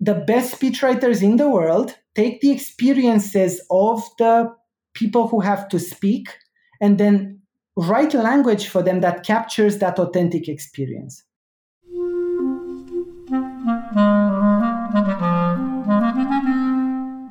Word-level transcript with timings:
the 0.00 0.14
best 0.14 0.58
speechwriters 0.58 1.22
in 1.22 1.36
the 1.36 1.48
world 1.48 1.94
take 2.14 2.40
the 2.40 2.50
experiences 2.50 3.60
of 3.70 4.02
the 4.18 4.50
people 4.94 5.28
who 5.28 5.40
have 5.40 5.68
to 5.68 5.78
speak 5.78 6.30
and 6.80 6.96
then 6.96 7.38
write 7.76 8.14
language 8.14 8.66
for 8.66 8.82
them 8.82 9.02
that 9.02 9.24
captures 9.24 9.78
that 9.78 9.98
authentic 9.98 10.48
experience. 10.48 11.22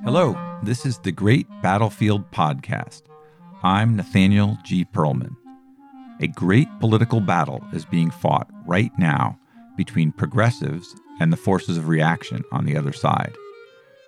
Hello, 0.04 0.38
this 0.64 0.86
is 0.86 1.00
the 1.00 1.12
Great 1.12 1.48
Battlefield 1.64 2.30
Podcast. 2.32 3.02
I'm 3.64 3.96
Nathaniel 3.96 4.58
G. 4.64 4.86
Pearlman. 4.86 5.36
A 6.22 6.28
great 6.28 6.68
political 6.80 7.20
battle 7.20 7.64
is 7.74 7.86
being 7.86 8.12
fought 8.12 8.48
right 8.68 8.92
now 9.00 9.39
between 9.80 10.12
progressives 10.12 10.94
and 11.22 11.32
the 11.32 11.38
forces 11.38 11.78
of 11.78 11.88
reaction 11.88 12.44
on 12.52 12.66
the 12.66 12.76
other 12.76 12.92
side. 12.92 13.34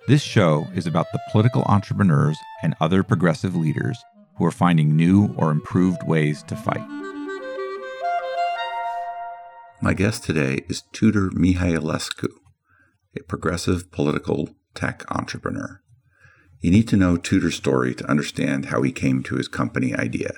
This 0.06 0.20
show 0.20 0.66
is 0.74 0.86
about 0.86 1.06
the 1.14 1.20
political 1.30 1.62
entrepreneurs 1.62 2.36
and 2.62 2.74
other 2.78 3.02
progressive 3.02 3.56
leaders 3.56 3.98
who 4.36 4.44
are 4.44 4.50
finding 4.50 4.94
new 4.94 5.34
or 5.38 5.50
improved 5.50 6.02
ways 6.06 6.42
to 6.42 6.56
fight. 6.56 6.86
My 9.80 9.94
guest 9.94 10.24
today 10.24 10.60
is 10.68 10.82
Tudor 10.92 11.30
Mihailescu, 11.30 12.28
a 13.16 13.22
progressive 13.22 13.90
political 13.90 14.50
tech 14.74 15.10
entrepreneur. 15.10 15.80
You 16.60 16.70
need 16.70 16.86
to 16.88 16.98
know 16.98 17.16
Tudor's 17.16 17.56
story 17.56 17.94
to 17.94 18.10
understand 18.10 18.66
how 18.66 18.82
he 18.82 18.92
came 18.92 19.22
to 19.22 19.36
his 19.36 19.48
company 19.48 19.94
idea. 19.94 20.34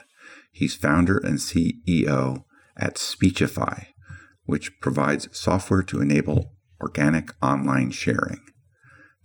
He's 0.53 0.77
founder 0.77 1.19
and 1.19 1.39
CEO 1.39 2.45
at 2.77 2.95
SpeechifAi, 2.95 3.94
which 4.45 4.81
provides 4.81 5.29
software 5.37 5.83
to 5.83 6.01
enable 6.01 6.53
organic 6.81 7.31
online 7.43 7.91
sharing. 7.91 8.41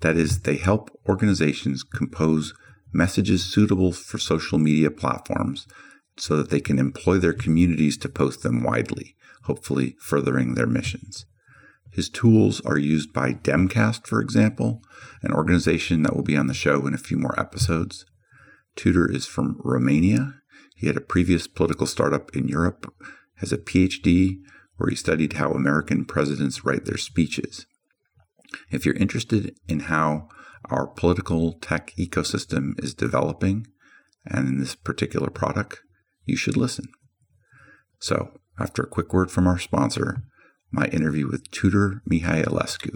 That 0.01 0.15
is, 0.15 0.41
they 0.41 0.55
help 0.55 0.89
organizations 1.07 1.83
compose 1.83 2.53
messages 2.93 3.43
suitable 3.43 3.91
for 3.91 4.17
social 4.17 4.57
media 4.57 4.89
platforms 4.89 5.67
so 6.17 6.37
that 6.37 6.49
they 6.49 6.59
can 6.59 6.79
employ 6.79 7.17
their 7.17 7.33
communities 7.33 7.97
to 7.97 8.09
post 8.09 8.43
them 8.43 8.63
widely, 8.63 9.15
hopefully 9.43 9.95
furthering 9.99 10.55
their 10.55 10.67
missions. 10.67 11.25
His 11.91 12.09
tools 12.09 12.61
are 12.61 12.77
used 12.77 13.13
by 13.13 13.33
Demcast, 13.33 14.07
for 14.07 14.21
example, 14.21 14.81
an 15.21 15.33
organization 15.33 16.03
that 16.03 16.15
will 16.15 16.23
be 16.23 16.37
on 16.37 16.47
the 16.47 16.53
show 16.53 16.85
in 16.87 16.93
a 16.93 16.99
few 16.99 17.17
more 17.17 17.37
episodes. 17.39 18.05
Tudor 18.75 19.11
is 19.11 19.25
from 19.25 19.59
Romania 19.63 20.39
he 20.79 20.87
had 20.87 20.95
a 20.95 21.01
previous 21.01 21.45
political 21.45 21.85
startup 21.85 22.33
in 22.33 22.47
Europe, 22.47 22.93
has 23.35 23.51
a 23.51 23.57
PhD 23.57 24.37
where 24.79 24.89
he 24.89 24.95
studied 24.95 25.33
how 25.33 25.51
American 25.51 26.05
presidents 26.05 26.63
write 26.63 26.85
their 26.85 26.97
speeches. 26.97 27.65
If 28.71 28.85
you're 28.85 28.95
interested 28.95 29.55
in 29.67 29.81
how 29.81 30.29
our 30.65 30.87
political 30.87 31.53
tech 31.53 31.93
ecosystem 31.99 32.81
is 32.81 32.93
developing 32.93 33.67
and 34.25 34.47
in 34.47 34.59
this 34.59 34.75
particular 34.75 35.29
product, 35.29 35.81
you 36.25 36.37
should 36.37 36.55
listen. 36.57 36.85
So, 37.99 38.39
after 38.57 38.83
a 38.83 38.87
quick 38.87 39.13
word 39.13 39.29
from 39.31 39.47
our 39.47 39.59
sponsor, 39.59 40.23
my 40.71 40.85
interview 40.85 41.27
with 41.27 41.51
Tudor 41.51 42.01
Mihailescu. 42.09 42.95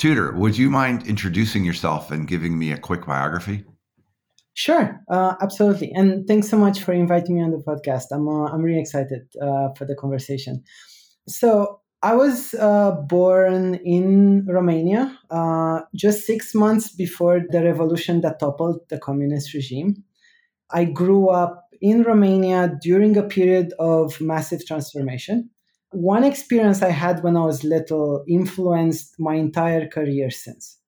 Tudor, 0.00 0.32
would 0.32 0.56
you 0.56 0.70
mind 0.70 1.06
introducing 1.06 1.62
yourself 1.62 2.10
and 2.10 2.26
giving 2.26 2.58
me 2.58 2.72
a 2.72 2.78
quick 2.78 3.04
biography? 3.04 3.66
Sure, 4.54 4.98
uh, 5.10 5.34
absolutely. 5.42 5.92
And 5.92 6.26
thanks 6.26 6.48
so 6.48 6.56
much 6.56 6.82
for 6.82 6.94
inviting 6.94 7.34
me 7.34 7.42
on 7.42 7.50
the 7.50 7.58
podcast. 7.58 8.04
I'm, 8.10 8.26
uh, 8.26 8.46
I'm 8.46 8.62
really 8.62 8.80
excited 8.80 9.28
uh, 9.42 9.74
for 9.76 9.84
the 9.84 9.94
conversation. 9.94 10.64
So, 11.28 11.82
I 12.02 12.14
was 12.14 12.54
uh, 12.54 12.92
born 12.92 13.74
in 13.74 14.46
Romania 14.46 15.18
uh, 15.30 15.80
just 15.94 16.24
six 16.24 16.54
months 16.54 16.90
before 16.90 17.42
the 17.50 17.62
revolution 17.62 18.22
that 18.22 18.40
toppled 18.40 18.80
the 18.88 18.98
communist 18.98 19.52
regime. 19.52 20.02
I 20.70 20.84
grew 20.84 21.28
up 21.28 21.68
in 21.82 22.04
Romania 22.04 22.72
during 22.80 23.18
a 23.18 23.22
period 23.22 23.74
of 23.78 24.18
massive 24.18 24.64
transformation 24.66 25.50
one 25.92 26.24
experience 26.24 26.82
I 26.82 26.90
had 26.90 27.22
when 27.22 27.36
I 27.36 27.44
was 27.44 27.64
little 27.64 28.24
influenced 28.28 29.18
my 29.18 29.34
entire 29.34 29.88
career 29.88 30.30
since. 30.30 30.78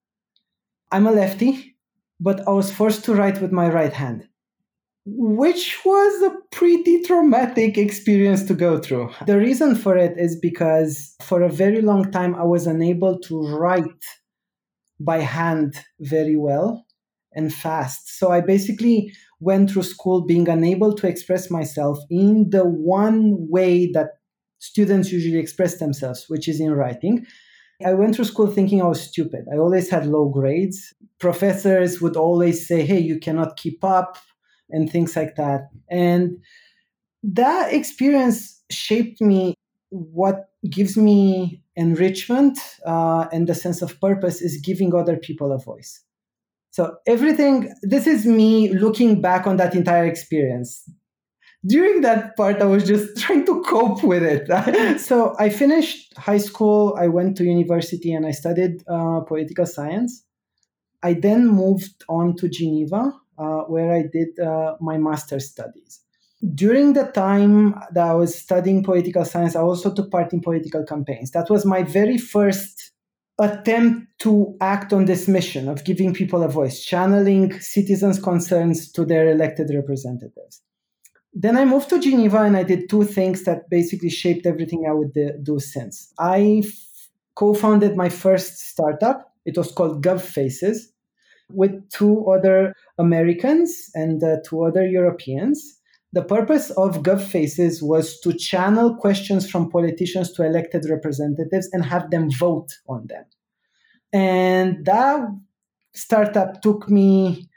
I'm 0.91 1.07
a 1.07 1.13
lefty, 1.13 1.77
but 2.21 2.47
I 2.47 2.53
was 2.53 2.73
forced 2.73 3.05
to 3.07 3.15
write 3.15 3.41
with 3.41 3.51
my 3.51 3.69
right 3.69 3.93
hand, 3.93 4.29
which 5.05 5.85
was 5.85 6.23
a 6.23 6.37
pretty 6.53 7.03
traumatic 7.03 7.79
experience 7.79 8.45
to 8.45 8.55
go 8.55 8.79
through. 8.79 9.11
The 9.27 9.39
reason 9.39 9.75
for 9.75 9.97
it 9.97 10.19
is 10.19 10.39
because 10.39 11.15
for 11.23 11.43
a 11.43 11.51
very 11.51 11.81
long 11.81 12.11
time 12.13 12.35
I 12.35 12.45
was 12.45 12.67
unable 12.67 13.19
to 13.21 13.41
write 13.41 14.05
by 15.01 15.19
hand 15.19 15.75
very 15.99 16.37
well 16.37 16.87
and 17.35 17.53
fast. 17.53 18.19
So 18.19 18.31
I 18.31 18.41
basically 18.41 19.13
went 19.41 19.71
through 19.71 19.83
school 19.83 20.25
being 20.25 20.49
unable 20.49 20.95
to 20.95 21.09
express 21.09 21.51
myself 21.51 21.99
in 22.11 22.51
the 22.51 22.65
one 22.65 23.49
way 23.49 23.91
that 23.93 24.11
students 24.63 25.11
usually 25.11 25.39
express 25.39 25.79
themselves, 25.79 26.27
which 26.29 26.47
is 26.49 26.61
in 26.61 26.71
writing. 26.73 27.27
I 27.85 27.95
went 27.95 28.15
through 28.15 28.27
school 28.27 28.47
thinking 28.47 28.81
I 28.81 28.87
was 28.87 29.01
stupid. 29.01 29.45
I 29.53 29.59
always 29.59 29.91
had 29.91 30.07
low 30.07 30.29
grades. 30.29 30.95
Professors 31.19 32.01
would 32.01 32.17
always 32.17 32.67
say, 32.69 32.87
hey, 32.87 33.01
you 33.01 33.19
cannot 33.19 33.57
keep 33.57 33.83
up, 33.83 34.19
and 34.71 34.89
things 34.89 35.17
like 35.17 35.35
that. 35.35 35.69
And 35.91 36.39
that 37.25 37.73
experience 37.73 38.63
shaped 38.71 39.21
me. 39.21 39.55
What 39.91 40.49
gives 40.71 40.97
me 40.97 41.63
enrichment 41.75 42.57
uh, 42.87 43.27
and 43.33 43.49
the 43.49 43.55
sense 43.55 43.83
of 43.83 44.01
purpose 44.01 44.41
is 44.41 44.61
giving 44.63 44.95
other 44.95 45.17
people 45.17 45.53
a 45.53 45.59
voice. 45.59 46.01
So, 46.71 46.97
everything, 47.07 47.75
this 47.83 48.07
is 48.07 48.25
me 48.25 48.73
looking 48.73 49.21
back 49.21 49.47
on 49.47 49.57
that 49.57 49.75
entire 49.75 50.07
experience 50.07 50.89
during 51.65 52.01
that 52.01 52.37
part, 52.37 52.61
I 52.61 52.67
was 52.67 52.87
just 52.87 53.17
trying 53.25 53.47
to 53.47 53.63
cope 53.63 54.03
with 54.03 54.23
it. 54.23 55.01
so 55.01 55.35
I 55.39 55.49
finished 55.49 56.17
high 56.17 56.39
school, 56.39 56.97
I 56.99 57.09
went 57.09 57.37
to 57.37 57.45
university, 57.45 58.13
and 58.13 58.27
I 58.27 58.33
studied 58.33 58.83
uh, 58.89 59.21
political 59.21 59.67
science. 59.67 60.25
I 61.03 61.15
then 61.15 61.49
moved 61.49 62.05
on 62.09 62.37
to 62.37 62.49
Geneva, 62.49 63.13
uh, 63.39 63.63
where 63.63 63.93
I 63.93 64.05
did 64.13 64.39
uh, 64.39 64.77
my 64.81 64.99
master's 64.99 65.51
studies. 65.51 66.01
During 66.55 66.93
the 66.93 67.05
time 67.05 67.75
that 67.93 68.09
I 68.09 68.15
was 68.15 68.35
studying 68.35 68.83
political 68.83 69.25
science, 69.25 69.55
I 69.55 69.61
also 69.61 69.95
took 69.95 70.11
part 70.11 70.33
in 70.33 70.41
political 70.41 70.85
campaigns. 70.85 71.31
That 71.31 71.49
was 71.49 71.65
my 71.65 71.85
very 71.85 72.19
first 72.19 72.91
attempt 73.39 74.07
to 74.21 74.57
act 74.61 74.93
on 74.93 75.05
this 75.05 75.29
mission 75.29 75.69
of 75.69 75.85
giving 75.85 76.13
people 76.13 76.43
a 76.43 76.49
voice, 76.49 76.85
channeling 76.85 77.59
citizens' 77.61 78.21
concerns 78.21 78.91
to 78.93 79.05
their 79.05 79.29
elected 79.29 79.71
representatives 79.73 80.63
then 81.35 81.57
I 81.57 81.65
moved 81.65 81.89
to 81.91 81.99
Geneva 81.99 82.43
and 82.43 82.57
I 82.57 82.63
did 82.63 82.91
two 82.91 83.05
things 83.05 83.45
that 83.45 83.71
basically 83.71 84.11
shaped 84.11 84.47
everything 84.47 84.85
I 84.89 84.93
would 84.93 85.17
do 85.43 85.59
since. 85.59 86.13
I 86.19 86.63
f- 86.65 87.09
co 87.35 87.55
founded 87.55 87.97
my 87.97 88.09
first 88.09 88.59
startup. 88.59 89.33
It 89.45 89.57
was 89.57 89.73
called 89.73 90.05
GovFaces 90.05 90.77
with 91.51 91.89
two 91.91 92.27
other 92.31 92.75
Americans 92.99 93.91
and 93.95 94.23
uh, 94.23 94.37
two 94.45 94.63
other 94.65 94.87
Europeans. 94.87 95.81
The 96.13 96.23
purpose 96.23 96.71
of 96.73 97.03
GovFaces 97.03 97.83
was 97.83 98.21
to 98.21 98.35
channel 98.35 98.95
questions 98.97 99.51
from 99.51 99.71
politicians 99.71 100.33
to 100.33 100.45
elected 100.45 100.85
representatives 100.91 101.71
and 101.73 101.85
have 101.85 102.11
them 102.11 102.31
vote 102.31 102.73
on 102.87 103.07
them. 103.07 103.25
And 104.13 104.85
that 104.85 105.27
startup 105.95 106.61
took 106.61 106.91
me 106.91 107.49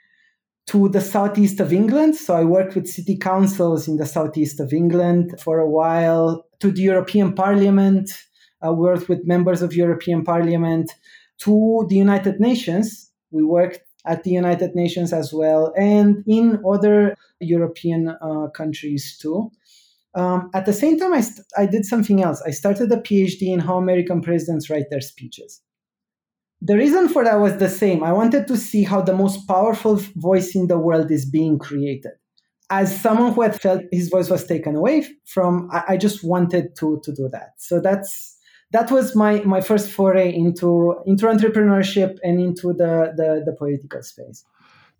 to 0.67 0.89
the 0.89 1.01
southeast 1.01 1.59
of 1.59 1.71
England. 1.71 2.15
So 2.15 2.35
I 2.35 2.43
worked 2.43 2.75
with 2.75 2.87
city 2.87 3.17
councils 3.17 3.87
in 3.87 3.97
the 3.97 4.05
southeast 4.05 4.59
of 4.59 4.73
England 4.73 5.39
for 5.39 5.59
a 5.59 5.69
while, 5.69 6.45
to 6.59 6.71
the 6.71 6.81
European 6.81 7.33
Parliament. 7.33 8.11
I 8.61 8.71
worked 8.71 9.07
with 9.09 9.27
members 9.27 9.61
of 9.61 9.75
European 9.75 10.23
Parliament, 10.23 10.91
to 11.39 11.85
the 11.89 11.95
United 11.95 12.39
Nations. 12.39 13.11
We 13.31 13.43
worked 13.43 13.81
at 14.07 14.23
the 14.23 14.31
United 14.31 14.75
Nations 14.75 15.13
as 15.13 15.33
well, 15.33 15.73
and 15.77 16.23
in 16.27 16.59
other 16.67 17.15
European 17.39 18.09
uh, 18.09 18.47
countries 18.55 19.17
too. 19.21 19.51
Um, 20.15 20.49
at 20.53 20.65
the 20.65 20.73
same 20.73 20.97
time, 20.97 21.13
I, 21.13 21.21
st- 21.21 21.45
I 21.57 21.65
did 21.65 21.85
something 21.85 22.23
else. 22.23 22.41
I 22.45 22.51
started 22.51 22.91
a 22.91 22.97
PhD 22.97 23.53
in 23.53 23.59
how 23.59 23.77
American 23.77 24.21
presidents 24.21 24.69
write 24.69 24.89
their 24.89 25.01
speeches. 25.01 25.61
The 26.65 26.75
reason 26.75 27.09
for 27.09 27.23
that 27.23 27.39
was 27.39 27.57
the 27.57 27.69
same. 27.69 28.03
I 28.03 28.11
wanted 28.11 28.47
to 28.47 28.57
see 28.57 28.81
how 28.81 28.99
the 28.99 29.13
most 29.13 29.47
powerful 29.47 30.01
voice 30.15 30.55
in 30.55 30.65
the 30.65 30.79
world 30.79 31.11
is 31.11 31.23
being 31.23 31.59
created. 31.59 32.13
As 32.71 32.99
someone 32.99 33.33
who 33.33 33.41
had 33.43 33.61
felt 33.61 33.83
his 33.91 34.09
voice 34.09 34.31
was 34.31 34.47
taken 34.47 34.75
away 34.75 35.05
from, 35.25 35.69
I, 35.71 35.83
I 35.89 35.97
just 35.97 36.23
wanted 36.23 36.75
to 36.77 36.99
to 37.03 37.13
do 37.13 37.29
that. 37.29 37.49
So 37.57 37.79
that's 37.79 38.35
that 38.71 38.89
was 38.89 39.15
my 39.15 39.41
my 39.41 39.61
first 39.61 39.91
foray 39.91 40.33
into 40.33 40.95
into 41.05 41.27
entrepreneurship 41.27 42.17
and 42.23 42.39
into 42.39 42.73
the 42.73 43.13
the, 43.15 43.43
the 43.45 43.55
political 43.55 44.01
space. 44.01 44.43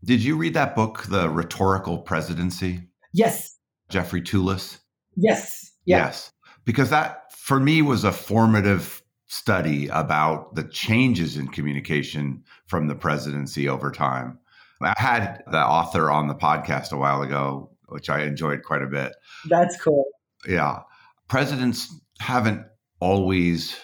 Did 0.03 0.23
you 0.23 0.37
read 0.37 0.53
that 0.53 0.75
book, 0.75 1.05
The 1.09 1.27
Rhetorical 1.29 1.97
Presidency? 1.97 2.81
Yes. 3.11 3.57
Jeffrey 3.89 4.21
Tulis? 4.21 4.77
Yes. 5.15 5.71
Yeah. 5.85 6.05
Yes. 6.05 6.31
Because 6.63 6.91
that 6.91 7.33
for 7.33 7.59
me 7.59 7.81
was 7.81 8.03
a 8.03 8.11
formative 8.11 9.01
study 9.27 9.87
about 9.87 10.55
the 10.55 10.63
changes 10.63 11.37
in 11.37 11.47
communication 11.47 12.43
from 12.67 12.87
the 12.87 12.95
presidency 12.95 13.67
over 13.67 13.91
time. 13.91 14.39
I 14.81 14.93
had 14.97 15.43
the 15.49 15.65
author 15.65 16.11
on 16.11 16.27
the 16.27 16.35
podcast 16.35 16.91
a 16.91 16.97
while 16.97 17.21
ago, 17.21 17.71
which 17.87 18.09
I 18.09 18.23
enjoyed 18.23 18.63
quite 18.63 18.81
a 18.81 18.87
bit. 18.87 19.13
That's 19.49 19.81
cool. 19.81 20.05
Yeah. 20.47 20.81
Presidents 21.27 21.93
haven't 22.19 22.65
always 22.99 23.77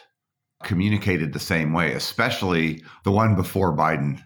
communicated 0.64 1.34
the 1.34 1.40
same 1.40 1.74
way, 1.74 1.94
especially 1.94 2.84
the 3.04 3.12
one 3.12 3.36
before 3.36 3.76
Biden. 3.76 4.22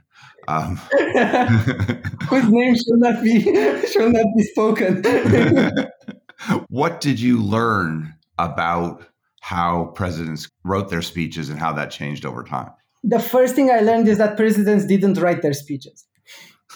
Um, 0.48 0.76
Whose 2.30 2.50
name 2.50 2.76
shall 2.76 2.98
not 2.98 3.24
be 3.24 3.42
shall 3.88 4.12
not 4.12 4.26
be 4.38 4.44
spoken. 4.44 5.04
what 6.70 7.02
did 7.02 7.20
you 7.20 7.42
learn 7.42 8.14
about 8.38 9.08
how 9.46 9.86
presidents 9.94 10.50
wrote 10.64 10.90
their 10.90 11.04
speeches 11.04 11.52
and 11.52 11.60
how 11.60 11.72
that 11.72 11.92
changed 11.92 12.26
over 12.26 12.44
time? 12.44 12.72
The 13.04 13.20
first 13.20 13.54
thing 13.54 13.70
I 13.70 13.82
learned 13.82 14.08
is 14.08 14.18
that 14.18 14.38
presidents 14.38 14.88
didn't 14.88 15.20
write 15.20 15.44
their 15.44 15.54
speeches. 15.54 16.04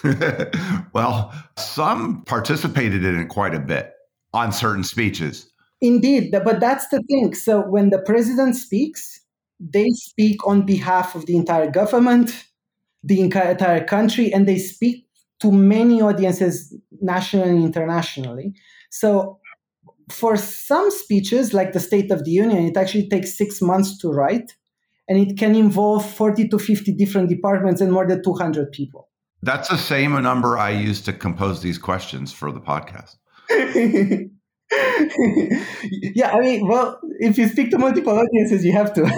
well, 0.92 1.34
some 1.58 2.22
participated 2.26 3.04
in 3.04 3.18
it 3.18 3.28
quite 3.28 3.56
a 3.56 3.58
bit 3.58 3.92
on 4.32 4.52
certain 4.52 4.84
speeches. 4.84 5.50
Indeed, 5.80 6.30
but 6.30 6.60
that's 6.60 6.86
the 6.90 7.02
thing. 7.08 7.34
So 7.34 7.60
when 7.60 7.90
the 7.90 7.98
president 7.98 8.54
speaks, 8.54 9.20
they 9.58 9.88
speak 9.90 10.46
on 10.46 10.64
behalf 10.64 11.16
of 11.16 11.26
the 11.26 11.34
entire 11.34 11.68
government, 11.68 12.46
the 13.02 13.20
entire 13.20 13.84
country, 13.84 14.32
and 14.32 14.46
they 14.46 14.58
speak 14.58 15.08
to 15.40 15.50
many 15.50 16.00
audiences 16.00 16.72
nationally 17.00 17.50
and 17.50 17.64
internationally. 17.64 18.54
So 18.90 19.39
for 20.10 20.36
some 20.36 20.90
speeches, 20.90 21.54
like 21.54 21.72
the 21.72 21.80
State 21.80 22.10
of 22.10 22.24
the 22.24 22.30
Union, 22.30 22.64
it 22.64 22.76
actually 22.76 23.08
takes 23.08 23.36
six 23.36 23.62
months 23.62 23.96
to 23.98 24.08
write, 24.08 24.56
and 25.08 25.18
it 25.18 25.38
can 25.38 25.54
involve 25.54 26.08
40 26.08 26.48
to 26.48 26.58
50 26.58 26.92
different 26.92 27.28
departments 27.28 27.80
and 27.80 27.92
more 27.92 28.06
than 28.06 28.22
200 28.22 28.72
people. 28.72 29.08
That's 29.42 29.68
the 29.68 29.78
same 29.78 30.20
number 30.22 30.58
I 30.58 30.70
use 30.70 31.00
to 31.02 31.12
compose 31.12 31.62
these 31.62 31.78
questions 31.78 32.32
for 32.32 32.52
the 32.52 32.60
podcast. 32.60 33.16
yeah, 36.14 36.30
I 36.30 36.40
mean, 36.40 36.68
well, 36.68 37.00
if 37.18 37.38
you 37.38 37.48
speak 37.48 37.70
to 37.70 37.78
multiple 37.78 38.12
audiences, 38.12 38.64
you 38.64 38.72
have 38.72 38.92
to. 38.94 39.08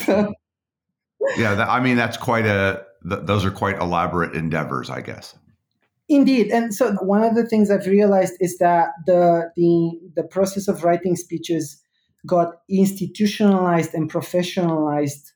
so. 0.06 0.32
Yeah, 1.36 1.54
that, 1.54 1.68
I 1.68 1.80
mean, 1.80 1.96
that's 1.96 2.16
quite 2.16 2.46
a, 2.46 2.84
th- 3.08 3.22
those 3.24 3.44
are 3.44 3.50
quite 3.50 3.78
elaborate 3.78 4.34
endeavors, 4.34 4.88
I 4.88 5.00
guess. 5.00 5.36
Indeed, 6.12 6.50
and 6.50 6.74
so 6.74 6.92
one 6.96 7.24
of 7.24 7.34
the 7.34 7.46
things 7.46 7.70
I've 7.70 7.86
realized 7.86 8.34
is 8.38 8.58
that 8.58 8.88
the 9.06 9.50
the 9.56 9.98
the 10.14 10.22
process 10.22 10.68
of 10.68 10.84
writing 10.84 11.16
speeches 11.16 11.82
got 12.26 12.48
institutionalized 12.68 13.94
and 13.94 14.12
professionalized 14.12 15.32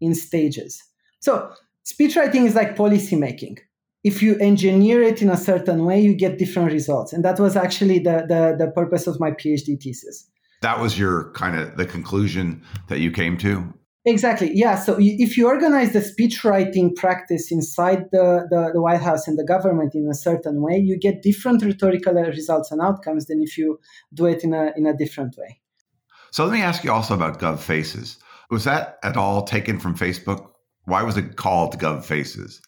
in 0.00 0.14
stages. 0.14 0.80
So 1.18 1.52
speech 1.82 2.14
writing 2.14 2.46
is 2.46 2.54
like 2.54 2.76
policy 2.76 3.16
making. 3.16 3.58
If 4.04 4.22
you 4.22 4.36
engineer 4.38 5.02
it 5.02 5.22
in 5.22 5.28
a 5.28 5.36
certain 5.36 5.84
way, 5.84 6.00
you 6.00 6.14
get 6.14 6.38
different 6.38 6.70
results, 6.70 7.12
and 7.12 7.24
that 7.24 7.40
was 7.40 7.56
actually 7.56 7.98
the 7.98 8.24
the, 8.28 8.64
the 8.64 8.70
purpose 8.70 9.08
of 9.08 9.18
my 9.18 9.32
PhD 9.32 9.82
thesis. 9.82 10.28
That 10.60 10.78
was 10.78 10.96
your 10.96 11.32
kind 11.32 11.58
of 11.58 11.76
the 11.76 11.84
conclusion 11.84 12.62
that 12.88 13.00
you 13.00 13.10
came 13.10 13.36
to. 13.38 13.74
Exactly. 14.04 14.50
Yeah. 14.52 14.76
So 14.76 14.96
if 14.98 15.36
you 15.36 15.46
organize 15.46 15.92
the 15.92 16.00
speechwriting 16.00 16.96
practice 16.96 17.52
inside 17.52 18.06
the, 18.10 18.48
the, 18.50 18.72
the, 18.74 18.82
White 18.82 19.00
House 19.00 19.28
and 19.28 19.38
the 19.38 19.44
government 19.44 19.94
in 19.94 20.08
a 20.10 20.14
certain 20.14 20.60
way, 20.60 20.76
you 20.76 20.98
get 20.98 21.22
different 21.22 21.62
rhetorical 21.62 22.14
results 22.14 22.72
and 22.72 22.80
outcomes 22.80 23.26
than 23.26 23.40
if 23.40 23.56
you 23.56 23.78
do 24.12 24.26
it 24.26 24.42
in 24.42 24.54
a 24.54 24.72
in 24.76 24.86
a 24.86 24.96
different 24.96 25.36
way. 25.38 25.60
So 26.32 26.44
let 26.44 26.52
me 26.52 26.62
ask 26.62 26.82
you 26.82 26.90
also 26.90 27.14
about 27.14 27.38
Gov 27.38 27.60
Faces. 27.60 28.18
Was 28.50 28.64
that 28.64 28.98
at 29.04 29.16
all 29.16 29.42
taken 29.42 29.78
from 29.78 29.96
Facebook? 29.96 30.50
Why 30.84 31.04
was 31.04 31.16
it 31.16 31.36
called 31.36 31.78
Gov 31.78 32.04
Faces? 32.04 32.60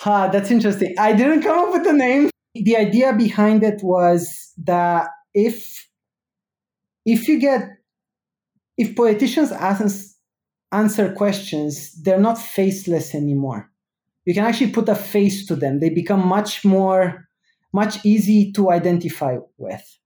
Ha, 0.00 0.28
that's 0.28 0.50
interesting. 0.50 0.94
I 0.98 1.12
didn't 1.12 1.42
come 1.42 1.58
up 1.58 1.74
with 1.74 1.84
the 1.84 1.92
name. 1.92 2.30
The 2.54 2.76
idea 2.76 3.12
behind 3.12 3.62
it 3.64 3.82
was 3.82 4.52
that 4.64 5.08
if 5.34 5.86
if 7.04 7.28
you 7.28 7.38
get 7.38 7.68
if 8.78 8.96
politicians 8.96 9.52
ask 9.52 10.16
answer 10.72 11.12
questions, 11.12 11.92
they're 12.02 12.20
not 12.20 12.38
faceless 12.38 13.14
anymore. 13.14 13.70
You 14.24 14.34
can 14.34 14.44
actually 14.44 14.70
put 14.70 14.88
a 14.88 14.94
face 14.94 15.46
to 15.46 15.56
them. 15.56 15.80
They 15.80 15.88
become 15.88 16.26
much 16.26 16.64
more, 16.64 17.28
much 17.72 18.04
easy 18.04 18.52
to 18.52 18.70
identify 18.70 19.38
with. 19.56 19.98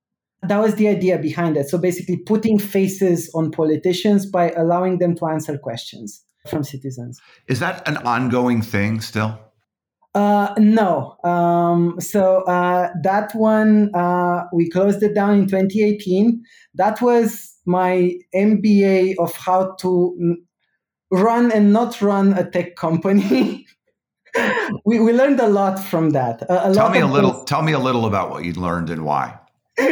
That 0.43 0.59
was 0.59 0.75
the 0.77 0.89
idea 0.89 1.19
behind 1.19 1.57
it. 1.57 1.69
So 1.69 1.79
basically, 1.79 2.19
putting 2.19 2.59
faces 2.59 3.31
on 3.35 3.51
politicians 3.51 4.27
by 4.27 4.51
allowing 4.53 4.99
them 4.99 5.15
to 5.17 5.27
answer 5.27 5.59
questions 5.59 6.25
from 6.49 6.65
citizens. 6.65 7.21
Is 7.47 7.61
that 7.61 7.87
an 7.89 7.99
ongoing 7.99 8.63
thing 8.63 9.01
still? 9.01 9.39
Uh, 10.15 10.53
no. 10.59 11.17
Um, 11.25 11.97
so 11.99 12.43
uh, 12.43 12.91
that 13.03 13.35
one, 13.35 13.91
uh, 13.95 14.45
we 14.53 14.69
closed 14.69 15.03
it 15.03 15.15
down 15.15 15.35
in 15.35 15.47
2018. 15.47 16.43
That 16.75 17.01
was 17.01 17.55
my 17.65 18.13
MBA 18.35 19.15
of 19.19 19.35
how 19.35 19.75
to 19.81 20.37
run 21.13 21.53
and 21.53 21.73
not 21.73 22.01
run 22.01 22.33
a 22.33 22.49
tech 22.51 22.75
company. 22.75 23.67
we, 24.85 24.99
we 24.99 25.13
learned 25.13 25.41
a 25.41 25.49
lot 25.49 25.79
from 25.79 26.11
that. 26.11 26.43
A, 26.43 26.71
a 26.71 26.75
tell 26.75 26.91
me 26.91 27.01
a 27.01 27.07
little. 27.07 27.33
Those... 27.33 27.45
Tell 27.45 27.63
me 27.63 27.73
a 27.73 27.79
little 27.79 28.07
about 28.07 28.31
what 28.31 28.45
you 28.45 28.55
learned 28.55 28.91
and 28.91 29.05
why. 29.05 29.39
uh, 29.79 29.85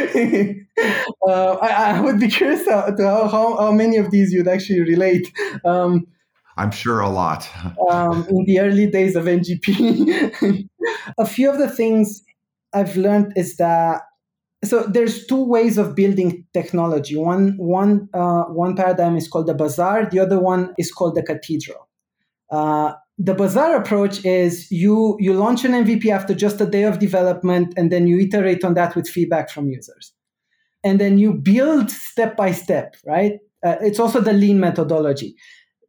I, 1.27 1.69
I, 1.69 2.01
would 2.01 2.19
be 2.19 2.27
curious 2.27 2.63
to, 2.65 2.93
to 2.97 3.03
how, 3.03 3.27
how, 3.27 3.57
how, 3.57 3.71
many 3.71 3.97
of 3.97 4.11
these 4.11 4.31
you'd 4.31 4.47
actually 4.47 4.81
relate. 4.81 5.31
Um, 5.65 6.05
I'm 6.55 6.69
sure 6.69 6.99
a 6.99 7.09
lot. 7.09 7.49
um, 7.89 8.27
in 8.29 8.45
the 8.45 8.59
early 8.59 8.87
days 8.87 9.15
of 9.15 9.25
NGP, 9.25 10.69
a 11.17 11.25
few 11.25 11.49
of 11.49 11.57
the 11.57 11.69
things 11.69 12.21
I've 12.73 12.95
learned 12.95 13.33
is 13.35 13.57
that 13.57 14.01
so 14.63 14.83
there's 14.83 15.25
two 15.25 15.43
ways 15.43 15.77
of 15.77 15.95
building 15.95 16.45
technology. 16.53 17.15
One 17.15 17.55
one 17.57 18.09
uh, 18.13 18.43
one 18.43 18.75
paradigm 18.75 19.17
is 19.17 19.27
called 19.27 19.47
the 19.47 19.55
bazaar. 19.55 20.05
The 20.09 20.19
other 20.19 20.39
one 20.39 20.73
is 20.77 20.91
called 20.91 21.15
the 21.15 21.23
cathedral. 21.23 21.89
Uh, 22.51 22.93
the 23.17 23.33
bazaar 23.33 23.75
approach 23.75 24.23
is 24.23 24.71
you 24.71 25.17
you 25.19 25.33
launch 25.33 25.65
an 25.65 25.71
MVP 25.71 26.07
after 26.07 26.35
just 26.35 26.61
a 26.61 26.65
day 26.65 26.83
of 26.83 26.99
development, 26.99 27.73
and 27.75 27.91
then 27.91 28.07
you 28.07 28.19
iterate 28.19 28.63
on 28.63 28.75
that 28.75 28.95
with 28.95 29.09
feedback 29.09 29.49
from 29.49 29.69
users, 29.69 30.13
and 30.83 30.99
then 30.99 31.17
you 31.17 31.33
build 31.33 31.89
step 31.89 32.37
by 32.37 32.51
step. 32.51 32.95
Right? 33.05 33.39
Uh, 33.65 33.77
it's 33.81 33.99
also 33.99 34.21
the 34.21 34.33
lean 34.33 34.59
methodology. 34.59 35.35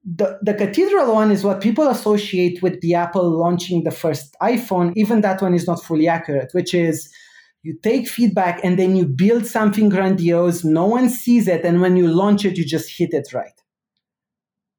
The, 0.04 0.38
the 0.42 0.54
cathedral 0.54 1.14
one 1.14 1.30
is 1.30 1.44
what 1.44 1.60
people 1.60 1.86
associate 1.86 2.60
with 2.60 2.80
the 2.80 2.94
Apple 2.94 3.30
launching 3.38 3.84
the 3.84 3.92
first 3.92 4.34
iPhone. 4.42 4.92
Even 4.96 5.20
that 5.20 5.40
one 5.40 5.54
is 5.54 5.66
not 5.66 5.82
fully 5.82 6.08
accurate, 6.08 6.50
which 6.52 6.74
is 6.74 7.08
you 7.62 7.78
take 7.82 8.08
feedback 8.08 8.60
and 8.64 8.78
then 8.78 8.96
you 8.96 9.06
build 9.06 9.46
something 9.46 9.88
grandiose. 9.88 10.64
No 10.64 10.86
one 10.86 11.08
sees 11.08 11.46
it. 11.46 11.64
And 11.64 11.80
when 11.80 11.96
you 11.96 12.08
launch 12.08 12.44
it 12.44 12.58
you 12.58 12.64
just 12.64 12.90
hit 12.98 13.14
it 13.14 13.32
right. 13.32 13.52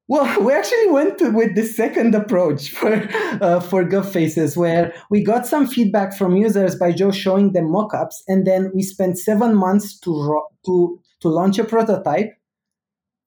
Well 0.06 0.40
we 0.44 0.52
actually 0.52 0.88
went 0.88 1.18
to, 1.18 1.30
with 1.30 1.54
the 1.54 1.64
second 1.64 2.14
approach 2.14 2.70
for 2.70 2.92
uh, 3.40 3.60
for 3.60 3.84
GovFaces 3.84 4.56
where 4.56 4.94
we 5.10 5.24
got 5.24 5.46
some 5.46 5.66
feedback 5.66 6.16
from 6.16 6.36
users 6.36 6.76
by 6.76 6.92
just 6.92 7.18
showing 7.18 7.52
them 7.52 7.66
mockups. 7.66 8.16
And 8.28 8.46
then 8.46 8.70
we 8.74 8.82
spent 8.82 9.18
seven 9.18 9.54
months 9.54 9.98
to 10.00 10.10
ro- 10.10 10.48
to 10.66 11.00
to 11.20 11.28
launch 11.28 11.58
a 11.58 11.64
prototype. 11.64 12.32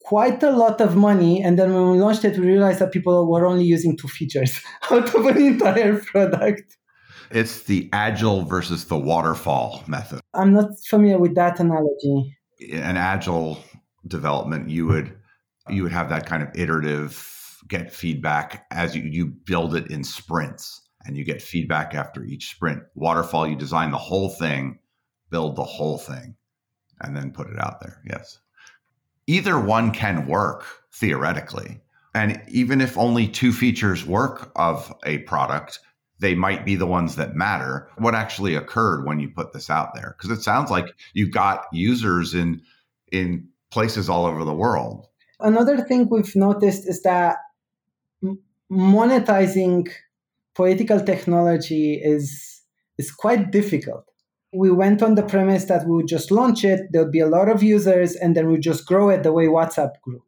Quite 0.03 0.41
a 0.41 0.51
lot 0.51 0.79
of 0.79 0.95
money. 0.95 1.43
And 1.43 1.59
then 1.59 1.73
when 1.73 1.89
we 1.91 1.99
launched 1.99 2.23
it 2.23 2.37
we 2.37 2.45
realized 2.45 2.79
that 2.79 2.91
people 2.91 3.29
were 3.29 3.45
only 3.45 3.65
using 3.65 3.97
two 3.97 4.07
features 4.07 4.61
out 4.91 5.13
of 5.15 5.25
an 5.25 5.37
entire 5.37 5.97
product 5.97 6.76
it's 7.31 7.63
the 7.63 7.89
agile 7.93 8.43
versus 8.43 8.85
the 8.85 8.97
waterfall 8.97 9.83
method. 9.87 10.19
I'm 10.33 10.53
not 10.53 10.71
familiar 10.89 11.17
with 11.17 11.35
that 11.35 11.59
analogy. 11.59 12.35
An 12.71 12.97
agile 12.97 13.59
development, 14.07 14.69
you 14.69 14.87
would 14.87 15.15
you 15.69 15.83
would 15.83 15.91
have 15.91 16.09
that 16.09 16.25
kind 16.25 16.41
of 16.41 16.49
iterative 16.55 17.27
get 17.67 17.91
feedback 17.91 18.65
as 18.71 18.95
you, 18.95 19.03
you 19.03 19.25
build 19.25 19.75
it 19.75 19.91
in 19.91 20.03
sprints 20.03 20.81
and 21.05 21.17
you 21.17 21.23
get 21.23 21.41
feedback 21.41 21.93
after 21.93 22.23
each 22.23 22.49
sprint. 22.49 22.83
Waterfall, 22.95 23.47
you 23.47 23.55
design 23.55 23.91
the 23.91 23.97
whole 23.97 24.29
thing, 24.29 24.79
build 25.29 25.55
the 25.55 25.63
whole 25.63 25.97
thing, 25.97 26.35
and 27.01 27.15
then 27.15 27.31
put 27.31 27.49
it 27.49 27.59
out 27.59 27.79
there. 27.81 28.01
Yes. 28.05 28.39
Either 29.25 29.59
one 29.59 29.91
can 29.91 30.27
work 30.27 30.65
theoretically. 30.93 31.81
And 32.13 32.41
even 32.47 32.81
if 32.81 32.97
only 32.97 33.27
two 33.27 33.51
features 33.51 34.05
work 34.05 34.51
of 34.55 34.93
a 35.05 35.19
product, 35.19 35.79
they 36.19 36.35
might 36.35 36.65
be 36.65 36.75
the 36.75 36.87
ones 36.87 37.15
that 37.15 37.35
matter. 37.35 37.89
What 37.97 38.15
actually 38.15 38.55
occurred 38.55 39.05
when 39.05 39.19
you 39.19 39.29
put 39.29 39.53
this 39.53 39.69
out 39.69 39.93
there? 39.93 40.15
Because 40.17 40.37
it 40.37 40.43
sounds 40.43 40.71
like 40.71 40.87
you've 41.13 41.31
got 41.31 41.65
users 41.71 42.33
in 42.33 42.61
in 43.11 43.47
places 43.71 44.09
all 44.09 44.25
over 44.25 44.43
the 44.43 44.53
world. 44.53 45.07
Another 45.39 45.77
thing 45.81 46.09
we've 46.09 46.35
noticed 46.35 46.87
is 46.87 47.03
that 47.03 47.37
monetizing 48.71 49.89
political 50.55 50.99
technology 50.99 51.93
is 52.03 52.61
is 52.97 53.11
quite 53.11 53.51
difficult. 53.51 54.05
We 54.53 54.71
went 54.71 55.03
on 55.03 55.15
the 55.15 55.23
premise 55.23 55.65
that 55.65 55.85
we 55.85 55.97
would 55.97 56.07
just 56.07 56.31
launch 56.31 56.63
it, 56.63 56.87
there'll 56.91 57.11
be 57.11 57.19
a 57.19 57.27
lot 57.27 57.49
of 57.49 57.61
users, 57.61 58.15
and 58.15 58.35
then 58.35 58.49
we 58.49 58.57
just 58.57 58.87
grow 58.87 59.09
it 59.09 59.21
the 59.21 59.31
way 59.31 59.45
WhatsApp 59.45 59.91
grew. 60.01 60.23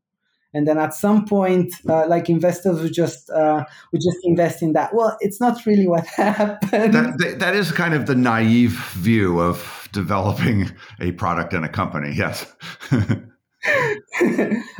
And 0.54 0.68
then 0.68 0.78
at 0.80 0.94
some 0.94 1.26
point, 1.26 1.74
uh, 1.88 2.08
like 2.08 2.30
investors 2.30 2.82
would 2.82 2.94
just 2.94 3.30
uh, 3.30 3.64
would 3.92 4.02
just 4.02 4.18
invest 4.24 4.62
in 4.62 4.74
that. 4.74 4.94
Well, 4.94 5.16
it's 5.20 5.40
not 5.40 5.66
really 5.66 5.88
what 5.88 6.06
happened. 6.18 6.94
That, 6.94 7.38
that 7.40 7.56
is 7.56 7.72
kind 7.72 7.94
of 7.94 8.08
the 8.08 8.16
naive 8.16 8.72
view 8.94 9.40
of 9.40 9.88
developing 9.92 10.72
a 11.00 11.12
product 11.14 11.54
and 11.54 11.66
a 11.66 11.70
company. 11.70 12.14
Yes. 12.16 12.52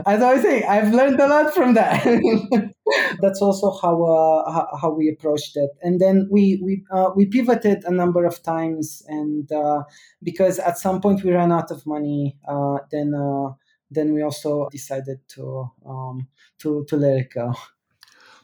As 0.06 0.22
I 0.24 0.34
was 0.34 0.42
saying, 0.42 0.64
I've 0.68 0.94
learned 0.94 1.20
a 1.20 1.28
lot 1.28 1.54
from 1.54 1.74
that. 1.74 2.04
That's 3.22 3.42
also 3.42 3.72
how, 3.72 4.04
uh, 4.04 4.52
how, 4.52 4.68
how 4.82 4.92
we 4.92 5.10
approached 5.10 5.56
it, 5.58 5.70
and 5.82 6.00
then 6.00 6.28
we 6.32 6.60
we 6.64 6.84
uh, 6.92 7.10
we 7.16 7.26
pivoted 7.26 7.84
a 7.84 7.92
number 7.92 8.26
of 8.26 8.42
times, 8.42 9.04
and 9.08 9.52
uh, 9.52 9.84
because 10.24 10.60
at 10.60 10.78
some 10.78 11.02
point 11.02 11.24
we 11.24 11.32
ran 11.32 11.52
out 11.52 11.72
of 11.72 11.86
money, 11.86 12.38
uh, 12.48 12.78
then 12.90 13.14
uh, 13.14 13.50
then 13.92 14.14
we 14.14 14.22
also 14.22 14.70
decided 14.70 15.20
to 15.30 15.70
um, 15.86 16.28
to 16.60 16.86
to 16.86 16.96
let 16.98 17.18
it 17.18 17.30
go. 17.34 17.54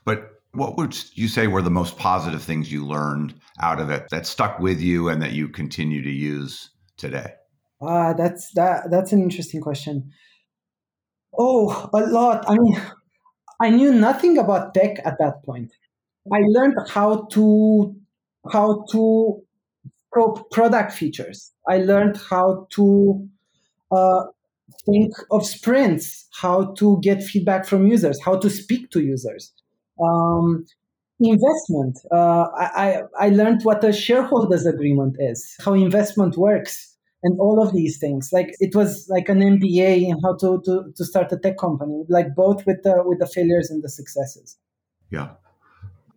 But 0.06 0.42
what 0.54 0.78
would 0.78 0.98
you 1.18 1.28
say 1.28 1.48
were 1.48 1.62
the 1.62 1.70
most 1.70 1.98
positive 1.98 2.42
things 2.42 2.72
you 2.72 2.86
learned 2.86 3.36
out 3.62 3.80
of 3.80 3.90
it 3.90 4.08
that 4.12 4.25
stuck 4.25 4.60
with 4.60 4.80
you 4.80 5.10
and 5.10 5.22
that 5.22 5.34
you 5.34 5.50
continue 5.50 6.02
to 6.02 6.10
use 6.10 6.70
today? 6.98 7.34
Ah, 7.82 8.10
uh, 8.10 8.14
that's 8.14 8.52
that 8.54 8.90
that's 8.90 9.12
an 9.12 9.22
interesting 9.22 9.62
question. 9.62 10.12
Oh, 11.38 11.90
a 11.94 12.00
lot. 12.00 12.46
I 12.48 12.56
mean, 12.58 12.82
I 13.62 13.70
knew 13.70 13.94
nothing 13.94 14.38
about 14.38 14.74
tech 14.74 15.00
at 15.06 15.18
that 15.20 15.44
point. 15.44 15.74
I 16.32 16.40
learned 16.48 16.75
how 16.90 17.28
to 17.32 17.96
how 18.52 18.86
to 18.92 19.42
scope 20.08 20.52
product 20.52 20.94
features. 20.94 21.52
I 21.68 21.78
learned 21.80 22.18
how 22.30 22.68
to 22.72 23.28
uh, 23.92 24.24
think 24.86 25.13
of 25.31 25.45
sprints, 25.45 26.27
how 26.41 26.74
to 26.74 27.00
get 27.01 27.24
feedback 27.24 27.65
from 27.65 27.88
users, 27.88 28.22
how 28.24 28.38
to 28.38 28.50
speak 28.50 28.89
to 28.91 29.01
users. 29.01 29.51
Um, 30.03 30.65
investment. 31.19 31.98
Uh, 32.12 32.48
I, 32.57 33.03
I 33.19 33.29
learned 33.29 33.63
what 33.63 33.84
a 33.84 33.93
shareholders 33.93 34.65
agreement 34.65 35.15
is, 35.19 35.55
how 35.63 35.74
investment 35.74 36.38
works 36.38 36.95
and 37.24 37.39
all 37.39 37.62
of 37.62 37.74
these 37.74 37.98
things. 37.98 38.29
Like 38.34 38.53
it 38.60 38.75
was 38.75 39.07
like 39.10 39.29
an 39.29 39.39
MBA 39.39 40.07
in 40.07 40.19
how 40.22 40.36
to, 40.38 40.62
to, 40.65 40.93
to 40.95 41.05
start 41.05 41.31
a 41.31 41.38
tech 41.38 41.57
company, 41.57 42.03
like 42.10 42.36
both 42.36 42.65
with 42.65 42.84
the 42.84 43.01
with 43.05 43.19
the 43.19 43.27
failures 43.27 43.69
and 43.69 43.84
the 43.84 43.89
successes. 43.89 44.57
Yeah, 45.10 45.31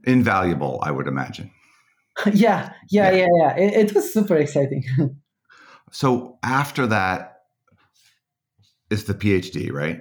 invaluable, 0.05 0.81
I 0.83 0.91
would 0.91 1.07
imagine. 1.07 1.51
yeah, 2.33 2.73
yeah, 2.91 3.11
yeah, 3.11 3.13
yeah. 3.13 3.27
yeah. 3.37 3.57
It, 3.57 3.75
it 3.87 3.95
was 3.95 4.13
super 4.13 4.37
exciting. 4.37 4.85
so 5.93 6.39
after 6.43 6.87
that 6.89 7.38
is 8.91 9.05
the 9.05 9.15
PhD, 9.15 9.73
right? 9.73 10.01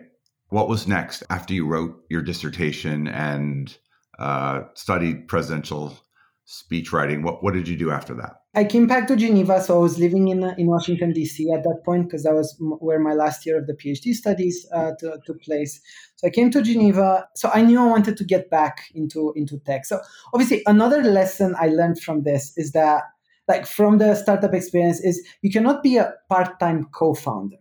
What 0.49 0.69
was 0.69 0.87
next 0.87 1.23
after 1.29 1.53
you 1.53 1.65
wrote 1.65 2.03
your 2.09 2.21
dissertation 2.21 3.07
and 3.07 3.75
uh, 4.17 4.61
studied 4.75 5.27
presidential 5.27 5.97
speech 6.45 6.93
writing? 6.93 7.21
What 7.21 7.43
what 7.43 7.53
did 7.53 7.67
you 7.67 7.75
do 7.75 7.91
after 7.91 8.13
that? 8.15 8.37
I 8.55 8.63
came 8.63 8.87
back 8.87 9.07
to 9.07 9.15
Geneva, 9.15 9.61
so 9.61 9.75
I 9.75 9.79
was 9.79 9.99
living 9.99 10.29
in 10.29 10.43
in 10.57 10.67
Washington 10.67 11.11
D.C. 11.11 11.51
at 11.51 11.63
that 11.63 11.81
point 11.85 12.05
because 12.05 12.23
that 12.23 12.33
was 12.33 12.55
where 12.59 12.99
my 12.99 13.13
last 13.13 13.45
year 13.45 13.59
of 13.59 13.67
the 13.67 13.73
PhD 13.73 14.13
studies 14.13 14.65
uh, 14.73 14.91
to, 14.99 15.19
took 15.25 15.41
place. 15.41 15.81
So 16.15 16.27
I 16.27 16.31
came 16.31 16.49
to 16.51 16.61
Geneva. 16.61 17.27
So 17.35 17.51
I 17.53 17.61
knew 17.61 17.79
I 17.79 17.85
wanted 17.85 18.17
to 18.17 18.23
get 18.23 18.49
back 18.49 18.85
into 18.95 19.33
into 19.35 19.59
tech. 19.59 19.85
So 19.85 19.99
obviously, 20.33 20.63
another 20.65 21.03
lesson 21.03 21.55
I 21.59 21.67
learned 21.67 21.99
from 21.99 22.23
this 22.23 22.53
is 22.55 22.71
that, 22.71 23.03
like 23.49 23.67
from 23.67 23.97
the 23.97 24.15
startup 24.15 24.53
experience, 24.53 25.01
is 25.01 25.21
you 25.41 25.51
cannot 25.51 25.83
be 25.83 25.97
a 25.97 26.13
part 26.29 26.59
time 26.59 26.87
co-founder. 26.93 27.57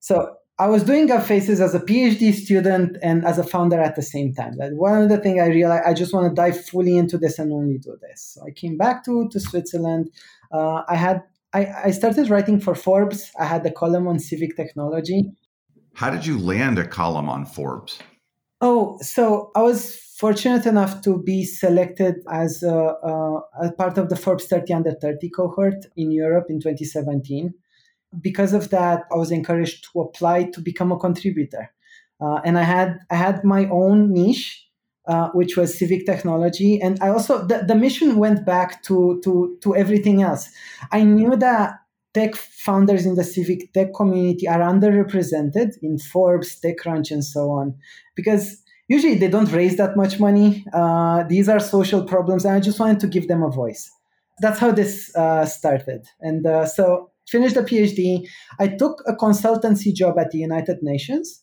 So 0.00 0.34
I 0.58 0.68
was 0.68 0.84
doing 0.84 1.06
Gov 1.06 1.24
Faces 1.24 1.60
as 1.60 1.74
a 1.74 1.80
PhD 1.80 2.32
student 2.32 2.96
and 3.02 3.26
as 3.26 3.38
a 3.38 3.44
founder 3.44 3.78
at 3.78 3.94
the 3.94 4.02
same 4.02 4.32
time. 4.32 4.56
That 4.56 4.72
one 4.72 5.02
of 5.02 5.10
the 5.10 5.18
things 5.18 5.38
I 5.38 5.48
realized 5.48 5.84
I 5.86 5.92
just 5.92 6.14
want 6.14 6.30
to 6.30 6.34
dive 6.34 6.64
fully 6.64 6.96
into 6.96 7.18
this 7.18 7.38
and 7.38 7.52
only 7.52 7.76
do 7.76 7.98
this. 8.00 8.22
So 8.34 8.46
I 8.46 8.52
came 8.52 8.78
back 8.78 9.04
to, 9.04 9.28
to 9.28 9.38
Switzerland. 9.38 10.10
Uh, 10.50 10.82
I 10.88 10.96
had 10.96 11.22
I, 11.52 11.66
I 11.84 11.90
started 11.90 12.30
writing 12.30 12.58
for 12.58 12.74
Forbes. 12.74 13.30
I 13.38 13.44
had 13.44 13.66
a 13.66 13.70
column 13.70 14.08
on 14.08 14.18
civic 14.18 14.56
technology. 14.56 15.30
How 15.94 16.10
did 16.10 16.24
you 16.24 16.38
land 16.38 16.78
a 16.78 16.86
column 16.86 17.28
on 17.28 17.44
Forbes? 17.44 17.98
Oh, 18.62 18.98
so 19.02 19.50
I 19.54 19.62
was 19.62 19.96
fortunate 20.18 20.64
enough 20.64 21.02
to 21.02 21.22
be 21.22 21.44
selected 21.44 22.16
as 22.30 22.62
a, 22.62 22.74
a, 22.74 23.40
a 23.62 23.72
part 23.72 23.98
of 23.98 24.08
the 24.08 24.16
Forbes 24.16 24.46
30 24.46 24.72
under 24.72 24.92
30 24.92 25.28
cohort 25.30 25.84
in 25.96 26.10
Europe 26.10 26.46
in 26.48 26.60
2017 26.60 27.52
because 28.20 28.52
of 28.52 28.70
that, 28.70 29.04
I 29.12 29.16
was 29.16 29.30
encouraged 29.30 29.88
to 29.92 30.00
apply 30.00 30.44
to 30.44 30.60
become 30.60 30.92
a 30.92 30.98
contributor. 30.98 31.72
Uh, 32.20 32.40
and 32.44 32.58
I 32.58 32.62
had 32.62 32.98
I 33.10 33.16
had 33.16 33.44
my 33.44 33.68
own 33.68 34.12
niche, 34.12 34.66
uh, 35.06 35.28
which 35.34 35.56
was 35.56 35.78
civic 35.78 36.06
technology, 36.06 36.80
and 36.80 36.98
I 37.02 37.08
also 37.10 37.46
the, 37.46 37.64
the 37.66 37.74
mission 37.74 38.16
went 38.16 38.46
back 38.46 38.82
to 38.84 39.20
to 39.24 39.58
to 39.62 39.76
everything 39.76 40.22
else. 40.22 40.48
I 40.92 41.02
knew 41.02 41.36
that 41.36 41.74
tech 42.14 42.34
founders 42.34 43.04
in 43.04 43.14
the 43.16 43.24
civic 43.24 43.72
tech 43.74 43.92
community 43.94 44.48
are 44.48 44.60
underrepresented 44.60 45.72
in 45.82 45.98
Forbes, 45.98 46.58
TechCrunch, 46.58 47.10
and 47.10 47.22
so 47.22 47.50
on, 47.50 47.74
because 48.14 48.62
usually 48.88 49.16
they 49.16 49.28
don't 49.28 49.52
raise 49.52 49.76
that 49.76 49.94
much 49.94 50.18
money. 50.18 50.64
Uh, 50.72 51.22
these 51.24 51.50
are 51.50 51.60
social 51.60 52.02
problems, 52.02 52.46
and 52.46 52.54
I 52.54 52.60
just 52.60 52.80
wanted 52.80 53.00
to 53.00 53.08
give 53.08 53.28
them 53.28 53.42
a 53.42 53.50
voice. 53.50 53.90
That's 54.40 54.58
how 54.58 54.70
this 54.70 55.14
uh, 55.14 55.44
started, 55.44 56.06
and 56.20 56.46
uh, 56.46 56.64
so 56.64 57.10
finished 57.28 57.54
the 57.54 57.62
PhD. 57.62 58.28
I 58.58 58.68
took 58.68 59.02
a 59.06 59.14
consultancy 59.14 59.94
job 59.94 60.18
at 60.18 60.30
the 60.30 60.38
United 60.38 60.78
Nations. 60.82 61.42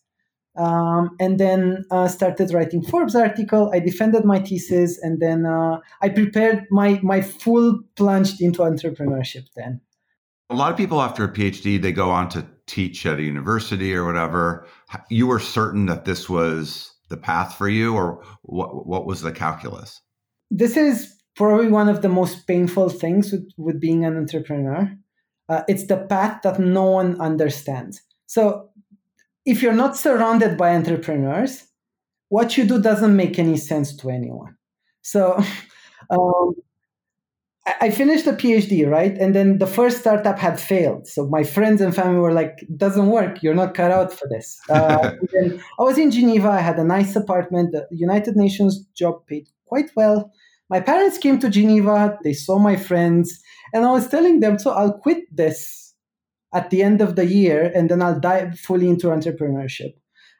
Um, 0.55 1.15
and 1.19 1.39
then 1.39 1.83
uh, 1.89 2.07
started 2.07 2.53
writing 2.53 2.83
Forbes 2.83 3.15
article. 3.15 3.71
I 3.73 3.79
defended 3.79 4.23
my 4.23 4.39
thesis, 4.39 4.99
and 5.01 5.19
then 5.19 5.47
uh, 5.47 5.79
I 5.99 6.09
prepared 6.09 6.65
my 6.69 6.99
my 7.01 7.21
full 7.21 7.79
plunged 7.95 8.39
into 8.39 8.59
entrepreneurship. 8.59 9.47
Then 9.55 9.81
a 10.51 10.55
lot 10.55 10.71
of 10.71 10.77
people 10.77 11.01
after 11.01 11.23
a 11.23 11.33
PhD 11.33 11.81
they 11.81 11.91
go 11.91 12.11
on 12.11 12.29
to 12.29 12.45
teach 12.67 13.03
at 13.07 13.17
a 13.17 13.23
university 13.23 13.95
or 13.95 14.05
whatever. 14.05 14.67
You 15.09 15.25
were 15.25 15.39
certain 15.39 15.87
that 15.87 16.05
this 16.05 16.29
was 16.29 16.93
the 17.09 17.17
path 17.17 17.55
for 17.55 17.67
you, 17.67 17.95
or 17.95 18.23
what? 18.43 18.85
What 18.85 19.07
was 19.07 19.23
the 19.23 19.31
calculus? 19.31 20.01
This 20.51 20.77
is 20.77 21.11
probably 21.35 21.69
one 21.69 21.89
of 21.89 22.03
the 22.03 22.09
most 22.09 22.45
painful 22.45 22.89
things 22.89 23.31
with, 23.31 23.49
with 23.57 23.79
being 23.79 24.05
an 24.05 24.17
entrepreneur 24.17 24.95
uh, 25.49 25.63
it's 25.67 25.87
the 25.87 25.97
path 25.97 26.41
that 26.43 26.59
no 26.59 26.83
one 26.83 27.19
understands. 27.19 28.01
So 28.25 28.69
if 29.45 29.61
you're 29.61 29.73
not 29.73 29.97
surrounded 29.97 30.57
by 30.57 30.75
entrepreneurs, 30.75 31.65
what 32.29 32.57
you 32.57 32.65
do 32.65 32.81
doesn't 32.81 33.15
make 33.15 33.37
any 33.37 33.57
sense 33.57 33.95
to 33.97 34.09
anyone. 34.09 34.55
So 35.01 35.37
um, 36.09 36.53
I 37.79 37.91
finished 37.91 38.27
a 38.27 38.33
PhD, 38.33 38.89
right? 38.89 39.17
And 39.17 39.33
then 39.33 39.57
the 39.57 39.67
first 39.67 39.99
startup 39.99 40.37
had 40.37 40.59
failed. 40.59 41.07
So 41.07 41.27
my 41.27 41.43
friends 41.43 41.79
and 41.79 41.95
family 41.95 42.19
were 42.19 42.33
like, 42.33 42.65
doesn't 42.75 43.07
work. 43.07 43.41
You're 43.41 43.53
not 43.53 43.73
cut 43.73 43.91
out 43.91 44.11
for 44.11 44.27
this. 44.29 44.59
Uh, 44.69 45.11
I 45.79 45.83
was 45.83 45.97
in 45.97 46.11
Geneva. 46.11 46.49
I 46.49 46.59
had 46.59 46.77
a 46.77 46.83
nice 46.83 47.15
apartment. 47.15 47.71
The 47.71 47.87
United 47.91 48.35
Nations 48.35 48.85
job 48.95 49.25
paid 49.27 49.47
quite 49.65 49.91
well. 49.95 50.31
My 50.69 50.79
parents 50.79 51.17
came 51.17 51.39
to 51.39 51.49
Geneva. 51.49 52.17
They 52.23 52.33
saw 52.33 52.57
my 52.59 52.75
friends. 52.75 53.41
And 53.73 53.85
I 53.85 53.91
was 53.91 54.07
telling 54.07 54.39
them, 54.39 54.59
so 54.59 54.71
I'll 54.71 54.97
quit 54.99 55.23
this 55.31 55.93
at 56.53 56.69
the 56.69 56.83
end 56.83 57.01
of 57.01 57.15
the 57.15 57.25
year 57.25 57.71
and 57.73 57.89
then 57.89 58.01
I'll 58.01 58.19
dive 58.19 58.59
fully 58.59 58.87
into 58.87 59.07
entrepreneurship. 59.07 59.93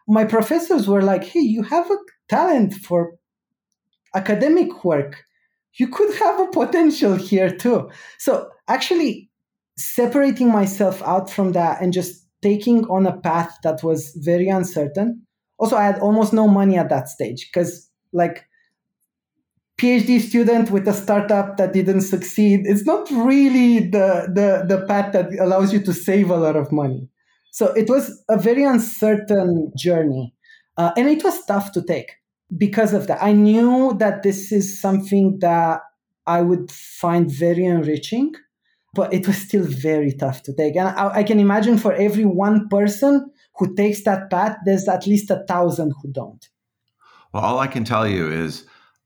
My 0.07 0.25
professors 0.25 0.87
were 0.87 1.01
like, 1.01 1.23
hey, 1.23 1.39
you 1.39 1.63
have 1.63 1.89
a 1.89 1.97
talent 2.29 2.75
for 2.75 3.15
academic 4.15 4.83
work. 4.83 5.23
You 5.79 5.87
could 5.87 6.13
have 6.15 6.39
a 6.39 6.47
potential 6.47 7.15
here 7.15 7.49
too. 7.49 7.89
So 8.19 8.49
actually, 8.67 9.31
separating 9.77 10.51
myself 10.51 11.01
out 11.01 11.29
from 11.29 11.53
that 11.53 11.81
and 11.81 11.91
just 11.91 12.27
taking 12.43 12.85
on 12.85 13.07
a 13.07 13.17
path 13.17 13.57
that 13.63 13.81
was 13.81 14.15
very 14.17 14.49
uncertain. 14.49 15.25
Also, 15.57 15.75
I 15.75 15.85
had 15.85 15.99
almost 15.99 16.33
no 16.33 16.47
money 16.47 16.77
at 16.77 16.89
that 16.89 17.07
stage 17.07 17.49
because, 17.51 17.89
like, 18.11 18.45
PhD 19.83 20.21
student 20.21 20.71
with 20.71 20.87
a 20.87 20.93
startup 20.93 21.57
that 21.57 21.73
didn't 21.73 22.01
succeed, 22.01 22.61
it's 22.65 22.85
not 22.85 23.09
really 23.11 23.79
the, 23.79 24.31
the, 24.33 24.65
the 24.65 24.85
path 24.87 25.11
that 25.11 25.27
allows 25.39 25.73
you 25.73 25.81
to 25.81 25.93
save 25.93 26.29
a 26.29 26.37
lot 26.37 26.55
of 26.55 26.71
money. 26.71 27.09
So 27.51 27.67
it 27.73 27.89
was 27.89 28.23
a 28.29 28.37
very 28.37 28.63
uncertain 28.63 29.73
journey. 29.77 30.33
Uh, 30.77 30.91
and 30.95 31.09
it 31.09 31.21
was 31.23 31.45
tough 31.45 31.73
to 31.73 31.81
take 31.81 32.13
because 32.55 32.93
of 32.93 33.07
that. 33.07 33.21
I 33.21 33.33
knew 33.33 33.93
that 33.99 34.23
this 34.23 34.53
is 34.53 34.79
something 34.79 35.39
that 35.41 35.81
I 36.25 36.41
would 36.41 36.71
find 36.71 37.29
very 37.29 37.65
enriching, 37.65 38.31
but 38.95 39.13
it 39.13 39.27
was 39.27 39.37
still 39.37 39.65
very 39.65 40.13
tough 40.13 40.43
to 40.43 40.53
take. 40.53 40.77
And 40.77 40.87
I, 40.87 41.17
I 41.17 41.23
can 41.23 41.39
imagine 41.41 41.77
for 41.77 41.93
every 41.93 42.25
one 42.25 42.69
person 42.69 43.29
who 43.57 43.75
takes 43.75 44.03
that 44.05 44.31
path, 44.31 44.57
there's 44.65 44.87
at 44.87 45.05
least 45.05 45.29
a 45.29 45.43
thousand 45.45 45.93
who 46.01 46.11
don't. 46.11 46.47
Well, 47.33 47.43
all 47.43 47.59
I 47.59 47.67
can 47.67 47.83
tell 47.83 48.07
you 48.07 48.31
is 48.31 48.65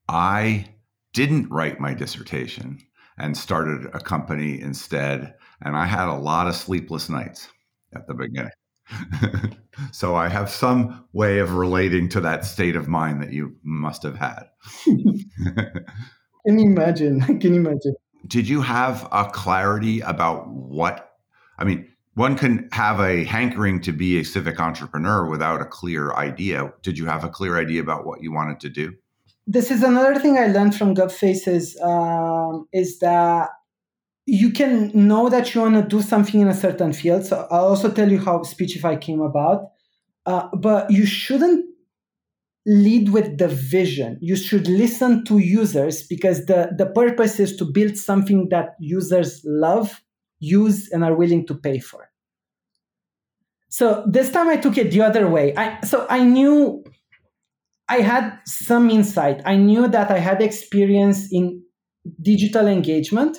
I 0.10 0.66
didn't 1.14 1.50
write 1.50 1.80
my 1.80 1.94
dissertation 1.94 2.80
and 3.18 3.36
started 3.36 3.90
a 3.94 4.00
company 4.00 4.62
instead. 4.62 5.34
And 5.62 5.76
I 5.76 5.86
had 5.86 6.08
a 6.08 6.16
lot 6.16 6.48
of 6.48 6.56
sleepless 6.56 7.10
nights 7.10 7.50
at 7.96 8.08
the 8.08 8.14
beginning. 8.14 8.52
so 9.92 10.16
I 10.16 10.30
have 10.30 10.50
some 10.50 11.06
way 11.14 11.40
of 11.40 11.54
relating 11.54 12.08
to 12.10 12.22
that 12.22 12.46
state 12.46 12.76
of 12.76 12.88
mind 12.88 13.22
that 13.22 13.34
you 13.34 13.56
must 13.64 14.04
have 14.04 14.16
had. 14.16 14.44
can 14.86 16.60
you 16.60 16.66
imagine? 16.68 17.24
I 17.24 17.34
can 17.42 17.56
imagine. 17.56 17.96
Did 18.28 18.48
you 18.48 18.62
have 18.62 19.08
a 19.12 19.26
clarity 19.26 20.02
about 20.02 20.48
what? 20.48 21.12
I 21.58 21.64
mean, 21.64 21.88
one 22.14 22.36
can 22.36 22.70
have 22.72 23.00
a 23.00 23.24
hankering 23.26 23.82
to 23.82 23.92
be 23.92 24.20
a 24.20 24.24
civic 24.24 24.60
entrepreneur 24.60 25.30
without 25.30 25.62
a 25.62 25.66
clear 25.66 26.14
idea. 26.14 26.74
Did 26.82 26.98
you 26.98 27.06
have 27.06 27.24
a 27.24 27.30
clear 27.30 27.58
idea 27.58 27.82
about 27.82 28.06
what 28.06 28.22
you 28.22 28.32
wanted 28.32 28.60
to 28.62 28.70
do? 28.70 28.94
This 29.50 29.72
is 29.72 29.82
another 29.82 30.20
thing 30.20 30.38
I 30.38 30.48
learned 30.48 30.75
from 30.75 30.94
GovFaces 30.94 31.82
um, 31.82 32.68
is 32.74 33.00
that 33.00 33.50
you 34.25 34.51
can 34.51 34.92
know 34.94 35.30
that 35.30 35.56
you 35.56 35.62
want 35.62 35.75
to 35.75 35.84
do 35.84 36.01
something 36.01 36.42
in 36.42 36.50
a 36.50 36.54
certain 36.54 36.92
field. 36.92 37.25
So 37.25 37.48
I'll 37.50 37.70
also 37.70 37.89
tell 37.89 38.12
you 38.12 38.20
how 38.20 38.39
SpeechifAi 38.39 39.00
came 39.00 39.22
about. 39.22 39.70
Uh, 40.25 40.50
but 40.54 40.92
you 40.92 41.06
shouldn't 41.06 41.66
lead 42.66 43.08
with 43.13 43.38
the 43.38 43.48
vision. 43.48 44.18
You 44.20 44.36
should 44.36 44.68
listen 44.68 45.24
to 45.24 45.38
users 45.38 46.04
because 46.04 46.46
the, 46.48 46.74
the 46.77 46.88
purpose 46.88 47.39
is 47.39 47.56
to 47.56 47.63
build 47.63 47.96
something 47.96 48.50
that 48.50 48.75
users 48.82 49.42
love, 49.46 50.01
use, 50.39 50.89
and 50.92 51.06
are 51.06 51.16
willing 51.16 51.48
to 51.48 51.56
pay 51.56 51.80
for. 51.80 52.10
So 53.70 54.04
this 54.06 54.30
time 54.32 54.50
I 54.50 54.58
took 54.58 54.77
it 54.77 54.92
the 54.92 55.01
other 55.01 55.30
way. 55.30 55.56
I, 55.56 55.80
so 55.86 56.06
I 56.10 56.25
knew 56.25 56.84
I 57.89 57.98
had 57.98 58.39
some 58.46 58.89
insight. 58.89 59.41
I 59.46 59.56
knew 59.56 59.88
that 59.88 60.12
I 60.12 60.20
had 60.20 60.41
experience 60.41 61.32
in 61.32 61.63
digital 62.22 62.67
engagement 62.67 63.38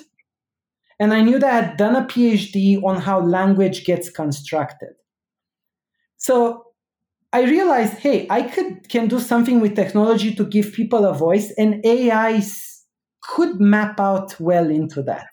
and 0.99 1.13
I 1.13 1.21
knew 1.21 1.39
that 1.39 1.49
I 1.49 1.67
had 1.67 1.77
done 1.77 1.95
a 1.95 2.05
PhD 2.05 2.83
on 2.83 2.99
how 2.99 3.21
language 3.21 3.85
gets 3.85 4.09
constructed. 4.09 4.89
So 6.17 6.65
I 7.31 7.43
realized, 7.43 7.93
hey, 7.93 8.27
I 8.29 8.41
could 8.41 8.89
can 8.89 9.07
do 9.07 9.19
something 9.19 9.61
with 9.61 9.75
technology 9.75 10.35
to 10.35 10.43
give 10.43 10.73
people 10.73 11.05
a 11.05 11.13
voice, 11.13 11.51
and 11.57 11.85
AI 11.85 12.41
could 13.21 13.61
map 13.61 13.99
out 13.99 14.37
well 14.39 14.69
into 14.69 15.01
that. 15.03 15.27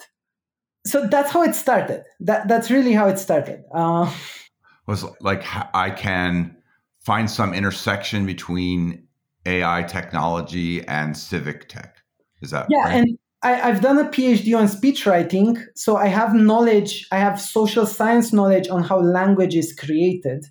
So 0.86 1.08
that's 1.08 1.32
how 1.32 1.42
it 1.42 1.54
started. 1.54 2.04
That 2.20 2.46
that's 2.46 2.70
really 2.70 2.92
how 2.92 3.08
it 3.08 3.18
started. 3.18 3.64
Uh, 3.74 4.12
was 4.86 5.04
like 5.20 5.42
I 5.74 5.90
can 5.90 6.56
find 7.04 7.28
some 7.28 7.54
intersection 7.54 8.24
between 8.24 9.05
AI 9.46 9.82
technology 9.84 10.86
and 10.86 11.16
civic 11.16 11.68
tech. 11.68 11.96
Is 12.42 12.50
that 12.50 12.66
yeah? 12.68 12.78
Right? 12.80 12.94
And 12.94 13.18
I, 13.42 13.52
have 13.52 13.80
done 13.80 13.98
a 13.98 14.08
PhD 14.08 14.58
on 14.58 14.66
speech 14.68 15.06
writing, 15.06 15.56
so 15.74 15.96
I 15.96 16.06
have 16.06 16.34
knowledge, 16.34 17.06
I 17.12 17.18
have 17.18 17.40
social 17.40 17.86
science 17.86 18.32
knowledge 18.32 18.68
on 18.68 18.82
how 18.82 19.00
language 19.00 19.54
is 19.54 19.72
created 19.72 20.46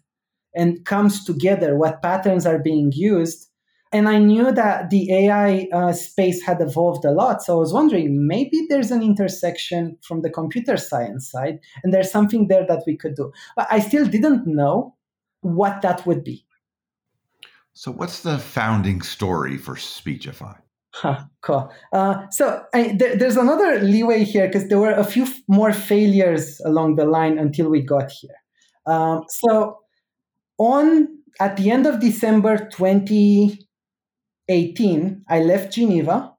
and 0.55 0.85
comes 0.85 1.25
together, 1.25 1.77
what 1.77 2.01
patterns 2.01 2.45
are 2.45 2.59
being 2.59 2.91
used. 2.95 3.49
And 3.91 4.09
I 4.09 4.17
knew 4.19 4.51
that 4.51 4.89
the 4.89 5.11
AI 5.13 5.67
uh, 5.73 5.93
space 5.93 6.41
had 6.41 6.61
evolved 6.61 7.05
a 7.05 7.11
lot. 7.11 7.43
So 7.43 7.55
I 7.55 7.59
was 7.59 7.73
wondering 7.73 8.27
maybe 8.27 8.65
there's 8.69 8.91
an 8.91 9.03
intersection 9.03 9.97
from 10.01 10.21
the 10.21 10.29
computer 10.29 10.77
science 10.77 11.29
side, 11.29 11.59
and 11.83 11.93
there's 11.93 12.11
something 12.11 12.47
there 12.47 12.65
that 12.67 12.83
we 12.87 12.97
could 12.97 13.15
do. 13.15 13.31
But 13.55 13.67
I 13.69 13.79
still 13.79 14.05
didn't 14.05 14.47
know 14.47 14.95
what 15.41 15.81
that 15.81 16.05
would 16.05 16.23
be. 16.23 16.44
So, 17.77 17.91
what's 17.91 18.21
the 18.21 18.39
founding 18.39 19.01
story 19.01 19.57
for 19.57 19.75
SpeechifAi? 19.75 20.55
Huh, 20.93 21.25
cool. 21.41 21.69
Uh, 21.91 22.25
so 22.31 22.63
I, 22.73 22.95
there, 22.97 23.17
there's 23.17 23.35
another 23.35 23.81
leeway 23.81 24.23
here 24.23 24.47
because 24.47 24.69
there 24.69 24.79
were 24.79 24.93
a 24.93 25.03
few 25.03 25.23
f- 25.23 25.41
more 25.49 25.73
failures 25.73 26.61
along 26.63 26.95
the 26.95 27.03
line 27.03 27.37
until 27.37 27.69
we 27.69 27.81
got 27.81 28.09
here. 28.09 28.37
Um, 28.85 29.25
so 29.27 29.79
on 30.57 31.09
at 31.41 31.57
the 31.57 31.69
end 31.69 31.85
of 31.85 31.99
December 31.99 32.69
2018, 32.69 35.25
I 35.27 35.41
left 35.41 35.73
Geneva, 35.73 36.31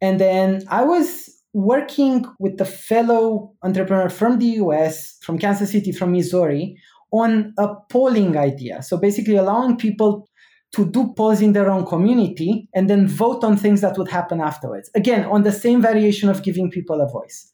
and 0.00 0.18
then 0.18 0.62
I 0.70 0.84
was 0.84 1.28
working 1.52 2.24
with 2.38 2.58
a 2.62 2.64
fellow 2.64 3.52
entrepreneur 3.62 4.08
from 4.08 4.38
the 4.38 4.46
US, 4.62 5.18
from 5.20 5.38
Kansas 5.38 5.70
City, 5.70 5.92
from 5.92 6.12
Missouri, 6.12 6.78
on 7.12 7.52
a 7.58 7.74
polling 7.90 8.38
idea. 8.38 8.82
So 8.82 8.96
basically, 8.96 9.36
allowing 9.36 9.76
people 9.76 10.29
to 10.72 10.86
do 10.86 11.12
polls 11.16 11.40
in 11.40 11.52
their 11.52 11.70
own 11.70 11.84
community 11.84 12.68
and 12.74 12.88
then 12.88 13.08
vote 13.08 13.42
on 13.42 13.56
things 13.56 13.80
that 13.80 13.98
would 13.98 14.08
happen 14.08 14.40
afterwards. 14.40 14.90
Again, 14.94 15.24
on 15.24 15.42
the 15.42 15.52
same 15.52 15.82
variation 15.82 16.28
of 16.28 16.42
giving 16.42 16.70
people 16.70 17.00
a 17.00 17.08
voice. 17.08 17.52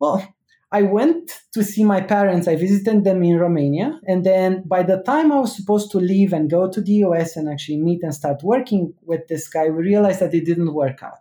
Well, 0.00 0.26
I 0.70 0.82
went 0.82 1.32
to 1.52 1.64
see 1.64 1.84
my 1.84 2.00
parents. 2.00 2.46
I 2.46 2.56
visited 2.56 3.04
them 3.04 3.22
in 3.22 3.38
Romania. 3.38 4.00
And 4.06 4.24
then 4.24 4.64
by 4.66 4.82
the 4.82 5.02
time 5.02 5.32
I 5.32 5.40
was 5.40 5.56
supposed 5.56 5.90
to 5.92 5.98
leave 5.98 6.32
and 6.32 6.50
go 6.50 6.70
to 6.70 6.80
the 6.80 6.92
US 7.04 7.36
and 7.36 7.48
actually 7.48 7.78
meet 7.78 8.02
and 8.02 8.14
start 8.14 8.42
working 8.42 8.94
with 9.02 9.28
this 9.28 9.48
guy, 9.48 9.68
we 9.68 9.82
realized 9.82 10.20
that 10.20 10.34
it 10.34 10.44
didn't 10.44 10.74
work 10.74 11.02
out. 11.02 11.18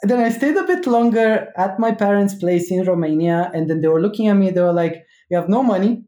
And 0.00 0.10
then 0.10 0.20
I 0.20 0.30
stayed 0.30 0.56
a 0.56 0.64
bit 0.64 0.86
longer 0.86 1.52
at 1.56 1.78
my 1.78 1.92
parents' 1.92 2.34
place 2.34 2.70
in 2.70 2.84
Romania. 2.84 3.50
And 3.54 3.68
then 3.68 3.80
they 3.80 3.88
were 3.88 4.00
looking 4.00 4.28
at 4.28 4.34
me. 4.34 4.50
They 4.50 4.62
were 4.62 4.72
like, 4.72 5.06
You 5.30 5.36
have 5.36 5.48
no 5.48 5.62
money. 5.62 6.04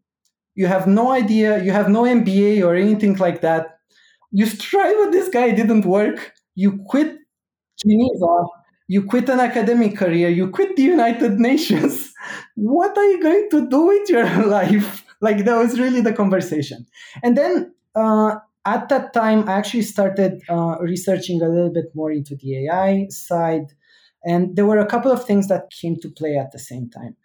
You 0.55 0.67
have 0.67 0.87
no 0.87 1.13
idea. 1.13 1.63
You 1.63 1.73
have 1.73 1.89
no 1.89 2.03
MBA 2.03 2.63
or 2.65 2.75
anything 2.75 3.17
like 3.17 3.41
that 3.41 3.80
you 4.31 4.47
strive 4.47 4.97
with 4.99 5.13
this 5.13 5.29
guy, 5.29 5.51
didn't 5.51 5.85
work. 5.85 6.33
You 6.55 6.83
quit 6.87 7.17
Geneva, 7.81 8.45
you 8.89 9.05
quit 9.05 9.29
an 9.29 9.41
academic 9.41 9.97
career, 9.97 10.29
you 10.29 10.51
quit 10.51 10.77
the 10.77 10.83
United 10.83 11.39
Nations. 11.51 12.13
what 12.55 12.97
are 12.97 13.07
you 13.07 13.23
going 13.23 13.49
to 13.51 13.69
do 13.69 13.87
with 13.87 14.09
your 14.09 14.47
life? 14.47 15.05
Like 15.21 15.45
that 15.45 15.57
was 15.57 15.79
really 15.79 16.01
the 16.01 16.13
conversation. 16.13 16.87
And 17.23 17.37
then 17.37 17.75
uh, 17.95 18.37
at 18.65 18.89
that 18.89 19.13
time, 19.13 19.49
I 19.49 19.53
actually 19.53 19.83
started 19.83 20.43
uh, 20.49 20.77
researching 20.81 21.43
a 21.43 21.49
little 21.49 21.73
bit 21.73 21.87
more 21.95 22.11
into 22.11 22.37
the 22.37 22.67
AI 22.67 23.07
side. 23.11 23.73
And 24.25 24.55
there 24.57 24.67
were 24.67 24.79
a 24.79 24.87
couple 24.87 25.11
of 25.11 25.25
things 25.25 25.49
that 25.49 25.71
came 25.71 25.97
to 26.01 26.09
play 26.11 26.37
at 26.37 26.53
the 26.53 26.59
same 26.59 26.91
time 26.91 27.17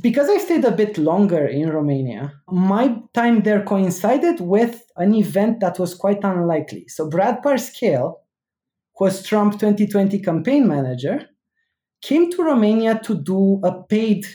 because 0.00 0.28
I 0.28 0.38
stayed 0.38 0.64
a 0.64 0.70
bit 0.70 0.96
longer 0.96 1.46
in 1.46 1.68
Romania, 1.68 2.32
my 2.48 2.96
time 3.12 3.42
there 3.42 3.62
coincided 3.62 4.40
with 4.40 4.82
an 4.96 5.14
event 5.14 5.60
that 5.60 5.78
was 5.78 5.94
quite 5.94 6.24
unlikely. 6.24 6.86
So 6.88 7.10
Brad 7.10 7.42
Parscale, 7.42 8.14
who 8.96 9.04
was 9.04 9.22
Trump 9.22 9.58
2020 9.58 10.20
campaign 10.20 10.66
manager, 10.66 11.28
came 12.00 12.30
to 12.30 12.42
Romania 12.42 13.00
to 13.04 13.14
do 13.14 13.60
a 13.64 13.82
paid 13.82 14.26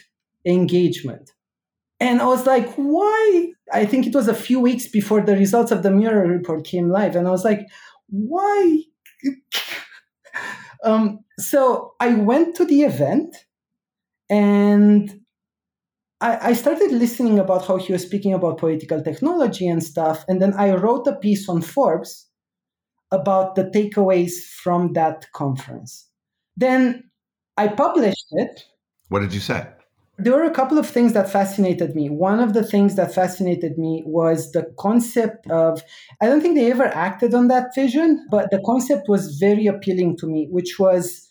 engagement. 0.46 1.32
And 2.00 2.22
I 2.22 2.28
was 2.28 2.46
like, 2.46 2.72
why? 2.76 3.52
I 3.74 3.86
think 3.86 4.06
it 4.06 4.14
was 4.14 4.28
a 4.28 4.36
few 4.36 4.60
weeks 4.60 4.88
before 4.88 5.22
the 5.22 5.36
results 5.36 5.72
of 5.72 5.82
the 5.82 5.90
Mueller 5.90 6.28
report 6.28 6.66
came 6.66 6.90
live. 6.90 7.16
And 7.16 7.28
I 7.28 7.32
was 7.32 7.44
like, 7.44 7.62
why? 8.10 8.84
um, 10.84 11.20
so 11.40 11.96
I 12.00 12.14
went 12.14 12.56
to 12.58 12.66
the 12.66 12.84
event 12.84 13.36
and 14.30 15.20
I, 16.20 16.50
I 16.50 16.54
started 16.54 16.92
listening 16.92 17.40
about 17.40 17.68
how 17.68 17.78
he 17.78 17.94
was 17.94 18.04
speaking 18.04 18.34
about 18.34 18.58
political 18.58 19.04
technology 19.04 19.68
and 19.68 19.84
stuff. 19.84 20.26
And 20.28 20.42
then 20.42 20.54
I 20.54 20.74
wrote 20.74 21.08
a 21.08 21.16
piece 21.16 21.48
on 21.48 21.62
Forbes 21.62 22.28
about 23.12 23.56
the 23.56 23.66
takeaways 23.66 24.44
from 24.64 24.94
that 24.94 25.32
conference. 25.34 26.08
Then 26.56 27.10
I 27.56 27.68
published 27.68 28.28
it. 28.32 28.64
What 29.10 29.20
did 29.20 29.34
you 29.34 29.40
say? 29.40 29.68
There 30.20 30.34
were 30.34 30.46
a 30.46 30.52
couple 30.52 30.80
of 30.80 30.90
things 30.90 31.14
that 31.14 31.30
fascinated 31.32 31.96
me. 31.96 32.10
One 32.10 32.40
of 32.40 32.54
the 32.54 32.64
things 32.64 32.96
that 32.96 33.14
fascinated 33.14 33.78
me 33.78 34.04
was 34.06 34.52
the 34.52 34.74
concept 34.80 35.46
of, 35.52 35.84
I 36.20 36.26
don't 36.26 36.42
think 36.42 36.56
they 36.56 36.72
ever 36.72 36.88
acted 36.88 37.36
on 37.36 37.50
that 37.50 37.76
vision, 37.76 38.26
but 38.32 38.50
the 38.50 38.62
concept 38.66 39.04
was 39.08 39.38
very 39.38 39.68
appealing 39.68 40.18
to 40.18 40.28
me, 40.28 40.48
which 40.50 40.80
was 40.80 41.30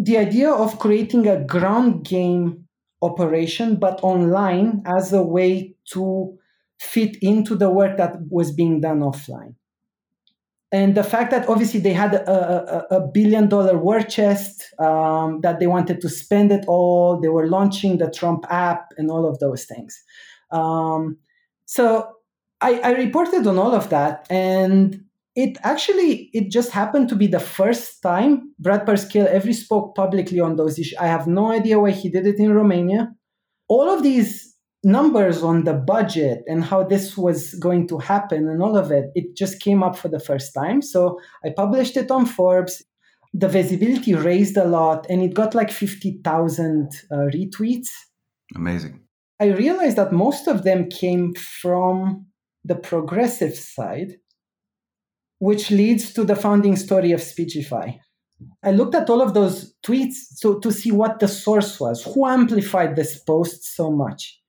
the 0.00 0.18
idea 0.18 0.50
of 0.50 0.80
creating 0.80 1.28
a 1.28 1.44
ground 1.44 2.04
game 2.04 2.63
operation, 3.04 3.76
but 3.76 4.00
online 4.02 4.82
as 4.86 5.12
a 5.12 5.22
way 5.22 5.74
to 5.92 6.38
fit 6.78 7.16
into 7.22 7.54
the 7.54 7.70
work 7.70 7.96
that 7.96 8.16
was 8.30 8.52
being 8.52 8.80
done 8.80 9.00
offline. 9.00 9.54
and 10.74 10.96
the 10.96 11.04
fact 11.04 11.30
that 11.30 11.48
obviously 11.48 11.78
they 11.78 11.92
had 11.92 12.14
a, 12.14 12.90
a, 12.92 12.96
a 12.96 13.00
billion 13.06 13.48
dollar 13.48 13.78
war 13.78 14.00
chest 14.00 14.74
um, 14.80 15.40
that 15.42 15.60
they 15.60 15.68
wanted 15.68 16.00
to 16.00 16.08
spend 16.08 16.50
it 16.50 16.64
all 16.66 17.20
they 17.20 17.28
were 17.28 17.46
launching 17.46 17.98
the 17.98 18.10
trump 18.10 18.44
app 18.50 18.92
and 18.98 19.10
all 19.10 19.24
of 19.28 19.38
those 19.38 19.64
things 19.64 20.02
um, 20.50 21.16
so 21.64 22.08
I, 22.60 22.80
I 22.80 22.90
reported 23.04 23.46
on 23.46 23.58
all 23.58 23.74
of 23.74 23.88
that 23.90 24.26
and 24.30 25.04
it 25.36 25.58
actually 25.62 26.30
it 26.32 26.50
just 26.50 26.70
happened 26.70 27.08
to 27.08 27.16
be 27.16 27.26
the 27.26 27.40
first 27.40 28.02
time 28.02 28.52
brad 28.58 28.86
parscale 28.86 29.26
ever 29.26 29.52
spoke 29.52 29.94
publicly 29.94 30.40
on 30.40 30.56
those 30.56 30.78
issues 30.78 30.98
i 30.98 31.06
have 31.06 31.26
no 31.26 31.50
idea 31.50 31.78
why 31.78 31.90
he 31.90 32.08
did 32.08 32.26
it 32.26 32.38
in 32.38 32.52
romania 32.52 33.12
all 33.68 33.88
of 33.90 34.02
these 34.02 34.54
numbers 34.84 35.42
on 35.42 35.64
the 35.64 35.72
budget 35.72 36.44
and 36.46 36.62
how 36.62 36.84
this 36.84 37.16
was 37.16 37.54
going 37.54 37.88
to 37.88 37.98
happen 37.98 38.48
and 38.48 38.62
all 38.62 38.76
of 38.76 38.90
it, 38.90 39.06
it 39.14 39.36
just 39.36 39.60
came 39.60 39.82
up 39.82 39.96
for 39.96 40.08
the 40.08 40.20
first 40.20 40.52
time. 40.52 40.82
So 40.82 41.18
I 41.44 41.50
published 41.56 41.96
it 41.96 42.10
on 42.10 42.26
Forbes. 42.26 42.84
The 43.32 43.48
visibility 43.48 44.14
raised 44.14 44.56
a 44.56 44.64
lot 44.64 45.06
and 45.08 45.22
it 45.22 45.34
got 45.34 45.54
like 45.54 45.70
50,000 45.70 46.92
uh, 47.10 47.14
retweets. 47.34 47.88
Amazing. 48.54 49.00
I 49.40 49.46
realized 49.46 49.96
that 49.96 50.12
most 50.12 50.46
of 50.46 50.62
them 50.62 50.88
came 50.88 51.34
from 51.34 52.26
the 52.64 52.76
progressive 52.76 53.54
side, 53.54 54.12
which 55.44 55.70
leads 55.70 56.14
to 56.14 56.24
the 56.24 56.34
founding 56.34 56.74
story 56.74 57.12
of 57.12 57.20
SpeechifAi. 57.20 58.00
I 58.62 58.70
looked 58.70 58.94
at 58.94 59.10
all 59.10 59.20
of 59.20 59.34
those 59.34 59.74
tweets 59.86 60.16
so 60.40 60.58
to 60.58 60.72
see 60.72 60.90
what 60.90 61.20
the 61.20 61.28
source 61.28 61.78
was, 61.78 62.02
who 62.02 62.26
amplified 62.26 62.96
this 62.96 63.18
post 63.18 63.76
so 63.76 63.90
much. 63.90 64.40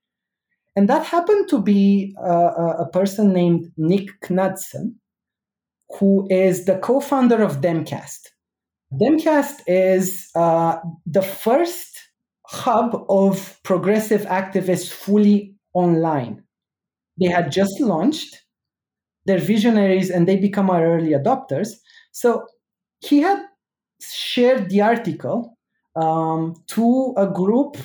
And 0.76 0.88
that 0.90 1.06
happened 1.06 1.50
to 1.50 1.62
be 1.62 2.16
uh, 2.18 2.86
a 2.86 2.88
person 2.92 3.34
named 3.34 3.72
Nick 3.76 4.08
Knudsen, 4.22 4.96
who 6.00 6.28
is 6.30 6.64
the 6.66 6.78
co 6.78 7.02
founder 7.02 7.44
of 7.44 7.60
Demcast. 7.60 8.22
Demcast 8.94 9.62
is 9.68 10.30
uh, 10.34 10.78
the 11.06 11.22
first 11.22 12.00
hub 12.46 13.06
of 13.10 13.60
progressive 13.64 14.22
activists 14.22 14.90
fully 14.90 15.56
online. 15.74 16.44
They 17.20 17.28
had 17.28 17.52
just 17.52 17.82
launched, 17.82 18.45
they're 19.26 19.40
visionaries 19.40 20.10
and 20.10 20.28
they 20.28 20.36
become 20.36 20.70
our 20.70 20.86
early 20.86 21.12
adopters. 21.12 21.70
So 22.12 22.48
he 23.00 23.20
had 23.20 23.44
shared 24.02 24.70
the 24.70 24.82
article 24.82 25.58
um, 25.96 26.56
to 26.68 27.14
a 27.18 27.28
group 27.28 27.78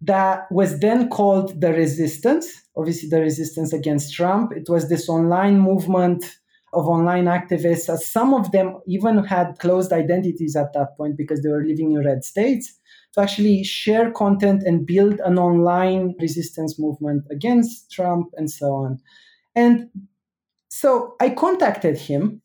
that 0.00 0.50
was 0.50 0.80
then 0.80 1.08
called 1.08 1.60
the 1.60 1.72
resistance. 1.72 2.46
Obviously 2.76 3.08
the 3.08 3.20
resistance 3.20 3.72
against 3.72 4.14
trump. 4.14 4.52
It 4.52 4.68
was 4.68 4.88
this 4.88 5.08
online 5.08 5.58
movement 5.58 6.24
of 6.72 6.86
online 6.86 7.24
activists. 7.24 7.98
Some 8.00 8.34
of 8.34 8.52
them 8.52 8.78
even 8.86 9.24
had 9.24 9.58
closed 9.58 9.92
identities 9.92 10.56
at 10.56 10.72
that 10.74 10.96
point 10.96 11.16
because 11.16 11.42
they 11.42 11.48
were 11.48 11.64
living 11.64 11.92
in 11.92 12.04
red 12.04 12.24
states 12.24 12.78
to 13.14 13.22
actually 13.22 13.64
share 13.64 14.10
content 14.10 14.62
and 14.64 14.86
build 14.86 15.20
an 15.20 15.38
online 15.38 16.14
resistance 16.20 16.78
movement 16.78 17.24
against 17.30 17.90
trump 17.90 18.28
and 18.36 18.50
so 18.50 18.74
on. 18.74 18.98
And 19.54 19.88
so 20.80 20.90
i 21.20 21.28
contacted 21.44 21.96
him 22.08 22.40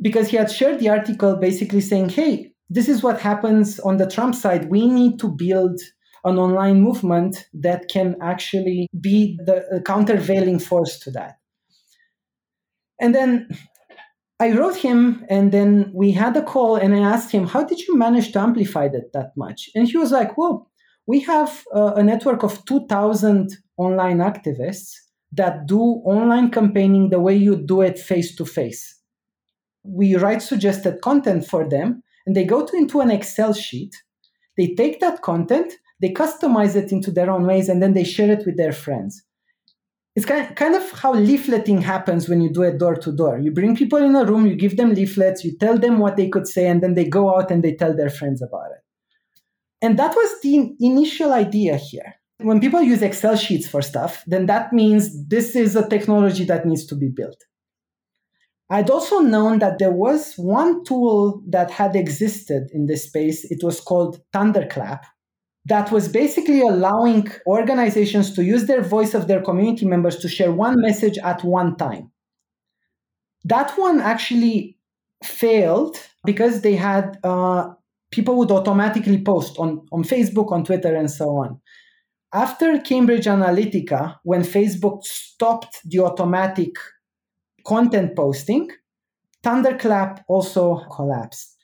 because 0.00 0.28
he 0.28 0.36
had 0.36 0.50
shared 0.50 0.78
the 0.80 0.88
article 0.88 1.36
basically 1.36 1.80
saying 1.80 2.08
hey 2.08 2.52
this 2.68 2.88
is 2.88 3.02
what 3.02 3.20
happens 3.20 3.78
on 3.80 3.96
the 3.96 4.10
trump 4.14 4.34
side 4.34 4.70
we 4.70 4.82
need 4.98 5.18
to 5.18 5.28
build 5.28 5.78
an 6.24 6.38
online 6.38 6.80
movement 6.80 7.48
that 7.54 7.88
can 7.88 8.16
actually 8.20 8.88
be 9.00 9.38
the 9.44 9.82
countervailing 9.86 10.58
force 10.58 10.98
to 11.00 11.10
that. 11.12 11.38
And 13.00 13.14
then 13.14 13.48
I 14.38 14.52
wrote 14.52 14.76
him, 14.76 15.24
and 15.28 15.52
then 15.52 15.90
we 15.94 16.12
had 16.12 16.36
a 16.36 16.42
call, 16.42 16.76
and 16.76 16.94
I 16.94 17.00
asked 17.00 17.30
him, 17.30 17.46
How 17.46 17.64
did 17.64 17.80
you 17.80 17.96
manage 17.96 18.32
to 18.32 18.40
amplify 18.40 18.88
that 18.88 19.12
that 19.12 19.32
much? 19.36 19.70
And 19.74 19.88
he 19.88 19.96
was 19.96 20.12
like, 20.12 20.36
Well, 20.36 20.70
we 21.06 21.20
have 21.20 21.64
a, 21.72 21.94
a 21.96 22.02
network 22.02 22.42
of 22.42 22.64
2,000 22.66 23.56
online 23.78 24.18
activists 24.18 24.92
that 25.32 25.66
do 25.66 25.80
online 25.80 26.50
campaigning 26.50 27.10
the 27.10 27.20
way 27.20 27.36
you 27.36 27.56
do 27.56 27.82
it 27.82 27.98
face 27.98 28.34
to 28.36 28.44
face. 28.44 28.98
We 29.82 30.16
write 30.16 30.42
suggested 30.42 31.00
content 31.02 31.46
for 31.46 31.68
them, 31.68 32.02
and 32.26 32.36
they 32.36 32.44
go 32.44 32.66
to, 32.66 32.76
into 32.76 33.00
an 33.00 33.10
Excel 33.10 33.54
sheet. 33.54 33.94
They 34.56 34.74
take 34.74 35.00
that 35.00 35.22
content 35.22 35.72
they 36.00 36.12
customize 36.12 36.74
it 36.74 36.92
into 36.92 37.10
their 37.10 37.30
own 37.30 37.46
ways 37.46 37.68
and 37.68 37.82
then 37.82 37.92
they 37.92 38.04
share 38.04 38.30
it 38.30 38.44
with 38.46 38.56
their 38.56 38.72
friends 38.72 39.22
it's 40.16 40.26
kind, 40.26 40.54
kind 40.56 40.74
of 40.74 40.90
how 40.90 41.14
leafleting 41.14 41.80
happens 41.80 42.28
when 42.28 42.40
you 42.40 42.52
do 42.52 42.62
it 42.62 42.78
door 42.78 42.96
to 42.96 43.12
door 43.12 43.38
you 43.38 43.52
bring 43.52 43.76
people 43.76 43.98
in 43.98 44.16
a 44.16 44.24
room 44.24 44.46
you 44.46 44.56
give 44.56 44.76
them 44.76 44.94
leaflets 44.94 45.44
you 45.44 45.56
tell 45.58 45.78
them 45.78 45.98
what 45.98 46.16
they 46.16 46.28
could 46.28 46.48
say 46.48 46.66
and 46.66 46.82
then 46.82 46.94
they 46.94 47.04
go 47.04 47.36
out 47.36 47.50
and 47.50 47.62
they 47.62 47.74
tell 47.74 47.94
their 47.94 48.10
friends 48.10 48.42
about 48.42 48.70
it 48.72 48.82
and 49.82 49.98
that 49.98 50.14
was 50.14 50.40
the 50.42 50.74
initial 50.80 51.32
idea 51.32 51.76
here 51.76 52.14
when 52.42 52.60
people 52.60 52.82
use 52.82 53.02
excel 53.02 53.36
sheets 53.36 53.68
for 53.68 53.82
stuff 53.82 54.22
then 54.26 54.46
that 54.46 54.72
means 54.72 55.26
this 55.28 55.54
is 55.56 55.76
a 55.76 55.88
technology 55.88 56.44
that 56.44 56.66
needs 56.66 56.86
to 56.86 56.94
be 56.94 57.08
built 57.08 57.44
I'd 58.72 58.88
also 58.88 59.18
known 59.18 59.58
that 59.58 59.80
there 59.80 59.90
was 59.90 60.34
one 60.36 60.84
tool 60.84 61.42
that 61.48 61.72
had 61.72 61.96
existed 61.96 62.70
in 62.72 62.86
this 62.86 63.02
space. 63.02 63.44
It 63.50 63.64
was 63.64 63.80
called 63.80 64.20
Thunderclap, 64.32 65.04
that 65.66 65.92
was 65.92 66.08
basically 66.08 66.60
allowing 66.60 67.30
organizations 67.46 68.34
to 68.34 68.44
use 68.44 68.66
their 68.66 68.82
voice 68.82 69.14
of 69.14 69.28
their 69.28 69.42
community 69.42 69.86
members 69.86 70.16
to 70.16 70.28
share 70.28 70.52
one 70.52 70.80
message 70.80 71.18
at 71.18 71.44
one 71.44 71.76
time. 71.76 72.10
That 73.44 73.76
one 73.78 74.00
actually 74.00 74.78
failed 75.22 75.96
because 76.24 76.62
they 76.62 76.76
had 76.76 77.18
uh, 77.24 77.74
people 78.10 78.36
would 78.36 78.50
automatically 78.50 79.22
post 79.22 79.58
on, 79.58 79.86
on 79.92 80.02
Facebook, 80.02 80.50
on 80.50 80.64
Twitter, 80.64 80.94
and 80.94 81.10
so 81.10 81.28
on. 81.30 81.60
After 82.32 82.78
Cambridge 82.78 83.26
Analytica, 83.26 84.16
when 84.22 84.42
Facebook 84.42 85.02
stopped 85.04 85.80
the 85.84 85.98
automatic 86.00 86.76
content 87.66 88.14
posting, 88.14 88.68
Thunderclap 89.42 90.24
also 90.28 90.84
collapsed. 90.94 91.56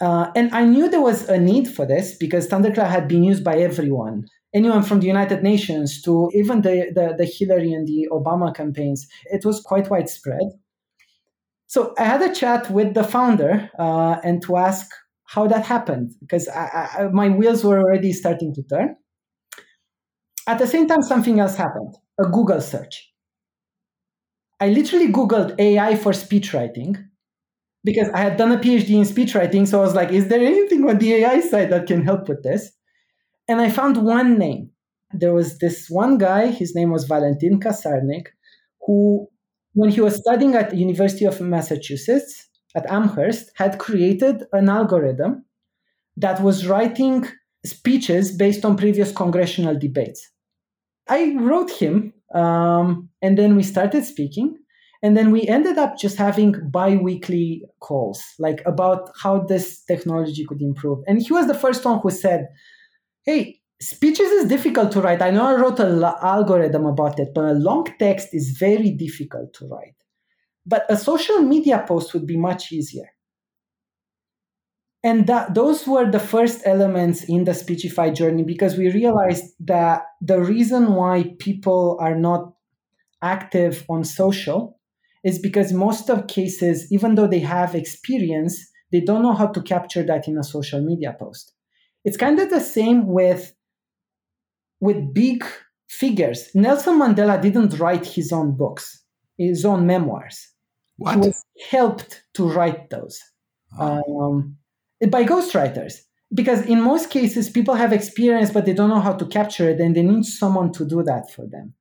Uh, 0.00 0.30
and 0.34 0.54
I 0.54 0.64
knew 0.64 0.88
there 0.88 1.00
was 1.02 1.28
a 1.28 1.38
need 1.38 1.68
for 1.68 1.86
this 1.86 2.16
because 2.16 2.46
Thunderclap 2.46 2.90
had 2.90 3.08
been 3.08 3.24
used 3.24 3.44
by 3.44 3.56
everyone, 3.56 4.24
anyone 4.54 4.82
from 4.82 5.00
the 5.00 5.06
United 5.06 5.42
Nations 5.42 6.00
to 6.02 6.30
even 6.34 6.62
the, 6.62 6.92
the, 6.94 7.14
the 7.16 7.24
Hillary 7.24 7.72
and 7.72 7.86
the 7.86 8.08
Obama 8.10 8.54
campaigns. 8.54 9.06
It 9.26 9.44
was 9.44 9.60
quite 9.60 9.90
widespread. 9.90 10.48
So 11.66 11.94
I 11.98 12.04
had 12.04 12.22
a 12.22 12.34
chat 12.34 12.70
with 12.70 12.94
the 12.94 13.04
founder 13.04 13.70
uh, 13.78 14.16
and 14.22 14.40
to 14.42 14.56
ask 14.56 14.86
how 15.24 15.46
that 15.48 15.66
happened 15.66 16.12
because 16.20 16.48
I, 16.48 16.88
I, 16.98 17.08
my 17.12 17.28
wheels 17.28 17.64
were 17.64 17.80
already 17.80 18.12
starting 18.12 18.54
to 18.54 18.62
turn. 18.62 18.96
At 20.46 20.58
the 20.58 20.66
same 20.66 20.86
time, 20.86 21.02
something 21.02 21.40
else 21.40 21.56
happened 21.56 21.96
a 22.18 22.24
Google 22.24 22.60
search. 22.60 23.12
I 24.58 24.68
literally 24.68 25.08
Googled 25.08 25.58
AI 25.58 25.96
for 25.96 26.12
speech 26.12 26.54
writing 26.54 26.96
because 27.84 28.08
I 28.14 28.18
had 28.18 28.36
done 28.36 28.52
a 28.52 28.58
PhD 28.58 28.90
in 28.90 29.04
speech 29.04 29.34
writing. 29.34 29.66
So 29.66 29.78
I 29.78 29.82
was 29.82 29.94
like, 29.94 30.10
is 30.10 30.28
there 30.28 30.40
anything 30.40 30.88
on 30.88 30.98
the 30.98 31.14
AI 31.14 31.40
side 31.40 31.70
that 31.70 31.86
can 31.86 32.04
help 32.04 32.28
with 32.28 32.42
this? 32.42 32.72
And 33.48 33.60
I 33.60 33.70
found 33.70 33.98
one 33.98 34.38
name. 34.38 34.70
There 35.12 35.34
was 35.34 35.58
this 35.58 35.86
one 35.88 36.18
guy, 36.18 36.48
his 36.48 36.74
name 36.74 36.90
was 36.90 37.04
Valentin 37.04 37.60
Kassarnig, 37.60 38.26
who, 38.80 39.28
when 39.74 39.90
he 39.90 40.00
was 40.00 40.16
studying 40.16 40.54
at 40.54 40.70
the 40.70 40.76
University 40.76 41.24
of 41.26 41.40
Massachusetts 41.40 42.48
at 42.74 42.90
Amherst, 42.90 43.52
had 43.54 43.78
created 43.78 44.44
an 44.52 44.68
algorithm 44.68 45.44
that 46.16 46.42
was 46.42 46.66
writing 46.66 47.28
speeches 47.64 48.32
based 48.32 48.64
on 48.64 48.76
previous 48.76 49.12
congressional 49.12 49.78
debates. 49.78 50.28
I 51.08 51.36
wrote 51.38 51.70
him, 51.70 52.12
um, 52.34 53.08
and 53.22 53.38
then 53.38 53.56
we 53.56 53.62
started 53.62 54.04
speaking. 54.04 54.56
And 55.02 55.16
then 55.16 55.30
we 55.30 55.46
ended 55.46 55.78
up 55.78 55.98
just 55.98 56.16
having 56.16 56.54
bi 56.70 56.96
weekly 56.96 57.62
calls, 57.80 58.24
like 58.38 58.62
about 58.66 59.10
how 59.22 59.40
this 59.40 59.84
technology 59.84 60.44
could 60.46 60.62
improve. 60.62 60.98
And 61.06 61.22
he 61.22 61.32
was 61.32 61.46
the 61.46 61.54
first 61.54 61.84
one 61.84 62.00
who 62.00 62.10
said, 62.10 62.48
Hey, 63.24 63.60
speeches 63.80 64.30
is 64.30 64.48
difficult 64.48 64.90
to 64.92 65.00
write. 65.00 65.22
I 65.22 65.30
know 65.30 65.46
I 65.46 65.54
wrote 65.54 65.78
an 65.80 66.02
algorithm 66.02 66.86
about 66.86 67.18
it, 67.18 67.28
but 67.34 67.44
a 67.44 67.52
long 67.52 67.86
text 67.98 68.28
is 68.32 68.56
very 68.58 68.90
difficult 68.90 69.52
to 69.54 69.66
write. 69.68 69.94
But 70.64 70.86
a 70.88 70.96
social 70.96 71.40
media 71.40 71.84
post 71.86 72.12
would 72.14 72.26
be 72.26 72.36
much 72.36 72.72
easier. 72.72 73.08
And 75.06 75.28
that, 75.28 75.54
those 75.54 75.86
were 75.86 76.10
the 76.10 76.18
first 76.18 76.62
elements 76.64 77.22
in 77.28 77.44
the 77.44 77.52
SpeechifAi 77.52 78.12
journey 78.12 78.42
because 78.42 78.76
we 78.76 78.90
realized 78.90 79.44
that 79.60 80.02
the 80.20 80.40
reason 80.40 80.94
why 80.94 81.32
people 81.38 81.96
are 82.00 82.16
not 82.16 82.54
active 83.22 83.86
on 83.88 84.02
social 84.02 84.80
is 85.22 85.38
because 85.38 85.72
most 85.72 86.10
of 86.10 86.26
cases, 86.26 86.90
even 86.90 87.14
though 87.14 87.28
they 87.28 87.38
have 87.38 87.76
experience, 87.76 88.58
they 88.90 88.98
don't 88.98 89.22
know 89.22 89.32
how 89.32 89.46
to 89.46 89.62
capture 89.62 90.02
that 90.02 90.26
in 90.26 90.38
a 90.38 90.42
social 90.42 90.80
media 90.84 91.14
post. 91.16 91.52
It's 92.04 92.16
kind 92.16 92.40
of 92.40 92.50
the 92.50 92.60
same 92.60 93.06
with 93.06 93.54
with 94.80 95.14
big 95.14 95.44
figures. 95.88 96.50
Nelson 96.52 96.98
Mandela 96.98 97.40
didn't 97.40 97.78
write 97.78 98.06
his 98.06 98.32
own 98.32 98.56
books, 98.56 99.04
his 99.38 99.64
own 99.64 99.86
memoirs. 99.86 100.48
What? 100.96 101.14
He 101.14 101.20
was 101.20 101.44
helped 101.70 102.24
to 102.34 102.48
write 102.48 102.90
those 102.90 103.20
oh. 103.78 104.20
um, 104.20 104.56
by 105.10 105.24
ghostwriters. 105.24 105.94
Because 106.34 106.66
in 106.66 106.80
most 106.80 107.10
cases, 107.10 107.48
people 107.48 107.74
have 107.74 107.92
experience, 107.92 108.50
but 108.50 108.66
they 108.66 108.72
don't 108.72 108.90
know 108.90 109.00
how 109.00 109.12
to 109.12 109.26
capture 109.26 109.70
it, 109.70 109.80
and 109.80 109.94
they 109.94 110.02
need 110.02 110.24
someone 110.24 110.72
to 110.72 110.84
do 110.84 111.02
that 111.04 111.30
for 111.30 111.46
them. 111.46 111.74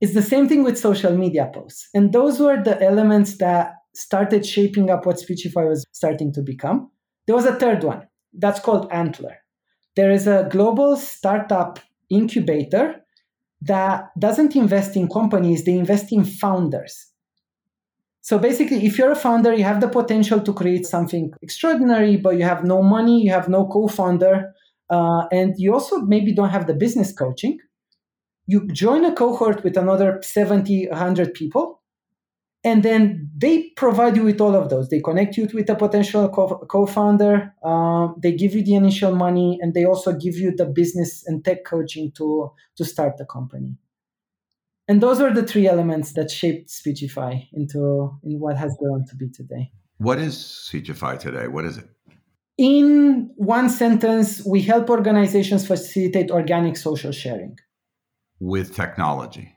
It's 0.00 0.14
the 0.14 0.22
same 0.22 0.48
thing 0.48 0.64
with 0.64 0.76
social 0.76 1.16
media 1.16 1.48
posts. 1.54 1.88
And 1.94 2.12
those 2.12 2.40
were 2.40 2.60
the 2.60 2.82
elements 2.82 3.38
that 3.38 3.74
started 3.94 4.44
shaping 4.44 4.90
up 4.90 5.06
what 5.06 5.16
SpeechifAi 5.16 5.68
was 5.68 5.84
starting 5.92 6.32
to 6.32 6.42
become. 6.42 6.90
There 7.26 7.36
was 7.36 7.44
a 7.44 7.54
third 7.54 7.84
one 7.84 8.08
that's 8.36 8.58
called 8.58 8.88
Antler. 8.90 9.36
There 9.94 10.10
is 10.10 10.26
a 10.26 10.48
global 10.50 10.96
startup 10.96 11.78
incubator 12.10 12.96
that 13.60 14.08
doesn't 14.18 14.56
invest 14.56 14.96
in 14.96 15.08
companies, 15.08 15.64
they 15.64 15.78
invest 15.78 16.12
in 16.12 16.24
founders. 16.24 17.11
So 18.22 18.38
basically, 18.38 18.86
if 18.86 18.98
you're 18.98 19.10
a 19.10 19.16
founder, 19.16 19.52
you 19.52 19.64
have 19.64 19.80
the 19.80 19.88
potential 19.88 20.40
to 20.40 20.52
create 20.54 20.86
something 20.86 21.32
extraordinary, 21.42 22.16
but 22.16 22.36
you 22.38 22.44
have 22.44 22.64
no 22.64 22.82
money, 22.82 23.20
you 23.22 23.32
have 23.32 23.48
no 23.48 23.66
co 23.66 23.88
founder, 23.88 24.54
uh, 24.90 25.26
and 25.32 25.54
you 25.58 25.74
also 25.74 25.98
maybe 25.98 26.32
don't 26.32 26.50
have 26.50 26.68
the 26.68 26.74
business 26.74 27.12
coaching. 27.12 27.58
You 28.46 28.66
join 28.68 29.04
a 29.04 29.12
cohort 29.12 29.64
with 29.64 29.76
another 29.76 30.20
70, 30.22 30.88
100 30.88 31.34
people, 31.34 31.82
and 32.64 32.84
then 32.84 33.28
they 33.36 33.70
provide 33.76 34.16
you 34.16 34.22
with 34.22 34.40
all 34.40 34.54
of 34.54 34.68
those 34.68 34.88
they 34.88 35.00
connect 35.00 35.36
you 35.36 35.48
with 35.52 35.68
a 35.68 35.74
potential 35.74 36.28
co- 36.28 36.86
founder 36.86 37.52
um, 37.64 38.14
they 38.22 38.32
give 38.32 38.54
you 38.54 38.62
the 38.62 38.74
initial 38.74 39.14
money 39.14 39.58
and 39.60 39.74
they 39.74 39.84
also 39.84 40.12
give 40.12 40.36
you 40.36 40.54
the 40.54 40.64
business 40.64 41.26
and 41.26 41.44
tech 41.44 41.64
coaching 41.64 42.12
to 42.12 42.50
to 42.76 42.84
start 42.84 43.16
the 43.16 43.24
company 43.24 43.76
and 44.88 45.00
those 45.00 45.20
are 45.20 45.32
the 45.32 45.42
three 45.42 45.68
elements 45.68 46.12
that 46.14 46.30
shaped 46.30 46.68
SpeechifAi 46.68 47.48
into 47.52 48.18
in 48.24 48.40
what 48.40 48.56
has 48.56 48.76
grown 48.78 49.04
to 49.06 49.16
be 49.16 49.28
today. 49.28 49.70
What 49.98 50.18
is 50.18 50.34
SpeechifAi 50.36 51.18
today? 51.18 51.46
What 51.46 51.64
is 51.64 51.78
it? 51.78 51.88
In 52.58 53.30
one 53.36 53.70
sentence 53.70 54.44
we 54.44 54.62
help 54.62 54.90
organizations 54.90 55.66
facilitate 55.66 56.30
organic 56.30 56.76
social 56.76 57.12
sharing. 57.12 57.56
With 58.40 58.74
technology. 58.74 59.56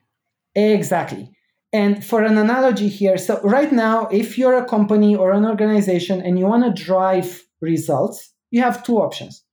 Exactly. 0.53 1.31
And 1.73 2.05
for 2.05 2.23
an 2.23 2.38
analogy 2.38 2.88
here, 2.88 3.17
so 3.17 3.41
right 3.41 3.71
now, 3.71 4.07
if 4.07 4.38
you're 4.38 4.55
a 4.55 4.65
company 4.65 5.15
or 5.15 5.33
an 5.33 5.45
organization 5.45 6.21
and 6.21 6.39
you 6.39 6.45
want 6.45 6.63
to 6.63 6.83
drive 6.83 7.43
results, 7.59 8.31
you 8.51 8.61
have 8.61 8.83
two 8.83 8.97
options. 8.97 9.43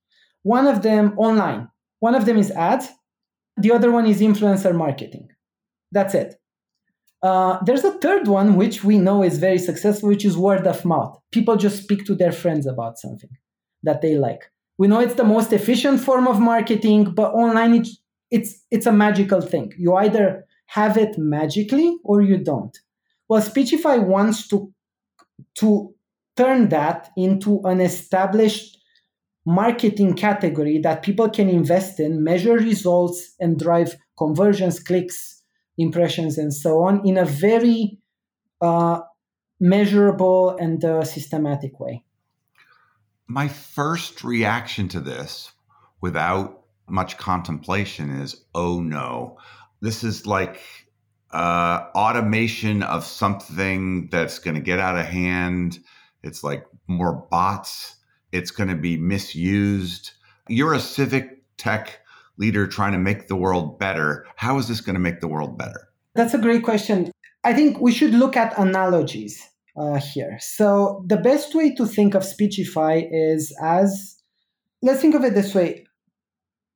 One 0.43 0.67
of 0.67 0.83
them 0.83 1.15
online, 1.17 1.67
one 1.99 2.15
of 2.15 2.25
them 2.25 2.37
is 2.37 2.51
ads, 2.51 2.87
the 3.57 3.71
other 3.71 3.91
one 3.91 4.05
is 4.05 4.21
influencer 4.21 4.73
marketing. 4.73 5.32
That's 5.93 6.15
it. 6.15 6.35
Uh, 7.21 7.63
there's 7.63 7.85
a 7.85 7.97
third 7.99 8.27
one, 8.27 8.57
which 8.57 8.83
we 8.83 8.97
know 8.97 9.23
is 9.23 9.37
very 9.37 9.57
successful, 9.57 10.09
which 10.09 10.25
is 10.25 10.37
word 10.37 10.67
of 10.67 10.83
mouth. 10.83 11.17
People 11.31 11.55
just 11.55 11.81
speak 11.83 12.05
to 12.05 12.15
their 12.15 12.33
friends 12.33 12.67
about 12.67 12.99
something 12.99 13.29
that 13.83 14.01
they 14.01 14.15
like. 14.17 14.51
We 14.77 14.87
know 14.87 14.99
it's 14.99 15.13
the 15.13 15.23
most 15.23 15.53
efficient 15.53 16.01
form 16.01 16.27
of 16.27 16.39
marketing, 16.41 17.13
but 17.15 17.33
online 17.33 17.75
it's 17.75 17.97
it's, 18.33 18.65
it's 18.71 18.87
a 18.87 18.91
magical 18.91 19.41
thing. 19.41 19.71
You 19.77 19.93
either 19.93 20.45
have 20.65 20.97
it 20.97 21.19
magically 21.19 21.97
or 22.03 22.23
you 22.23 22.39
don't. 22.39 22.75
Well, 23.29 23.43
SpeechifAi 23.43 24.03
wants 24.03 24.47
to, 24.47 24.73
to 25.59 25.93
turn 26.35 26.69
that 26.69 27.11
into 27.15 27.61
an 27.63 27.79
established 27.79 28.79
marketing 29.45 30.15
category 30.15 30.79
that 30.79 31.03
people 31.03 31.29
can 31.29 31.47
invest 31.47 31.99
in, 31.99 32.23
measure 32.23 32.55
results, 32.55 33.35
and 33.39 33.59
drive 33.59 33.95
conversions, 34.17 34.79
clicks, 34.79 35.32
impressions, 35.77 36.37
and 36.37 36.53
so 36.53 36.83
on 36.83 37.05
in 37.07 37.17
a 37.17 37.25
very 37.25 37.97
uh, 38.61 39.01
measurable 39.59 40.57
and 40.57 40.83
uh, 40.83 41.03
systematic 41.03 41.79
way. 41.79 42.03
My 43.27 43.47
first 43.47 44.23
reaction 44.23 44.87
to 44.89 44.99
this, 44.99 45.51
without 46.01 46.63
much 46.87 47.17
contemplation, 47.17 48.09
is 48.09 48.43
oh 48.53 48.81
no, 48.81 49.37
this 49.81 50.03
is 50.03 50.27
like 50.27 50.61
uh, 51.31 51.87
automation 51.95 52.83
of 52.83 53.03
something 53.03 54.07
that's 54.09 54.39
going 54.39 54.55
to 54.55 54.61
get 54.61 54.79
out 54.79 54.97
of 54.97 55.05
hand. 55.05 55.79
It's 56.21 56.43
like 56.43 56.65
more 56.87 57.25
bots. 57.31 57.95
It's 58.31 58.51
going 58.51 58.69
to 58.69 58.75
be 58.75 58.97
misused. 58.97 60.11
You're 60.47 60.73
a 60.73 60.79
civic 60.79 61.43
tech 61.57 61.99
leader 62.37 62.67
trying 62.67 62.93
to 62.93 62.99
make 62.99 63.27
the 63.27 63.35
world 63.35 63.79
better. 63.79 64.25
How 64.35 64.57
is 64.57 64.67
this 64.67 64.81
going 64.81 64.95
to 64.95 64.99
make 64.99 65.19
the 65.19 65.27
world 65.27 65.57
better? 65.57 65.89
That's 66.15 66.33
a 66.33 66.39
great 66.39 66.63
question. 66.63 67.11
I 67.43 67.53
think 67.53 67.79
we 67.79 67.91
should 67.91 68.13
look 68.13 68.37
at 68.37 68.57
analogies 68.57 69.41
uh, 69.75 69.99
here. 69.99 70.37
So, 70.39 71.03
the 71.07 71.17
best 71.17 71.55
way 71.55 71.73
to 71.75 71.85
think 71.85 72.13
of 72.13 72.23
SpeechifAi 72.23 73.07
is 73.11 73.55
as 73.61 74.21
let's 74.83 75.01
think 75.01 75.15
of 75.15 75.23
it 75.23 75.33
this 75.33 75.55
way 75.55 75.85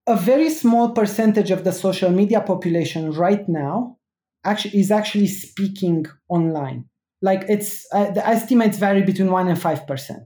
a 0.07 0.15
very 0.15 0.49
small 0.49 0.91
percentage 0.91 1.51
of 1.51 1.65
the 1.65 1.73
social 1.73 2.09
media 2.09 2.39
population 2.41 3.11
right 3.11 3.47
now 3.47 3.97
actually 4.45 4.79
is 4.79 4.89
actually 4.89 5.27
speaking 5.27 6.05
online 6.29 6.85
like 7.21 7.43
it's 7.49 7.85
uh, 7.93 8.09
the 8.11 8.25
estimates 8.25 8.77
vary 8.77 9.03
between 9.03 9.29
1 9.29 9.47
and 9.49 9.59
5% 9.59 10.25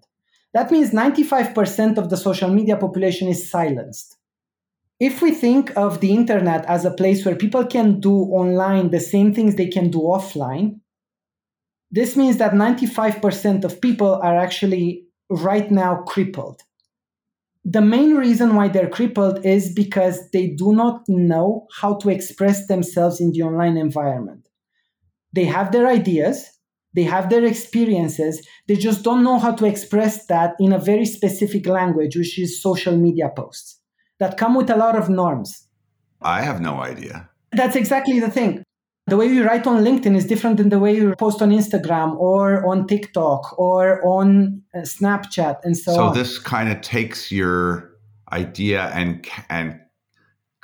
that 0.54 0.72
means 0.72 0.92
95% 0.92 1.98
of 1.98 2.10
the 2.10 2.18
social 2.18 2.50
media 2.50 2.78
population 2.78 3.28
is 3.28 3.50
silenced 3.50 4.18
if 5.02 5.20
we 5.20 5.32
think 5.32 5.76
of 5.76 6.00
the 6.00 6.14
internet 6.14 6.64
as 6.66 6.86
a 6.86 6.92
place 6.92 7.26
where 7.26 7.36
people 7.36 7.66
can 7.66 8.00
do 8.00 8.14
online 8.42 8.92
the 8.92 9.00
same 9.00 9.34
things 9.34 9.56
they 9.56 9.68
can 9.68 9.90
do 9.90 10.00
offline 10.00 10.80
this 11.94 12.16
means 12.16 12.38
that 12.38 12.54
95% 12.54 13.66
of 13.66 13.82
people 13.82 14.14
are 14.24 14.38
actually 14.38 15.04
right 15.30 15.72
now 15.72 16.04
crippled 16.04 16.62
the 17.66 17.82
main 17.82 18.16
reason 18.16 18.56
why 18.56 18.68
they're 18.68 18.90
crippled 18.90 19.46
is 19.46 19.74
because 19.74 20.30
they 20.32 20.48
do 20.48 20.74
not 20.74 21.04
know 21.08 21.68
how 21.80 21.96
to 21.96 22.10
express 22.10 22.68
themselves 22.68 23.22
in 23.22 23.32
the 23.34 23.44
online 23.44 23.78
environment. 23.78 24.48
They 25.34 25.46
have 25.46 25.72
their 25.72 25.86
ideas, 25.86 26.50
they 26.96 27.04
have 27.04 27.30
their 27.30 27.46
experiences, 27.46 28.46
they 28.68 28.76
just 28.76 29.04
don't 29.04 29.24
know 29.24 29.38
how 29.38 29.54
to 29.54 29.66
express 29.66 30.26
that 30.26 30.56
in 30.60 30.74
a 30.74 30.80
very 30.80 31.06
specific 31.06 31.68
language, 31.68 32.16
which 32.16 32.40
is 32.40 32.62
social 32.62 32.98
media 32.98 33.30
posts 33.36 33.81
that 34.22 34.38
come 34.38 34.56
with 34.56 34.70
a 34.70 34.78
lot 34.78 34.96
of 34.96 35.10
norms. 35.10 35.68
I 36.22 36.42
have 36.44 36.62
no 36.62 36.76
idea. 36.82 37.30
That's 37.52 37.76
exactly 37.76 38.22
the 38.22 38.32
thing 38.32 38.64
the 39.08 39.18
way 39.18 39.28
you 39.28 39.44
write 39.44 39.68
on 39.68 39.84
LinkedIn 39.84 40.16
is 40.16 40.26
different 40.26 40.58
than 40.58 40.70
the 40.70 40.80
way 40.80 40.96
you 40.96 41.14
post 41.18 41.42
on 41.42 41.50
Instagram 41.50 42.16
or 42.18 42.66
on 42.66 42.88
TikTok 42.88 43.60
or 43.60 44.02
on 44.06 44.62
uh, 44.74 44.80
Snapchat 44.80 45.58
and 45.64 45.76
so, 45.78 45.94
so 45.94 46.02
on. 46.04 46.16
So 46.16 46.20
this 46.20 46.40
kind 46.40 46.70
of 46.70 46.82
takes 46.82 47.32
your 47.32 47.92
idea 48.32 48.84
and 48.94 49.28
and 49.50 49.80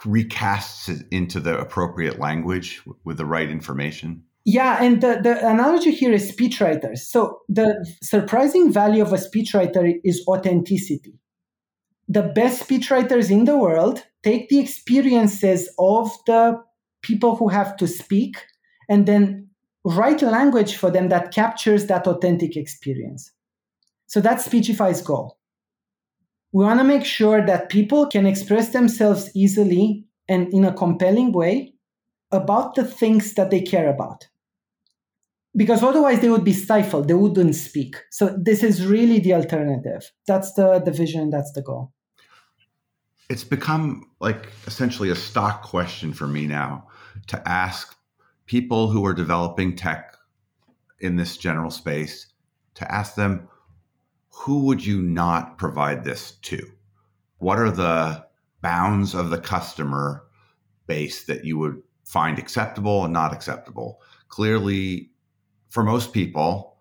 recasts 0.05 0.87
it 0.87 1.05
into 1.11 1.39
the 1.39 1.59
appropriate 1.59 2.19
language 2.19 2.81
with 3.03 3.17
the 3.17 3.25
right 3.25 3.49
information. 3.49 4.23
Yeah, 4.45 4.81
and 4.81 5.01
the, 5.01 5.19
the 5.21 5.45
analogy 5.45 5.91
here 5.91 6.13
is 6.13 6.31
speechwriters. 6.31 6.99
So 6.99 7.39
the 7.49 7.85
surprising 8.01 8.71
value 8.71 9.01
of 9.01 9.11
a 9.11 9.17
speechwriter 9.17 9.93
is 10.05 10.23
authenticity. 10.25 11.19
The 12.09 12.23
best 12.23 12.67
speechwriters 12.67 13.29
in 13.29 13.45
the 13.45 13.57
world 13.57 14.03
take 14.23 14.47
the 14.49 14.59
experiences 14.59 15.69
of 15.77 16.11
the 16.25 16.61
people 17.01 17.35
who 17.35 17.49
have 17.49 17.75
to 17.77 17.87
speak 17.87 18.37
and 18.89 19.05
then 19.05 19.49
write 19.83 20.21
language 20.21 20.75
for 20.75 20.91
them 20.91 21.09
that 21.09 21.33
captures 21.33 21.87
that 21.87 22.07
authentic 22.07 22.55
experience. 22.55 23.31
So 24.07 24.21
that's 24.21 24.47
SpeechifAi's 24.47 25.01
goal. 25.01 25.37
We 26.53 26.63
want 26.63 26.79
to 26.79 26.85
make 26.85 27.05
sure 27.05 27.45
that 27.45 27.69
people 27.69 28.07
can 28.07 28.25
express 28.25 28.69
themselves 28.69 29.29
easily 29.35 30.05
and 30.29 30.51
in 30.53 30.65
a 30.65 30.73
compelling 30.73 31.31
way 31.31 31.73
about 32.31 32.75
the 32.75 32.85
things 32.85 33.33
that 33.33 33.51
they 33.51 33.61
care 33.61 33.89
about. 33.89 34.27
Because 35.55 35.83
otherwise 35.83 36.19
they 36.21 36.29
would 36.29 36.43
be 36.43 36.53
stifled, 36.53 37.07
they 37.07 37.13
wouldn't 37.13 37.55
speak. 37.55 37.95
So 38.11 38.37
this 38.37 38.63
is 38.63 38.85
really 38.85 39.19
the 39.19 39.33
alternative. 39.33 40.11
That's 40.25 40.53
the, 40.53 40.79
the 40.79 40.91
vision, 40.91 41.29
that's 41.29 41.51
the 41.51 41.61
goal 41.61 41.93
it's 43.29 43.43
become 43.43 44.09
like 44.19 44.47
essentially 44.65 45.09
a 45.09 45.15
stock 45.15 45.63
question 45.63 46.13
for 46.13 46.27
me 46.27 46.47
now 46.47 46.87
to 47.27 47.47
ask 47.47 47.95
people 48.45 48.89
who 48.89 49.05
are 49.05 49.13
developing 49.13 49.75
tech 49.75 50.15
in 50.99 51.15
this 51.15 51.37
general 51.37 51.69
space 51.69 52.27
to 52.75 52.89
ask 52.91 53.15
them 53.15 53.47
who 54.29 54.65
would 54.65 54.85
you 54.85 55.01
not 55.01 55.57
provide 55.57 56.03
this 56.03 56.33
to? 56.43 56.71
What 57.39 57.59
are 57.59 57.71
the 57.71 58.25
bounds 58.61 59.13
of 59.13 59.29
the 59.29 59.39
customer 59.39 60.23
base 60.85 61.25
that 61.25 61.43
you 61.43 61.57
would 61.57 61.81
find 62.05 62.39
acceptable 62.39 63.03
and 63.03 63.11
not 63.11 63.33
acceptable? 63.33 63.99
Clearly 64.29 65.09
for 65.69 65.83
most 65.83 66.13
people 66.13 66.77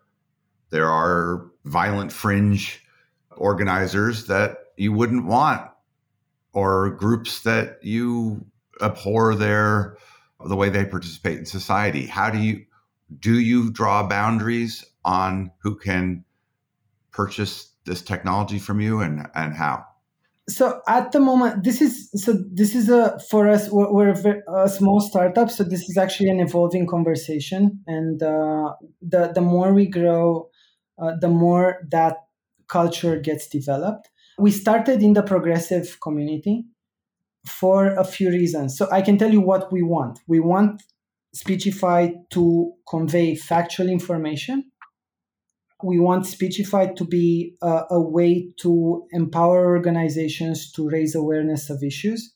there 0.71 0.89
are 0.89 1.51
violent 1.65 2.13
fringe 2.13 2.85
organizers 3.37 4.27
that 4.27 4.59
you 4.77 4.93
wouldn't 4.93 5.27
want 5.27 5.63
or 6.57 6.91
groups 6.91 7.43
that 7.43 7.79
you 7.83 8.45
abhor 8.83 9.35
their 9.35 9.97
the 10.45 10.57
way 10.57 10.69
they 10.69 10.85
participate 10.85 11.39
in 11.39 11.47
society 11.47 12.07
how 12.07 12.29
do 12.31 12.39
you 12.39 12.65
do 13.21 13.39
you 13.39 13.71
draw 13.71 14.07
boundaries 14.07 14.85
on 15.05 15.51
who 15.63 15.77
can 15.77 16.25
purchase 17.13 17.73
this 17.87 18.03
technology 18.03 18.59
from 18.59 18.81
you 18.81 19.01
and, 19.01 19.27
and 19.35 19.55
how? 19.55 19.85
So 20.49 20.81
at 20.87 21.11
the 21.11 21.19
moment, 21.19 21.65
this 21.65 21.81
is 21.81 22.09
so 22.15 22.35
this 22.53 22.77
is 22.77 22.89
a 22.89 23.19
for 23.31 23.49
us 23.49 23.69
we're, 23.69 23.91
we're 23.91 24.43
a, 24.65 24.69
small 24.69 25.01
startup, 25.01 25.51
so 25.51 25.65
this 25.65 25.89
is 25.89 25.99
actually 25.99 26.29
an 26.29 26.39
evolving 26.39 26.87
conversation, 26.87 27.81
and 27.89 28.23
uh, 28.23 28.75
the 29.03 29.33
the 29.35 29.41
more 29.41 29.73
we 29.73 29.89
grow, 29.89 30.49
uh, 31.03 31.15
the 31.21 31.27
more 31.27 31.81
that 31.91 32.19
culture 32.69 33.19
gets 33.19 33.49
developed. 33.49 34.09
We 34.39 34.51
started 34.51 35.03
in 35.03 35.15
the 35.15 35.23
progressive 35.23 35.99
community 36.01 36.65
for 37.47 37.87
a 37.95 38.05
few 38.05 38.31
reasons. 38.31 38.77
So 38.77 38.89
I 38.91 39.03
can 39.03 39.19
tell 39.19 39.33
you 39.33 39.41
what 39.41 39.73
we 39.73 39.83
want. 39.83 40.19
We 40.27 40.41
want 40.41 40.83
SpeechifAi 41.35 42.13
to 42.31 42.73
convey 42.89 43.35
factual 43.35 43.89
information. 43.89 44.71
We 45.83 45.99
want 45.99 46.25
SpeechifAi 46.25 46.97
to 46.97 47.05
be 47.05 47.57
a, 47.63 47.83
a 47.91 48.01
way 48.01 48.49
to 48.61 49.07
empower 49.13 49.67
organizations 49.67 50.73
to 50.73 50.89
raise 50.89 51.15
awareness 51.15 51.71
of 51.71 51.83
issues. 51.83 52.35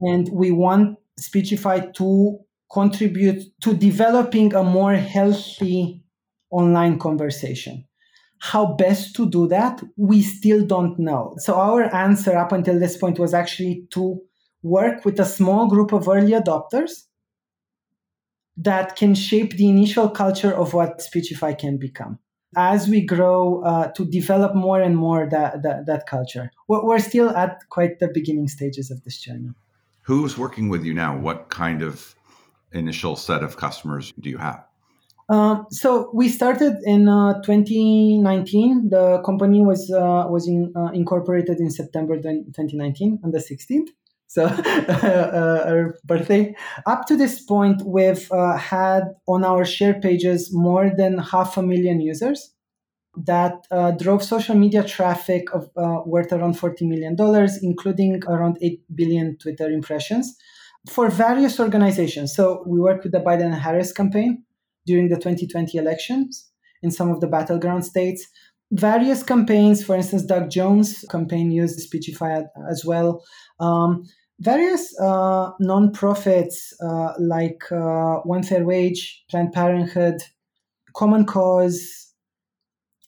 And 0.00 0.28
we 0.32 0.50
want 0.50 0.98
SpeechifAi 1.20 1.92
to 1.94 2.38
contribute 2.72 3.42
to 3.62 3.74
developing 3.74 4.54
a 4.54 4.62
more 4.62 4.94
healthy 4.94 6.02
online 6.50 6.98
conversation. 6.98 7.84
How 8.40 8.74
best 8.74 9.16
to 9.16 9.28
do 9.28 9.48
that, 9.48 9.82
we 9.96 10.22
still 10.22 10.64
don't 10.64 10.98
know. 10.98 11.34
So, 11.38 11.54
our 11.54 11.94
answer 11.94 12.36
up 12.36 12.52
until 12.52 12.78
this 12.78 12.96
point 12.96 13.18
was 13.18 13.34
actually 13.34 13.86
to 13.90 14.20
work 14.62 15.04
with 15.04 15.18
a 15.20 15.24
small 15.24 15.68
group 15.68 15.92
of 15.92 16.08
early 16.08 16.32
adopters 16.32 17.04
that 18.56 18.96
can 18.96 19.14
shape 19.14 19.56
the 19.56 19.68
initial 19.68 20.08
culture 20.08 20.52
of 20.52 20.74
what 20.74 20.98
SpeechifAi 20.98 21.56
can 21.58 21.78
become. 21.78 22.18
As 22.56 22.88
we 22.88 23.04
grow 23.04 23.62
uh, 23.62 23.92
to 23.92 24.04
develop 24.04 24.54
more 24.54 24.80
and 24.80 24.96
more 24.96 25.28
that, 25.30 25.62
that, 25.62 25.86
that 25.86 26.06
culture, 26.06 26.50
we're, 26.66 26.84
we're 26.84 26.98
still 26.98 27.30
at 27.30 27.60
quite 27.68 28.00
the 28.00 28.08
beginning 28.08 28.48
stages 28.48 28.90
of 28.90 29.04
this 29.04 29.18
journey. 29.18 29.50
Who's 30.02 30.36
working 30.38 30.68
with 30.68 30.84
you 30.84 30.94
now? 30.94 31.16
What 31.16 31.50
kind 31.50 31.82
of 31.82 32.14
initial 32.72 33.16
set 33.16 33.42
of 33.42 33.56
customers 33.56 34.12
do 34.18 34.30
you 34.30 34.38
have? 34.38 34.64
Um, 35.30 35.66
so 35.70 36.10
we 36.14 36.28
started 36.28 36.76
in 36.84 37.08
uh, 37.08 37.42
2019. 37.42 38.88
The 38.88 39.20
company 39.24 39.60
was 39.60 39.90
uh, 39.90 40.26
was 40.28 40.48
in, 40.48 40.72
uh, 40.74 40.90
incorporated 40.94 41.60
in 41.60 41.70
September 41.70 42.16
2019 42.16 43.20
on 43.22 43.30
the 43.30 43.38
16th 43.38 43.88
so 44.28 44.44
uh, 44.44 45.62
our 45.66 45.98
birthday. 46.04 46.54
Up 46.86 47.06
to 47.06 47.16
this 47.16 47.42
point, 47.42 47.82
we've 47.84 48.30
uh, 48.30 48.56
had 48.56 49.04
on 49.26 49.44
our 49.44 49.64
share 49.64 49.94
pages 49.94 50.50
more 50.52 50.92
than 50.96 51.18
half 51.18 51.56
a 51.56 51.62
million 51.62 52.00
users 52.00 52.54
that 53.16 53.66
uh, 53.70 53.90
drove 53.92 54.22
social 54.22 54.54
media 54.54 54.84
traffic 54.84 55.52
of 55.52 55.70
uh, 55.76 56.02
worth 56.04 56.32
around 56.32 56.56
$40 56.56 56.82
million, 56.82 57.16
including 57.62 58.22
around 58.28 58.58
8 58.60 58.80
billion 58.94 59.36
Twitter 59.38 59.70
impressions 59.70 60.36
for 60.88 61.08
various 61.08 61.58
organizations. 61.58 62.34
So 62.34 62.62
we 62.66 62.78
worked 62.78 63.04
with 63.04 63.12
the 63.12 63.20
Biden 63.20 63.58
Harris 63.58 63.92
campaign 63.92 64.44
during 64.88 65.08
the 65.08 65.16
2020 65.16 65.76
elections 65.76 66.50
in 66.82 66.90
some 66.90 67.10
of 67.10 67.20
the 67.20 67.26
battleground 67.26 67.84
states. 67.84 68.26
Various 68.72 69.22
campaigns, 69.22 69.84
for 69.84 69.94
instance, 69.96 70.24
Doug 70.24 70.50
Jones' 70.50 71.04
campaign 71.10 71.50
used 71.50 71.78
SpeechifAi 71.80 72.46
as 72.70 72.84
well. 72.84 73.22
Um, 73.60 74.04
various 74.40 74.94
uh, 75.00 75.52
nonprofits 75.62 76.72
uh, 76.82 77.12
like 77.18 77.62
uh, 77.70 78.16
One 78.24 78.42
Fair 78.42 78.64
Wage, 78.64 79.24
Planned 79.30 79.52
Parenthood, 79.52 80.22
Common 80.94 81.24
Cause, 81.24 82.08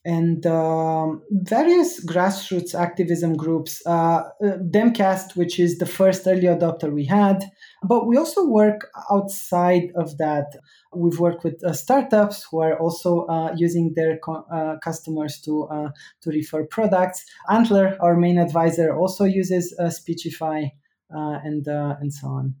and 0.03 0.45
um, 0.47 1.21
various 1.31 2.03
grassroots 2.03 2.73
activism 2.73 3.35
groups. 3.35 3.81
Uh, 3.85 4.23
uh, 4.43 4.57
Demcast, 4.71 5.35
which 5.35 5.59
is 5.59 5.77
the 5.77 5.85
first 5.85 6.25
early 6.25 6.47
adopter 6.47 6.91
we 6.91 7.05
had, 7.05 7.43
but 7.83 8.05
we 8.05 8.17
also 8.17 8.45
work 8.45 8.89
outside 9.09 9.91
of 9.95 10.17
that. 10.17 10.55
We've 10.93 11.19
worked 11.19 11.43
with 11.43 11.63
uh, 11.63 11.73
startups 11.73 12.45
who 12.49 12.61
are 12.61 12.77
also 12.79 13.25
uh, 13.25 13.53
using 13.55 13.93
their 13.95 14.17
co- 14.17 14.45
uh, 14.51 14.77
customers 14.79 15.41
to 15.41 15.63
uh, 15.63 15.89
to 16.21 16.29
refer 16.29 16.65
products. 16.65 17.25
Antler, 17.49 17.97
our 17.99 18.15
main 18.15 18.37
advisor, 18.37 18.95
also 18.95 19.25
uses 19.25 19.73
SpeechifAi 19.79 20.71
uh, 21.15 21.39
and 21.43 21.67
uh, 21.67 21.95
and 21.99 22.13
so 22.13 22.27
on. 22.27 22.55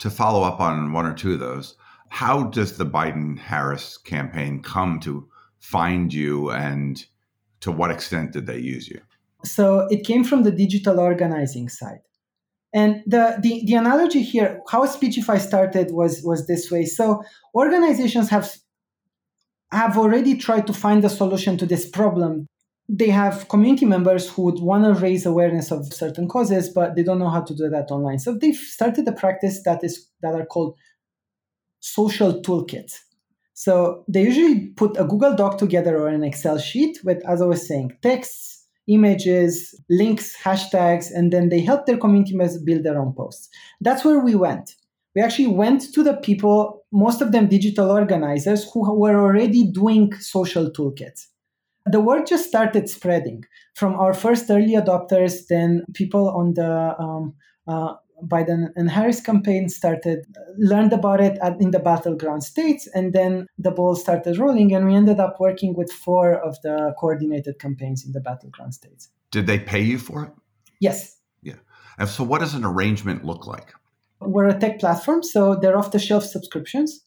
To 0.00 0.10
follow 0.10 0.42
up 0.42 0.60
on 0.60 0.92
one 0.92 1.06
or 1.06 1.14
two 1.14 1.34
of 1.34 1.40
those, 1.40 1.76
how 2.08 2.44
does 2.44 2.76
the 2.76 2.86
Biden 2.86 3.38
Harris 3.38 3.96
campaign 3.96 4.62
come 4.62 5.00
to 5.00 5.28
find 5.58 6.12
you, 6.12 6.50
and 6.50 7.04
to 7.60 7.70
what 7.70 7.90
extent 7.90 8.32
did 8.32 8.46
they 8.46 8.58
use 8.58 8.88
you? 8.88 9.00
So 9.44 9.86
it 9.90 10.04
came 10.04 10.24
from 10.24 10.42
the 10.42 10.50
digital 10.50 10.98
organizing 10.98 11.68
side. 11.68 12.00
And 12.76 13.02
the, 13.06 13.38
the, 13.42 13.64
the 13.66 13.74
analogy 13.74 14.22
here, 14.22 14.60
how 14.70 14.84
SpeechifAi 14.86 15.40
started 15.40 15.90
was, 15.90 16.22
was 16.22 16.46
this 16.46 16.70
way. 16.70 16.84
So 16.84 17.22
organizations 17.54 18.28
have 18.30 18.54
have 19.72 19.98
already 19.98 20.36
tried 20.36 20.64
to 20.68 20.72
find 20.72 21.04
a 21.04 21.08
solution 21.08 21.58
to 21.58 21.66
this 21.66 21.90
problem 21.90 22.46
they 22.88 23.08
have 23.08 23.48
community 23.48 23.84
members 23.84 24.28
who 24.28 24.42
would 24.42 24.60
want 24.60 24.84
to 24.84 25.00
raise 25.00 25.26
awareness 25.26 25.72
of 25.72 25.92
certain 25.92 26.28
causes, 26.28 26.68
but 26.68 26.94
they 26.94 27.02
don't 27.02 27.18
know 27.18 27.30
how 27.30 27.40
to 27.40 27.54
do 27.54 27.68
that 27.68 27.90
online. 27.90 28.18
So 28.18 28.34
they've 28.34 28.54
started 28.54 29.08
a 29.08 29.12
practice 29.12 29.62
that 29.64 29.82
is 29.82 30.08
that 30.22 30.34
are 30.34 30.46
called 30.46 30.76
social 31.80 32.40
toolkits. 32.42 32.94
So 33.54 34.04
they 34.06 34.22
usually 34.22 34.68
put 34.68 34.96
a 34.98 35.04
Google 35.04 35.34
Doc 35.34 35.58
together 35.58 35.96
or 35.96 36.08
an 36.08 36.22
Excel 36.22 36.58
sheet 36.58 36.98
with, 37.02 37.24
as 37.26 37.40
I 37.42 37.46
was 37.46 37.66
saying, 37.66 37.96
texts, 38.02 38.55
images, 38.88 39.74
links, 39.90 40.36
hashtags, 40.42 41.10
and 41.12 41.32
then 41.32 41.48
they 41.48 41.60
help 41.60 41.86
their 41.86 41.98
community 41.98 42.36
members 42.36 42.62
build 42.62 42.84
their 42.84 43.00
own 43.00 43.12
posts. 43.12 43.48
That's 43.80 44.04
where 44.04 44.20
we 44.20 44.34
went. 44.34 44.74
We 45.14 45.22
actually 45.22 45.48
went 45.48 45.92
to 45.94 46.02
the 46.02 46.14
people, 46.14 46.84
most 46.92 47.22
of 47.22 47.32
them 47.32 47.48
digital 47.48 47.90
organizers, 47.90 48.70
who 48.70 48.98
were 48.98 49.18
already 49.18 49.70
doing 49.70 50.12
social 50.20 50.70
toolkits 50.70 51.26
the 51.86 52.00
word 52.00 52.26
just 52.26 52.48
started 52.48 52.88
spreading 52.88 53.44
from 53.74 53.94
our 53.94 54.12
first 54.12 54.50
early 54.50 54.74
adopters. 54.74 55.46
Then 55.48 55.84
people 55.94 56.28
on 56.28 56.54
the 56.54 56.98
um, 56.98 57.34
uh, 57.68 57.94
Biden 58.24 58.68
and 58.76 58.90
Harris 58.90 59.20
campaign 59.20 59.68
started 59.68 60.26
learned 60.56 60.92
about 60.92 61.20
it 61.20 61.38
at, 61.42 61.60
in 61.60 61.70
the 61.70 61.78
battleground 61.78 62.42
states, 62.42 62.88
and 62.94 63.12
then 63.12 63.46
the 63.58 63.70
ball 63.70 63.94
started 63.94 64.38
rolling, 64.38 64.74
and 64.74 64.86
we 64.86 64.94
ended 64.94 65.20
up 65.20 65.36
working 65.38 65.74
with 65.74 65.92
four 65.92 66.34
of 66.34 66.60
the 66.62 66.94
coordinated 66.98 67.58
campaigns 67.58 68.04
in 68.04 68.12
the 68.12 68.20
battleground 68.20 68.74
states. 68.74 69.10
Did 69.30 69.46
they 69.46 69.58
pay 69.58 69.80
you 69.80 69.98
for 69.98 70.24
it? 70.24 70.32
Yes. 70.80 71.18
Yeah. 71.42 71.56
And 71.98 72.08
so, 72.08 72.24
what 72.24 72.40
does 72.40 72.54
an 72.54 72.64
arrangement 72.64 73.24
look 73.24 73.46
like? 73.46 73.72
We're 74.20 74.48
a 74.48 74.58
tech 74.58 74.78
platform, 74.78 75.22
so 75.22 75.56
they're 75.56 75.76
off-the-shelf 75.76 76.24
subscriptions 76.24 77.04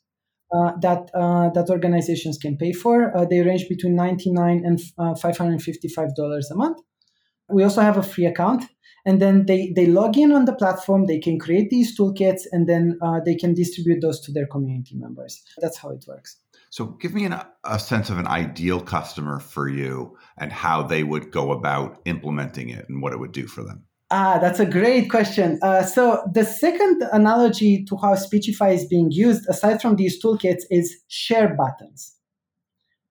uh, 0.54 0.72
that 0.82 1.10
uh, 1.14 1.50
that 1.50 1.70
organizations 1.70 2.38
can 2.38 2.58
pay 2.58 2.74
for. 2.74 3.16
Uh, 3.16 3.26
they 3.26 3.42
range 3.42 3.68
between 3.68 3.96
99 3.96 4.64
and 4.66 4.80
uh, 4.98 5.16
555 5.16 6.16
dollars 6.16 6.50
a 6.52 6.56
month. 6.56 6.80
We 7.50 7.64
also 7.64 7.82
have 7.82 7.98
a 7.98 8.04
free 8.04 8.26
account, 8.26 8.64
and 9.06 9.22
then 9.22 9.46
they 9.46 9.72
they 9.76 9.86
log 9.86 10.18
in 10.18 10.32
on 10.32 10.46
the 10.46 10.54
platform. 10.54 11.06
They 11.06 11.20
can 11.20 11.40
create 11.40 11.70
these 11.70 11.98
toolkits, 11.98 12.44
and 12.52 12.68
then 12.68 12.98
uh, 13.02 13.20
they 13.26 13.36
can 13.36 13.54
distribute 13.54 14.02
those 14.02 14.20
to 14.22 14.32
their 14.32 14.48
community 14.48 14.96
members. 14.96 15.44
That's 15.58 15.78
how 15.78 15.90
it 15.90 16.06
works. 16.08 16.38
So, 16.72 16.86
give 16.86 17.14
me 17.14 17.26
an, 17.26 17.36
a 17.64 17.80
sense 17.80 18.10
of 18.10 18.20
an 18.20 18.28
ideal 18.28 18.80
customer 18.80 19.40
for 19.40 19.68
you 19.68 20.18
and 20.38 20.52
how 20.52 20.84
they 20.84 21.04
would 21.04 21.32
go 21.32 21.52
about 21.52 22.00
implementing 22.06 22.70
it 22.70 22.88
and 22.88 23.02
what 23.02 23.14
it 23.14 23.20
would 23.20 23.32
do 23.32 23.48
for 23.48 23.64
them. 23.64 23.86
Ah, 24.12 24.40
that's 24.40 24.60
a 24.60 24.66
great 24.66 25.10
question. 25.10 25.60
Uh, 25.62 25.84
so 25.84 26.24
the 26.34 26.44
second 26.44 27.04
analogy 27.12 27.86
to 27.86 27.96
how 27.98 28.16
SpeechifAi 28.16 28.74
is 28.74 28.88
being 28.88 29.12
used, 29.12 29.48
aside 29.48 29.82
from 29.82 29.98
these 29.98 30.22
toolkits, 30.24 30.64
is 30.72 30.98
share 31.08 31.56
buttons. 31.56 32.16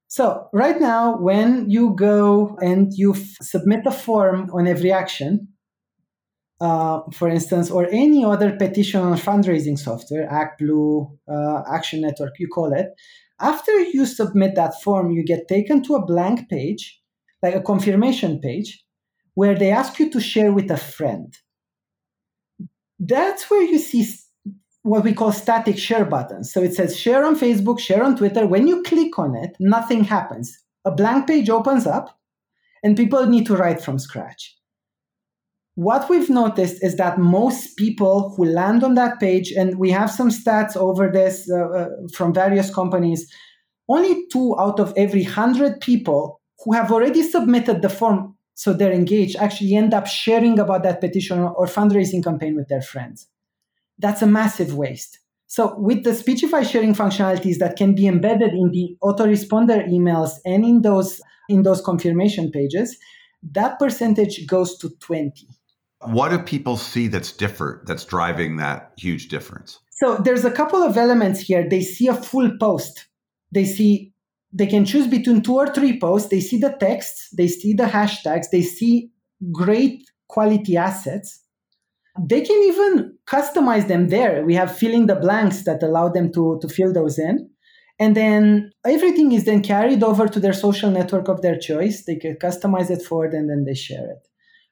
So 0.09 0.49
right 0.53 0.81
now, 0.81 1.17
when 1.17 1.71
you 1.71 1.95
go 1.95 2.57
and 2.61 2.93
you 2.95 3.15
f- 3.15 3.37
submit 3.43 3.87
a 3.87 3.93
form 3.93 4.51
on 4.53 4.65
EveryAction, 4.65 5.47
uh, 6.61 7.01
for 7.13 7.29
instance, 7.29 7.71
or 7.71 7.87
any 7.91 8.25
other 8.25 8.57
petition 8.57 9.01
on 9.01 9.17
fundraising 9.17 9.79
software, 9.79 10.29
ActBlue, 10.29 11.17
uh, 11.31 11.63
Action 11.73 12.01
Network, 12.01 12.35
you 12.39 12.49
call 12.49 12.73
it, 12.73 12.89
after 13.41 13.73
you 13.81 14.05
submit 14.05 14.57
that 14.57 14.81
form, 14.83 15.13
you 15.13 15.25
get 15.25 15.47
taken 15.47 15.83
to 15.85 15.95
a 15.95 16.05
blank 16.05 16.49
page, 16.49 17.01
like 17.43 17.55
a 17.55 17.63
confirmation 17.63 18.41
page, 18.41 18.85
where 19.35 19.55
they 19.55 19.71
ask 19.71 19.99
you 20.01 20.11
to 20.11 20.21
share 20.21 20.53
with 20.53 20.71
a 20.71 20.77
friend. 20.77 21.33
That's 22.99 23.49
where 23.49 23.63
you 23.63 23.79
see 23.79 24.13
what 24.83 25.05
we 25.05 25.13
call 25.13 25.31
static 25.31 25.79
share 25.79 26.05
buttons. 26.05 26.53
So 26.53 26.61
it 26.61 26.75
says 26.75 26.99
share 26.99 27.25
on 27.25 27.39
Facebook, 27.39 27.79
share 27.79 28.03
on 28.03 28.17
Twitter. 28.17 28.47
When 28.47 28.67
you 28.67 28.83
click 28.83 29.17
on 29.19 29.37
it, 29.37 29.57
nothing 29.61 30.03
happens. 30.03 30.59
A 30.85 30.91
blank 30.91 31.29
page 31.29 31.49
opens 31.49 31.87
up, 31.87 32.19
and 32.83 32.97
people 32.97 33.25
need 33.27 33.47
to 33.47 33.57
write 33.57 33.81
from 33.81 34.01
scratch. 34.01 34.58
What 35.79 36.11
we've 36.11 36.29
noticed 36.29 36.83
is 36.83 36.97
that 36.97 37.21
most 37.21 37.77
people 37.77 38.35
who 38.37 38.47
land 38.47 38.83
on 38.83 38.95
that 38.95 39.21
page, 39.21 39.53
and 39.53 39.79
we 39.79 39.93
have 39.93 40.11
some 40.11 40.29
stats 40.29 40.77
over 40.77 41.09
this 41.09 41.49
uh, 41.49 41.69
uh, 41.69 41.87
from 42.13 42.35
various 42.35 42.75
companies, 42.75 43.33
only 43.89 44.27
two 44.27 44.59
out 44.59 44.81
of 44.81 44.93
every 44.97 45.23
100 45.23 45.81
people 45.81 46.41
who 46.65 46.73
have 46.73 46.91
already 46.91 47.23
submitted 47.23 47.81
the 47.81 47.89
form 47.89 48.35
so 48.55 48.73
they're 48.73 48.91
engaged 48.91 49.37
actually 49.37 49.77
end 49.77 49.95
up 49.95 50.09
sharing 50.09 50.59
about 50.59 50.83
that 50.83 51.01
petition 51.01 51.39
or 51.39 51.67
fundraising 51.67 52.25
campaign 52.25 52.57
with 52.57 52.67
their 52.67 52.83
friends. 52.83 53.29
That's 54.01 54.21
a 54.21 54.27
massive 54.27 54.75
waste. 54.75 55.21
So 55.47 55.79
with 55.79 56.03
the 56.03 56.11
SpeechifAi 56.11 56.69
sharing 56.69 56.93
functionalities 56.93 57.59
that 57.59 57.77
can 57.77 57.95
be 57.95 58.09
embedded 58.09 58.53
in 58.53 58.73
the 58.73 58.97
autoresponder 59.01 59.89
emails 59.89 60.41
and 60.45 60.65
in 60.65 60.83
those 60.83 61.21
in 61.49 61.63
those 61.63 61.81
confirmation 61.81 62.51
pages 62.51 62.99
that 63.53 63.79
percentage 63.79 64.45
goes 64.49 64.77
to 64.79 64.91
20 64.99 65.47
what 66.03 66.31
do 66.31 66.39
people 66.39 66.77
see 66.77 67.09
that's 67.09 67.33
different 67.33 67.87
that's 67.87 68.05
driving 68.05 68.57
that 68.57 68.93
huge 68.97 69.29
difference 69.29 69.81
so 69.91 70.17
there's 70.17 70.45
a 70.45 70.51
couple 70.51 70.83
of 70.83 70.97
elements 70.97 71.41
here 71.41 71.69
they 71.69 71.81
see 71.81 72.07
a 72.07 72.15
full 72.15 72.57
post 72.59 73.09
they 73.51 73.65
see 73.65 74.13
they 74.53 74.67
can 74.67 74.85
choose 74.85 75.07
between 75.07 75.43
two 75.43 75.57
or 75.57 75.73
three 75.73 75.99
posts. 75.99 76.31
They 76.31 76.41
see 76.41 76.59
the 76.59 76.77
texts, 76.81 77.29
they 77.37 77.49
see 77.49 77.75
the 77.75 77.85
hashtags, 77.85 78.47
they 78.51 78.63
see 78.63 79.11
great 79.53 80.09
quality 80.27 80.77
assets. 80.77 81.43
They 82.21 82.41
can 82.41 82.63
even 82.65 83.17
customize 83.27 83.87
them 83.87 84.09
there. 84.09 84.45
We 84.45 84.55
have 84.55 84.77
fill 84.77 84.93
in 84.93 85.07
the 85.07 85.15
blanks 85.15 85.65
that 85.65 85.83
allow 85.83 86.09
them 86.09 86.33
to, 86.33 86.59
to 86.61 86.69
fill 86.69 86.93
those 86.93 87.19
in. 87.19 87.51
And 88.01 88.17
then 88.17 88.73
everything 88.85 89.33
is 89.33 89.45
then 89.45 89.63
carried 89.63 90.03
over 90.03 90.29
to 90.29 90.41
their 90.41 90.53
social 90.53 90.91
network 90.91 91.29
of 91.29 91.43
their 91.43 91.59
choice. 91.59 92.05
They 92.05 92.17
can 92.17 92.37
customize 92.37 92.91
it 92.91 93.03
forward 93.03 93.35
and 93.35 93.51
then 93.51 93.65
they 93.65 93.75
share 93.75 94.11
it 94.11 94.28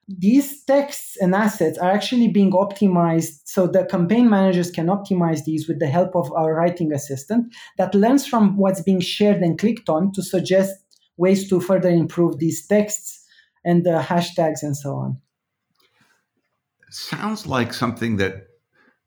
these 0.08 0.62
texts 0.64 1.16
and 1.20 1.34
assets 1.34 1.78
are 1.78 1.90
actually 1.90 2.28
being 2.28 2.52
optimized 2.52 3.40
so 3.44 3.66
the 3.66 3.84
campaign 3.86 4.30
managers 4.30 4.70
can 4.70 4.86
optimize 4.86 5.44
these 5.44 5.66
with 5.66 5.80
the 5.80 5.88
help 5.88 6.14
of 6.14 6.32
our 6.32 6.54
writing 6.54 6.92
assistant 6.92 7.52
that 7.76 7.94
learns 7.94 8.26
from 8.26 8.56
what's 8.56 8.82
being 8.82 9.00
shared 9.00 9.42
and 9.42 9.58
clicked 9.58 9.88
on 9.88 10.12
to 10.12 10.22
suggest 10.22 10.72
ways 11.16 11.48
to 11.48 11.60
further 11.60 11.88
improve 11.88 12.38
these 12.38 12.66
texts 12.66 13.24
and 13.64 13.84
the 13.84 14.00
hashtags 14.00 14.62
and 14.62 14.76
so 14.76 14.94
on. 14.94 15.20
Sounds 16.90 17.46
like 17.46 17.74
something 17.74 18.16
that 18.18 18.46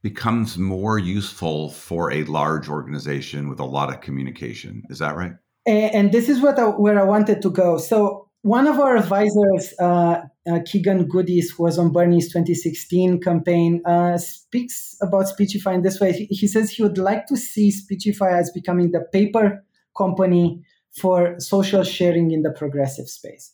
becomes 0.02 0.58
more 0.58 1.00
useful 1.00 1.70
for 1.70 2.12
a 2.12 2.24
large 2.26 2.68
organization 2.68 3.50
with 3.50 3.60
a 3.60 3.66
lot 3.66 3.90
of 3.90 4.02
communication. 4.02 4.84
Is 4.90 5.00
that 5.00 5.16
right? 5.16 5.34
And 5.66 6.12
this 6.12 6.30
is 6.30 6.42
what 6.42 6.58
I, 6.58 6.66
where 6.66 7.00
i 7.00 7.04
wanted 7.04 7.42
to 7.42 7.50
go. 7.50 7.78
So 7.78 8.29
one 8.42 8.68
of 8.68 8.80
our 8.80 8.96
advisors, 8.96 9.74
uh, 9.80 10.22
uh, 10.50 10.60
Keegan 10.66 11.10
Goudiss, 11.10 11.52
who 11.52 11.64
was 11.64 11.78
on 11.78 11.92
Bernie's 11.92 12.28
2016 12.32 13.20
campaign, 13.20 13.82
uh, 13.86 14.18
speaks 14.18 14.96
about 15.02 15.26
SpeechifAi 15.26 15.76
in 15.76 15.82
this 15.82 16.00
way. 16.00 16.14
He, 16.14 16.26
he, 16.26 16.48
says 16.48 16.72
he 16.72 16.84
would 16.84 16.98
like 16.98 17.28
to 17.28 17.36
see 17.36 17.72
SpeechifAi 17.72 18.40
as 18.40 18.50
becoming 18.52 18.92
the 18.92 19.02
paper 19.12 19.64
company 19.98 20.64
for 20.96 21.38
social 21.40 21.84
sharing 21.84 22.32
in 22.32 22.44
the 22.44 22.52
progressive 22.52 23.10
space. 23.10 23.54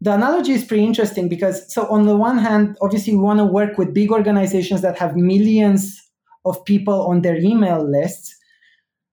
The 0.00 0.14
analogy 0.14 0.52
is 0.52 0.64
pretty 0.64 0.84
interesting 0.84 1.28
because, 1.28 1.72
so 1.72 1.86
on 1.88 2.06
the 2.06 2.16
one 2.16 2.38
hand, 2.38 2.76
obviously, 2.80 3.14
we 3.14 3.22
want 3.22 3.38
to 3.38 3.44
work 3.44 3.76
with 3.76 3.94
big 3.94 4.10
organizations 4.10 4.80
that 4.80 4.98
have 4.98 5.14
millions 5.14 6.00
of 6.44 6.64
people 6.64 7.06
on 7.06 7.20
their 7.20 7.36
email 7.36 7.88
lists. 7.88 8.34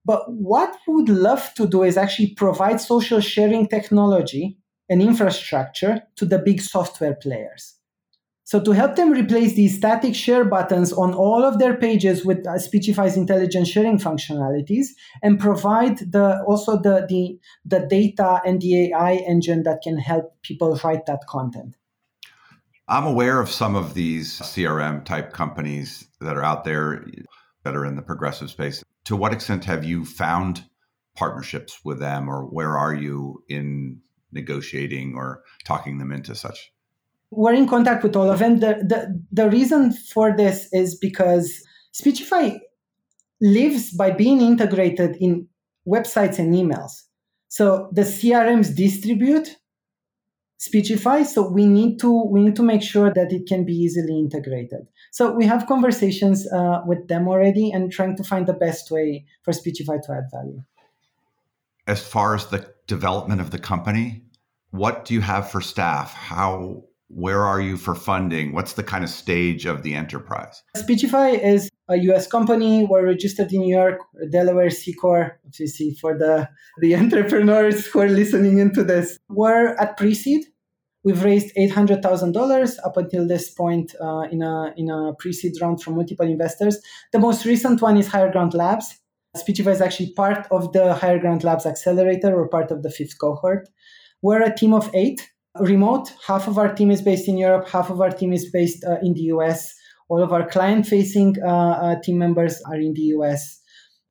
But 0.06 0.24
what 0.32 0.76
we 0.88 0.96
would 0.96 1.10
love 1.10 1.54
to 1.56 1.68
do 1.68 1.84
is 1.84 1.98
actually 1.98 2.34
provide 2.36 2.80
social 2.80 3.20
sharing 3.20 3.68
technology 3.68 4.59
and 4.90 5.02
infrastructure 5.02 6.04
to 6.16 6.26
the 6.26 6.40
big 6.40 6.62
software 6.62 7.16
players. 7.16 7.76
So 8.50 8.60
to 8.60 8.72
help 8.72 8.96
them 8.96 9.12
replace 9.12 9.54
these 9.54 9.78
static 9.78 10.16
share 10.16 10.44
buttons 10.44 10.92
on 10.92 11.14
all 11.14 11.46
of 11.46 11.60
their 11.60 11.78
pages 11.78 12.26
with 12.26 12.48
uh, 12.48 12.54
SpeechifAi's 12.54 13.16
intelligent 13.16 13.68
sharing 13.68 14.00
functionalities 14.00 14.88
and 15.22 15.40
provide 15.40 16.00
the 16.00 16.44
also 16.48 16.82
the, 16.82 17.06
the 17.08 17.40
the 17.64 17.86
data 17.88 18.42
and 18.44 18.60
the 18.60 18.90
AI 18.90 19.18
engine 19.18 19.62
that 19.64 19.82
can 19.84 20.00
help 20.00 20.34
people 20.42 20.80
write 20.84 21.06
that 21.06 21.28
content. 21.30 21.76
I'm 22.88 23.06
aware 23.06 23.40
of 23.40 23.52
some 23.52 23.76
of 23.76 23.94
these 23.94 24.40
CRM 24.40 25.06
type 25.06 25.32
companies 25.32 26.08
that 26.20 26.36
are 26.36 26.44
out 26.44 26.64
there 26.64 27.06
that 27.64 27.76
are 27.76 27.86
in 27.86 27.96
the 27.96 28.02
progressive 28.02 28.50
space. 28.50 28.84
To 29.06 29.16
what 29.16 29.32
extent 29.32 29.66
have 29.66 29.86
you 29.86 30.06
found 30.06 30.64
partnerships 31.16 31.82
with 31.86 32.00
them 32.00 32.28
or 32.28 32.46
where 32.46 32.76
are 32.76 32.96
you 32.96 33.44
in 33.48 34.02
negotiating 34.32 35.14
or 35.16 35.44
talking 35.64 35.98
them 35.98 36.12
into 36.12 36.36
such? 36.36 36.72
We're 37.32 37.54
in 37.54 37.68
contact 37.68 38.04
with 38.04 38.16
all 38.16 38.30
of 38.30 38.40
them. 38.40 38.60
The, 38.60 38.84
the, 38.88 39.24
the 39.32 39.50
reason 39.50 39.94
for 39.94 40.36
this 40.36 40.68
is 40.72 40.96
because 40.96 41.64
SpeechifAi 41.94 42.60
lives 43.42 43.92
by 43.92 44.12
being 44.12 44.42
integrated 44.42 45.16
in 45.20 45.48
websites 45.88 46.40
and 46.40 46.54
emails. 46.54 47.04
So 47.48 47.90
the 47.92 48.02
CRMs 48.02 48.76
distribute 48.76 49.56
SpeechifAi, 50.60 51.26
so 51.26 51.50
we 51.50 51.66
need 51.66 52.00
to 52.00 52.26
we 52.26 52.42
need 52.42 52.56
to 52.58 52.64
make 52.64 52.84
sure 52.84 53.14
that 53.14 53.32
it 53.32 53.48
can 53.48 53.64
be 53.64 53.74
easily 53.74 54.20
integrated. 54.20 54.88
So 55.12 55.32
we 55.32 55.46
have 55.46 55.68
conversations 55.68 56.52
uh, 56.52 56.82
with 56.86 57.08
them 57.08 57.30
already 57.30 57.72
and 57.72 57.92
trying 57.92 58.18
to 58.18 58.24
find 58.24 58.46
the 58.46 58.54
best 58.54 58.92
way 58.92 59.26
for 59.44 59.54
SpeechifAi 59.54 60.02
to 60.04 60.12
add 60.12 60.26
value 60.32 60.62
as 61.90 62.06
far 62.06 62.36
as 62.36 62.46
the 62.48 62.72
development 62.90 63.40
of 63.40 63.52
the 63.52 63.60
company, 63.60 64.24
what 64.72 65.06
do 65.06 65.14
you 65.14 65.22
have 65.22 65.50
for 65.50 65.62
staff? 65.62 66.14
How 66.14 66.84
where 67.12 67.44
are 67.44 67.60
you 67.60 67.76
for 67.76 67.96
funding? 67.96 68.54
What's 68.54 68.74
the 68.74 68.84
kind 68.84 69.04
of 69.04 69.10
stage 69.10 69.66
of 69.66 69.82
the 69.82 69.96
enterprise? 69.96 70.62
SpeechifAi 70.78 71.44
is 71.44 71.70
a 71.88 71.98
US 72.10 72.28
company. 72.28 72.86
We're 72.86 73.06
registered 73.06 73.52
in 73.52 73.62
New 73.62 73.76
York, 73.76 74.00
Delaware 74.30 74.70
C 74.70 74.94
Corp, 74.94 75.34
obviously 75.46 75.96
for 76.00 76.18
the, 76.18 76.48
the 76.82 76.96
entrepreneurs 77.04 77.88
who 77.88 78.00
are 78.02 78.10
listening 78.10 78.60
into 78.60 78.84
this. 78.84 79.18
We're 79.28 79.70
at 79.78 79.98
pre-seed. 79.98 80.46
We've 81.04 81.24
raised 81.24 81.56
$800,000 81.56 82.76
up 82.86 82.98
until 82.98 83.26
this 83.28 83.50
point 83.50 83.96
uh, 84.00 84.24
in, 84.32 84.44
a, 84.44 84.74
in 84.78 84.92
a 84.92 85.14
pre-seed 85.18 85.54
round 85.62 85.82
from 85.82 85.96
multiple 85.96 86.28
investors. 86.28 86.78
The 87.12 87.20
most 87.20 87.46
recent 87.46 87.82
one 87.82 87.98
is 87.98 88.08
Higher 88.08 88.32
Ground 88.32 88.54
Labs. 88.54 89.00
SpeechifAi 89.38 89.72
is 89.72 89.82
actually 89.82 90.12
part 90.14 90.48
of 90.52 90.74
the 90.74 90.94
Higher 90.94 91.20
Ground 91.20 91.44
Labs 91.44 91.66
Accelerator 91.66 92.36
or 92.36 92.48
part 92.48 92.72
of 92.72 92.82
the 92.82 92.90
fifth 92.90 93.20
cohort. 93.20 93.70
We're 94.22 94.42
a 94.42 94.56
team 94.56 94.74
of 94.74 94.90
eight, 94.94 95.30
remote. 95.60 96.12
Half 96.26 96.48
of 96.48 96.58
our 96.58 96.74
team 96.74 96.90
is 96.90 97.02
based 97.02 97.28
in 97.28 97.38
Europe, 97.38 97.70
half 97.70 97.90
of 97.90 98.02
our 98.02 98.10
team 98.10 98.34
is 98.34 98.50
based 98.50 98.84
uh, 98.84 98.98
in 99.02 99.14
the 99.14 99.22
US. 99.34 99.74
All 100.10 100.24
of 100.24 100.34
our 100.34 100.48
client 100.48 100.88
facing 100.88 101.36
uh, 101.44 101.48
uh, 101.48 102.02
team 102.02 102.18
members 102.18 102.60
are 102.64 102.80
in 102.80 102.94
the 102.94 103.14
US. 103.18 103.62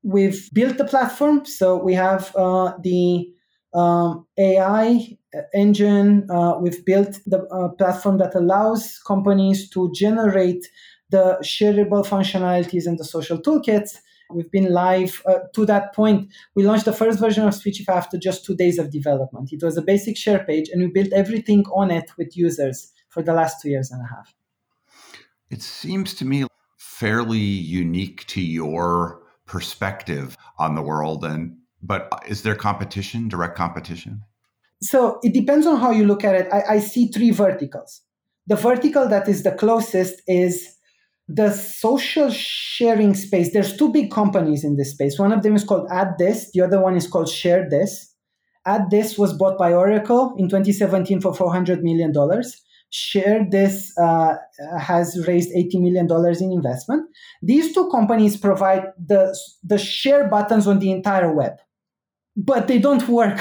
We've 0.05 0.49
built 0.53 0.79
the 0.79 0.85
platform, 0.85 1.45
so 1.45 1.77
we 1.77 1.95
have 1.95 2.35
uh, 2.37 2.75
the 2.81 3.29
um, 3.75 4.25
AI 4.39 5.19
engine. 5.53 6.31
Uh, 6.31 6.55
we've 6.61 6.85
built 6.85 7.19
the 7.27 7.43
uh, 7.49 7.69
platform 7.71 8.19
that 8.19 8.37
allows 8.37 9.01
companies 9.05 9.69
to 9.71 9.91
generate 9.93 10.65
the 11.11 11.39
shareable 11.43 12.07
functionalities 12.07 12.87
and 12.87 12.99
the 12.99 13.05
social 13.05 13.39
toolkits 13.39 13.99
We've 14.31 14.51
been 14.51 14.73
live 14.73 15.23
uh, 15.27 15.41
to 15.55 15.65
that 15.67 15.95
point. 15.95 16.31
We 16.55 16.65
launched 16.65 16.85
the 16.85 16.93
first 16.93 17.19
version 17.19 17.47
of 17.47 17.55
SpeechifAi 17.55 17.89
after 17.89 18.19
just 18.19 18.45
two 18.45 18.55
days 18.55 18.79
of 18.79 18.91
development. 18.91 19.53
It 19.53 19.63
was 19.63 19.77
a 19.77 19.83
basic 19.83 20.17
share 20.17 20.45
page, 20.45 20.69
and 20.69 20.83
we 20.83 20.89
built 20.89 21.13
everything 21.13 21.65
on 21.67 21.91
it 21.91 22.11
with 22.19 22.37
users 22.37 22.93
for 23.09 23.23
the 23.23 23.33
last 23.33 23.63
two 23.63 23.71
years 23.71 23.91
and 23.91 24.03
a 24.03 24.09
half. 24.09 24.35
It 25.51 25.63
seems 25.63 26.15
to 26.15 26.25
me 26.25 26.47
fairly 26.77 27.39
unique 27.39 28.27
to 28.27 28.41
your 28.41 29.23
perspective 29.47 30.37
on 30.59 30.75
the 30.75 30.83
world. 30.83 31.25
And 31.25 31.57
but 31.83 32.23
is 32.27 32.43
there 32.43 32.55
competition, 32.55 33.29
direct 33.29 33.57
competition? 33.57 34.25
So 34.83 35.19
it 35.23 35.33
depends 35.33 35.67
on 35.67 35.81
how 35.81 35.91
you 35.91 36.05
look 36.05 36.25
at 36.25 36.35
it. 36.35 36.53
I, 36.53 36.75
I 36.75 36.79
see 36.81 37.09
three 37.09 37.31
verticals. 37.31 38.03
The 38.47 38.57
vertical 38.57 39.09
that 39.09 39.29
is 39.29 39.43
the 39.43 39.53
closest 39.53 40.23
is 40.27 40.78
the 41.29 41.53
social 41.53 42.31
sharing 42.31 43.15
space, 43.15 43.53
there's 43.53 43.77
two 43.77 43.93
big 43.93 44.11
companies 44.11 44.65
in 44.65 44.77
this 44.77 44.93
space. 44.93 45.19
One 45.19 45.33
of 45.33 45.43
them 45.43 45.55
is 45.55 45.63
called 45.63 45.89
AddThis, 45.91 46.53
the 46.53 46.63
other 46.63 46.81
one 46.81 46.97
is 46.97 47.07
called 47.07 47.27
ShareThis. 47.27 48.07
AddThis 48.67 49.19
was 49.19 49.35
bought 49.35 49.59
by 49.59 49.73
Oracle 49.73 50.35
in 50.39 50.49
2017 50.49 51.21
for 51.21 51.33
$400 51.33 51.83
million. 51.83 52.13
ShareThis 52.93 53.91
uh, 54.01 54.37
has 54.79 55.27
raised 55.27 55.51
$80 55.55 55.83
million 55.83 56.09
in 56.41 56.53
investment. 56.53 57.07
These 57.43 57.75
two 57.75 57.91
companies 57.91 58.39
provide 58.39 58.85
the, 58.99 59.39
the 59.63 59.79
share 59.79 60.29
buttons 60.29 60.67
on 60.67 60.79
the 60.79 60.91
entire 60.91 61.33
web, 61.33 61.53
but 62.37 62.69
they 62.69 62.79
don't 62.79 63.07
work. 63.07 63.39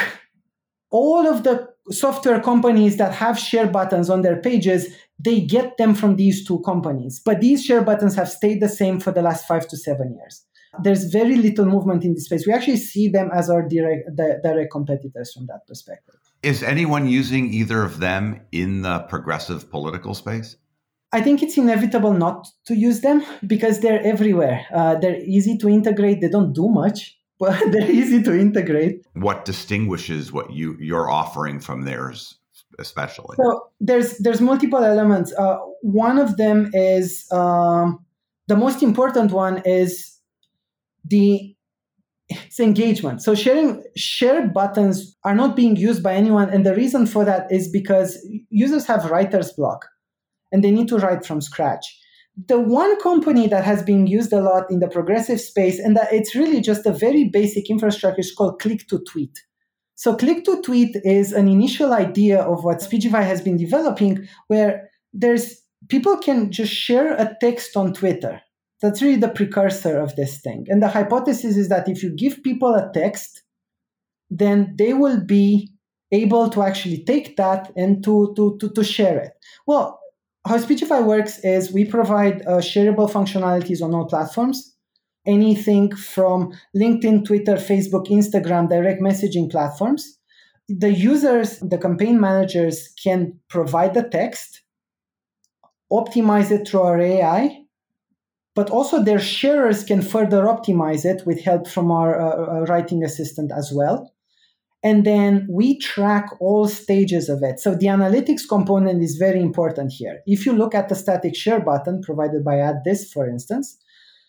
All 0.89 1.25
of 1.25 1.43
the 1.43 1.69
software 1.89 2.41
companies 2.41 2.97
that 2.97 3.13
have 3.13 3.39
share 3.39 3.67
buttons 3.67 4.09
on 4.09 4.21
their 4.21 4.41
pages 4.41 4.93
they 5.19 5.41
get 5.41 5.77
them 5.77 5.95
from 5.95 6.15
these 6.15 6.45
two 6.45 6.59
companies. 6.59 7.19
But 7.23 7.41
these 7.41 7.63
share 7.63 7.81
buttons 7.81 8.15
have 8.15 8.29
stayed 8.29 8.61
the 8.61 8.69
same 8.69 8.99
for 8.99 9.11
the 9.11 9.21
last 9.21 9.47
five 9.47 9.67
to 9.69 9.77
seven 9.77 10.15
years. 10.15 10.43
There's 10.83 11.05
very 11.05 11.37
little 11.37 11.65
movement 11.65 12.03
in 12.03 12.13
this 12.13 12.25
space. 12.25 12.45
We 12.45 12.53
actually 12.53 12.77
see 12.77 13.07
them 13.07 13.31
as 13.33 13.49
our 13.49 13.67
direct, 13.67 14.15
direct 14.15 14.71
competitors 14.71 15.33
from 15.33 15.47
that 15.47 15.65
perspective. 15.67 16.15
Is 16.43 16.61
anyone 16.61 17.07
using 17.07 17.51
either 17.51 17.81
of 17.81 17.99
them 17.99 18.41
in 18.51 18.83
the 18.83 18.99
progressive 18.99 19.71
political 19.71 20.13
space? 20.13 20.55
I 21.11 21.21
think 21.21 21.41
it's 21.41 21.57
inevitable 21.57 22.13
not 22.13 22.47
to 22.65 22.75
use 22.75 23.01
them 23.01 23.23
because 23.47 23.79
they're 23.79 24.03
everywhere. 24.05 24.65
Uh, 24.71 24.95
they're 24.95 25.21
easy 25.23 25.57
to 25.57 25.69
integrate. 25.69 26.21
They 26.21 26.29
don't 26.29 26.53
do 26.53 26.67
much. 26.69 27.17
but 27.39 27.59
they're 27.71 27.89
easy 27.89 28.21
to 28.23 28.37
integrate. 28.37 29.05
What 29.13 29.45
distinguishes 29.45 30.31
what 30.31 30.51
you 30.51 30.75
you're 30.79 31.09
offering 31.09 31.59
from 31.59 31.83
theirs, 31.83 32.35
especially? 32.79 33.35
So 33.37 33.69
there's 33.79 34.17
there's 34.19 34.41
multiple 34.41 34.83
elements. 34.83 35.33
Uh, 35.33 35.57
one 35.81 36.17
of 36.17 36.37
them 36.37 36.71
is 36.73 37.25
um, 37.31 38.05
the 38.47 38.55
most 38.55 38.83
important 38.83 39.31
one 39.31 39.61
is 39.65 40.17
the 41.05 41.55
it's 42.29 42.59
engagement. 42.59 43.21
So 43.21 43.35
sharing 43.35 43.83
share 43.95 44.47
buttons 44.47 45.15
are 45.23 45.35
not 45.35 45.55
being 45.55 45.75
used 45.75 46.03
by 46.03 46.13
anyone, 46.13 46.49
and 46.49 46.65
the 46.65 46.75
reason 46.75 47.05
for 47.05 47.23
that 47.25 47.51
is 47.51 47.69
because 47.69 48.17
users 48.49 48.85
have 48.85 49.09
writer's 49.09 49.53
block, 49.53 49.85
and 50.51 50.63
they 50.63 50.71
need 50.71 50.89
to 50.89 50.97
write 50.97 51.25
from 51.25 51.41
scratch. 51.41 51.85
The 52.47 52.59
one 52.59 52.99
company 53.01 53.47
that 53.47 53.63
has 53.63 53.81
been 53.81 54.05
used 54.05 54.31
a 54.31 54.41
lot 54.41 54.69
in 54.69 54.79
the 54.79 54.87
progressive 54.87 55.41
space, 55.41 55.79
and 55.79 55.95
that 55.95 56.11
it's 56.11 56.35
really 56.35 56.61
just 56.61 56.85
a 56.85 56.91
very 56.91 57.29
basic 57.29 57.69
infrastructure, 57.69 58.19
is 58.19 58.33
called 58.33 58.59
click 58.59 58.87
to 58.89 58.99
tweet. 59.09 59.43
So 59.97 60.15
click 60.15 60.45
to 60.45 60.61
tweet 60.61 60.95
is 61.03 61.33
an 61.33 61.47
initial 61.47 61.91
idea 61.91 62.41
of 62.41 62.63
what 62.63 62.77
SpeechifAi 62.77 63.23
has 63.23 63.41
been 63.41 63.57
developing, 63.57 64.27
where 64.47 64.89
there's 65.11 65.59
people 65.89 66.17
can 66.17 66.51
just 66.51 66.71
share 66.71 67.13
a 67.15 67.35
text 67.41 67.75
on 67.75 67.93
Twitter 67.93 68.41
that's 68.79 69.01
really 69.01 69.17
the 69.17 69.29
precursor 69.29 69.99
of 69.99 70.15
this 70.15 70.39
thing. 70.39 70.67
And 70.69 70.83
the 70.83 70.87
hypothesis 70.87 71.57
is 71.57 71.69
that 71.69 71.89
if 71.89 72.03
you 72.03 72.11
give 72.11 72.43
people 72.43 72.75
a 72.75 72.91
text, 72.93 73.41
then 74.29 74.75
they 74.77 74.93
will 74.93 75.19
be 75.19 75.73
able 76.11 76.49
to 76.49 76.61
actually 76.61 77.03
take 77.03 77.35
that 77.37 77.71
and 77.75 78.03
to, 78.03 78.33
to, 78.35 78.55
to, 78.59 78.69
to 78.69 78.83
share 78.83 79.19
it. 79.19 79.31
Well, 79.65 79.99
how 80.47 80.57
SpeechifAi 80.57 81.03
works 81.03 81.39
is 81.39 81.73
we 81.73 81.85
provide 81.85 82.43
uh, 82.43 82.57
shareable 82.57 83.11
functionalities 83.11 83.81
on 83.81 83.95
all 83.95 84.05
platforms. 84.05 84.75
Anything 85.27 85.95
from 85.95 86.53
LinkedIn, 86.75 87.25
Twitter, 87.25 87.55
Facebook, 87.55 88.07
Instagram, 88.07 88.69
direct 88.69 89.01
messaging 89.01 89.51
platforms. 89.51 90.17
The 90.69 90.93
users, 90.93 91.59
the 91.59 91.77
campaign 91.77 92.19
managers 92.19 92.89
can 93.03 93.39
provide 93.49 93.93
the 93.93 94.03
text, 94.03 94.61
optimize 95.91 96.51
it 96.51 96.67
through 96.67 96.81
our 96.81 96.99
AI, 96.99 97.61
but 98.55 98.71
also 98.71 99.03
their 99.03 99.19
sharers 99.19 99.83
can 99.83 100.01
further 100.01 100.45
optimize 100.45 101.05
it 101.05 101.25
with 101.27 101.43
help 101.43 101.67
from 101.67 101.91
our 101.91 102.19
uh, 102.19 102.25
uh, 102.25 102.65
writing 102.65 103.03
assistant 103.03 103.51
as 103.55 103.71
well. 103.71 104.11
And 104.83 105.05
then 105.05 105.47
we 105.49 105.77
track 105.79 106.29
all 106.39 106.67
stages 106.67 107.29
of 107.29 107.43
it. 107.43 107.59
So 107.59 107.75
the 107.75 107.87
analytics 107.87 108.47
component 108.47 109.03
is 109.03 109.17
very 109.17 109.41
important 109.41 109.91
here. 109.91 110.19
If 110.25 110.45
you 110.45 110.53
look 110.53 110.73
at 110.73 110.89
the 110.89 110.95
static 110.95 111.35
share 111.35 111.59
button 111.59 112.01
provided 112.01 112.43
by 112.43 112.55
AddThis, 112.55 113.11
for 113.11 113.27
instance, 113.27 113.77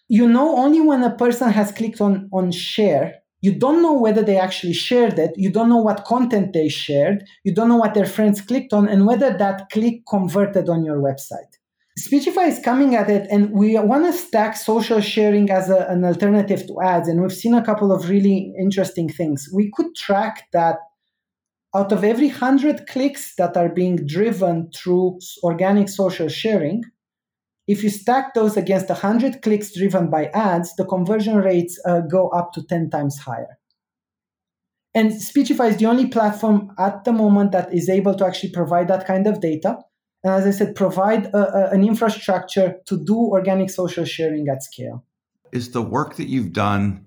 you 0.09 0.28
know 0.28 0.56
only 0.56 0.80
when 0.80 1.02
a 1.02 1.14
person 1.14 1.50
has 1.50 1.72
clicked 1.72 2.00
on, 2.00 2.28
on 2.32 2.50
share. 2.50 3.14
You 3.40 3.56
don't 3.56 3.82
know 3.82 3.92
whether 3.92 4.22
they 4.22 4.36
actually 4.36 4.72
shared 4.72 5.18
it. 5.18 5.30
You 5.36 5.50
don't 5.50 5.68
know 5.68 5.76
what 5.76 6.04
content 6.04 6.52
they 6.52 6.68
shared. 6.68 7.24
You 7.44 7.54
don't 7.54 7.68
know 7.68 7.76
what 7.76 7.94
their 7.94 8.06
friends 8.06 8.40
clicked 8.40 8.72
on 8.72 8.88
and 8.88 9.06
whether 9.06 9.36
that 9.36 9.70
click 9.70 10.02
converted 10.09 10.68
on 10.68 10.84
your 10.84 10.98
website. 10.98 11.52
SpeechifAi 11.98 12.48
is 12.48 12.61
coming 12.61 12.94
at 12.94 13.11
it, 13.11 13.26
and 13.28 13.50
we 13.50 13.76
want 13.78 14.04
to 14.04 14.12
stack 14.12 14.56
social 14.56 15.00
sharing 15.00 15.50
as 15.50 15.68
a, 15.68 15.86
an 15.88 16.04
alternative 16.04 16.64
to 16.66 16.80
ads. 16.80 17.09
And 17.09 17.20
we've 17.20 17.32
seen 17.32 17.54
a 17.54 17.64
couple 17.64 17.92
of 17.92 18.09
really 18.09 18.54
interesting 18.59 19.09
things. 19.09 19.48
We 19.52 19.70
could 19.74 19.94
track 19.96 20.44
that 20.52 20.76
out 21.74 21.92
of 21.92 22.04
every 22.04 22.28
100 22.28 22.86
clicks 22.86 23.34
that 23.36 23.56
are 23.56 23.68
being 23.68 24.06
driven 24.06 24.70
through 24.74 25.18
organic 25.42 25.88
social 25.88 26.28
sharing, 26.28 26.82
if 27.68 27.84
you 27.84 27.90
stack 27.90 28.34
those 28.34 28.56
against 28.56 28.88
100 28.88 29.42
clicks 29.42 29.72
driven 29.72 30.10
by 30.10 30.26
ads, 30.34 30.74
the 30.76 30.84
conversion 30.84 31.36
rates 31.36 31.78
uh, 31.86 32.00
go 32.00 32.28
up 32.30 32.52
to 32.54 32.62
10 32.64 32.90
times 32.90 33.18
higher. 33.18 33.58
And 34.94 35.12
SpeechifAi 35.12 35.70
is 35.70 35.76
the 35.76 35.86
only 35.86 36.06
platform 36.06 36.72
at 36.78 37.04
the 37.04 37.12
moment 37.12 37.52
that 37.52 37.72
is 37.72 37.88
able 37.88 38.14
to 38.16 38.26
actually 38.26 38.50
provide 38.50 38.88
that 38.88 39.06
kind 39.06 39.26
of 39.26 39.40
data 39.40 39.78
and 40.24 40.32
as 40.32 40.46
I 40.46 40.50
said, 40.50 40.74
provide 40.74 41.26
a, 41.26 41.36
a, 41.36 41.70
an 41.70 41.84
infrastructure 41.84 42.76
to 42.86 43.04
do 43.04 43.16
organic 43.16 43.70
social 43.70 44.04
sharing 44.04 44.48
at 44.48 44.62
scale. 44.62 45.04
Is 45.52 45.70
the 45.70 45.82
work 45.82 46.16
that 46.16 46.28
you've 46.28 46.52
done 46.52 47.06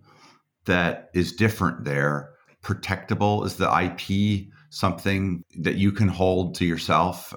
that 0.66 1.10
is 1.14 1.34
different 1.34 1.84
there 1.84 2.30
protectable? 2.64 3.46
Is 3.46 3.58
the 3.58 3.70
IP 3.70 4.48
something 4.70 5.44
that 5.60 5.76
you 5.76 5.92
can 5.92 6.08
hold 6.08 6.56
to 6.56 6.66
yourself 6.66 7.34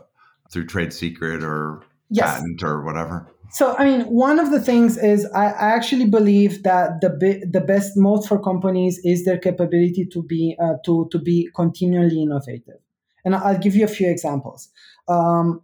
through 0.51 0.67
trade 0.67 0.93
secret 0.93 1.43
or 1.43 1.83
yes. 2.11 2.39
patent 2.39 2.63
or 2.63 2.85
whatever? 2.85 3.31
So, 3.51 3.77
I 3.77 3.85
mean, 3.85 4.01
one 4.03 4.41
of 4.41 4.51
the 4.51 4.61
things 4.61 4.97
is 4.97 5.27
I, 5.27 5.47
I 5.47 5.69
actually 5.71 6.07
believe 6.07 6.63
that 6.65 7.01
the 7.01 7.11
be, 7.11 7.43
the 7.49 7.61
best 7.61 7.93
moat 7.97 8.27
for 8.27 8.43
companies 8.43 9.01
is 9.05 9.25
their 9.25 9.39
capability 9.39 10.07
to 10.13 10.23
be 10.23 10.57
uh, 10.61 10.75
to 10.85 11.09
to 11.13 11.19
be 11.19 11.49
continually 11.55 12.23
innovative. 12.23 12.81
And 13.25 13.35
I'll 13.35 13.59
give 13.59 13.77
you 13.77 13.85
a 13.85 13.89
few 13.89 14.11
examples. 14.11 14.71
Um, 15.09 15.63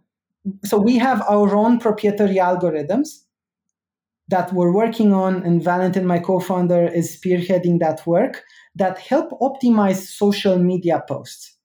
so 0.63 0.77
we 0.79 0.97
have 0.97 1.21
our 1.23 1.55
own 1.55 1.79
proprietary 1.79 2.35
algorithms 2.35 3.23
that 4.29 4.53
we're 4.53 4.73
working 4.73 5.13
on, 5.13 5.43
and 5.43 5.61
Valentin, 5.61 6.05
my 6.05 6.17
co-founder, 6.17 6.87
is 6.87 7.15
spearheading 7.15 7.79
that 7.79 8.07
work 8.07 8.43
that 8.75 8.97
help 8.97 9.31
optimize 9.41 10.07
social 10.07 10.57
media 10.57 11.03
posts 11.07 11.57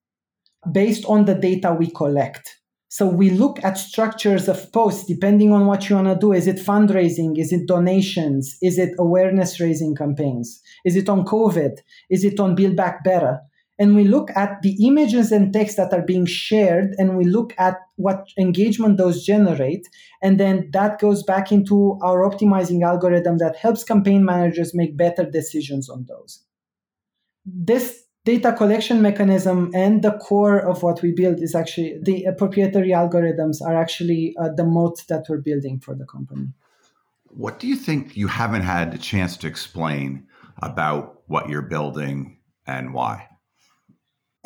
based 0.72 1.04
on 1.04 1.24
the 1.24 1.34
data 1.34 1.72
we 1.78 1.88
collect. 1.90 2.55
So 2.96 3.06
we 3.06 3.28
look 3.28 3.62
at 3.62 3.76
structures 3.76 4.48
of 4.48 4.72
posts 4.72 5.04
depending 5.04 5.52
on 5.52 5.66
what 5.66 5.90
you 5.90 5.96
want 5.96 6.08
to 6.08 6.16
do. 6.18 6.32
Is 6.32 6.46
it 6.46 6.56
fundraising? 6.56 7.38
Is 7.38 7.52
it 7.52 7.68
donations? 7.68 8.56
Is 8.62 8.78
it 8.78 8.94
awareness 8.98 9.60
raising 9.60 9.94
campaigns? 9.94 10.62
Is 10.82 10.96
it 10.96 11.06
on 11.10 11.26
COVID? 11.26 11.76
Is 12.08 12.24
it 12.24 12.40
on 12.40 12.54
Build 12.54 12.74
Back 12.74 13.04
Better? 13.04 13.40
and 13.78 13.94
we 13.94 14.04
look 14.04 14.30
at 14.34 14.62
the 14.62 14.74
images 14.86 15.30
and 15.30 15.52
text 15.52 15.76
that 15.76 15.92
are 15.92 16.00
being 16.00 16.24
shared 16.24 16.94
and 16.96 17.14
we 17.18 17.24
look 17.24 17.52
at 17.58 17.76
what 17.96 18.26
engagement 18.38 18.96
those 18.96 19.22
generate 19.22 19.86
and 20.22 20.40
then 20.40 20.70
that 20.72 20.98
goes 20.98 21.22
back 21.22 21.52
into 21.52 21.98
our 22.02 22.22
optimizing 22.26 22.82
algorithm 22.82 23.36
that 23.36 23.54
helps 23.54 23.84
campaign 23.84 24.24
managers 24.24 24.74
make 24.74 24.96
better 24.96 25.30
decisions 25.30 25.90
on 25.90 26.06
those 26.08 26.42
this 27.44 28.05
data 28.30 28.52
collection 28.52 29.00
mechanism 29.00 29.70
and 29.74 30.02
the 30.02 30.14
core 30.26 30.58
of 30.58 30.82
what 30.82 31.00
we 31.02 31.12
build 31.12 31.40
is 31.40 31.54
actually 31.54 31.98
the 32.02 32.26
proprietary 32.36 32.90
algorithms 32.90 33.62
are 33.62 33.76
actually 33.76 34.34
uh, 34.38 34.50
the 34.56 34.64
moat 34.64 35.02
that 35.08 35.24
we're 35.28 35.44
building 35.50 35.80
for 35.80 35.94
the 35.94 36.04
company 36.04 36.48
what 37.44 37.58
do 37.60 37.66
you 37.66 37.76
think 37.76 38.16
you 38.16 38.26
haven't 38.26 38.62
had 38.62 38.92
a 38.92 38.98
chance 38.98 39.36
to 39.36 39.46
explain 39.46 40.26
about 40.62 41.22
what 41.26 41.48
you're 41.48 41.70
building 41.76 42.38
and 42.66 42.92
why 42.92 43.28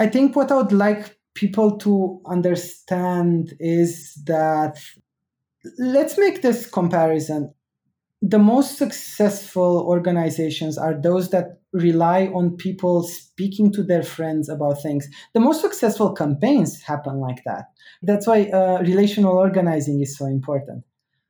I 0.01 0.07
think 0.07 0.35
what 0.35 0.51
I 0.51 0.57
would 0.57 0.73
like 0.73 1.19
people 1.35 1.77
to 1.79 2.23
understand 2.25 3.53
is 3.61 4.15
that 4.25 4.79
let's 5.79 6.17
make 6.17 6.41
this 6.41 6.67
comparison. 6.67 7.53
The 8.23 8.39
most 8.39 8.79
successful 8.79 9.85
organizations 9.87 10.79
are 10.79 10.95
those 10.95 11.29
that 11.31 11.60
rely 11.73 12.27
on 12.29 12.57
people 12.57 13.03
speaking 13.03 13.73
to 13.73 13.83
their 13.83 14.03
friends 14.03 14.49
about 14.49 14.83
things. 14.83 15.09
The 15.35 15.41
most 15.41 15.61
successful 15.61 16.13
campaigns 16.13 16.83
happen 16.83 17.17
like 17.21 17.43
that. 17.45 17.67
That's 18.03 18.27
why 18.27 18.45
uh, 18.47 18.81
relational 18.81 19.37
organizing 19.37 20.01
is 20.01 20.17
so 20.17 20.27
important 20.27 20.85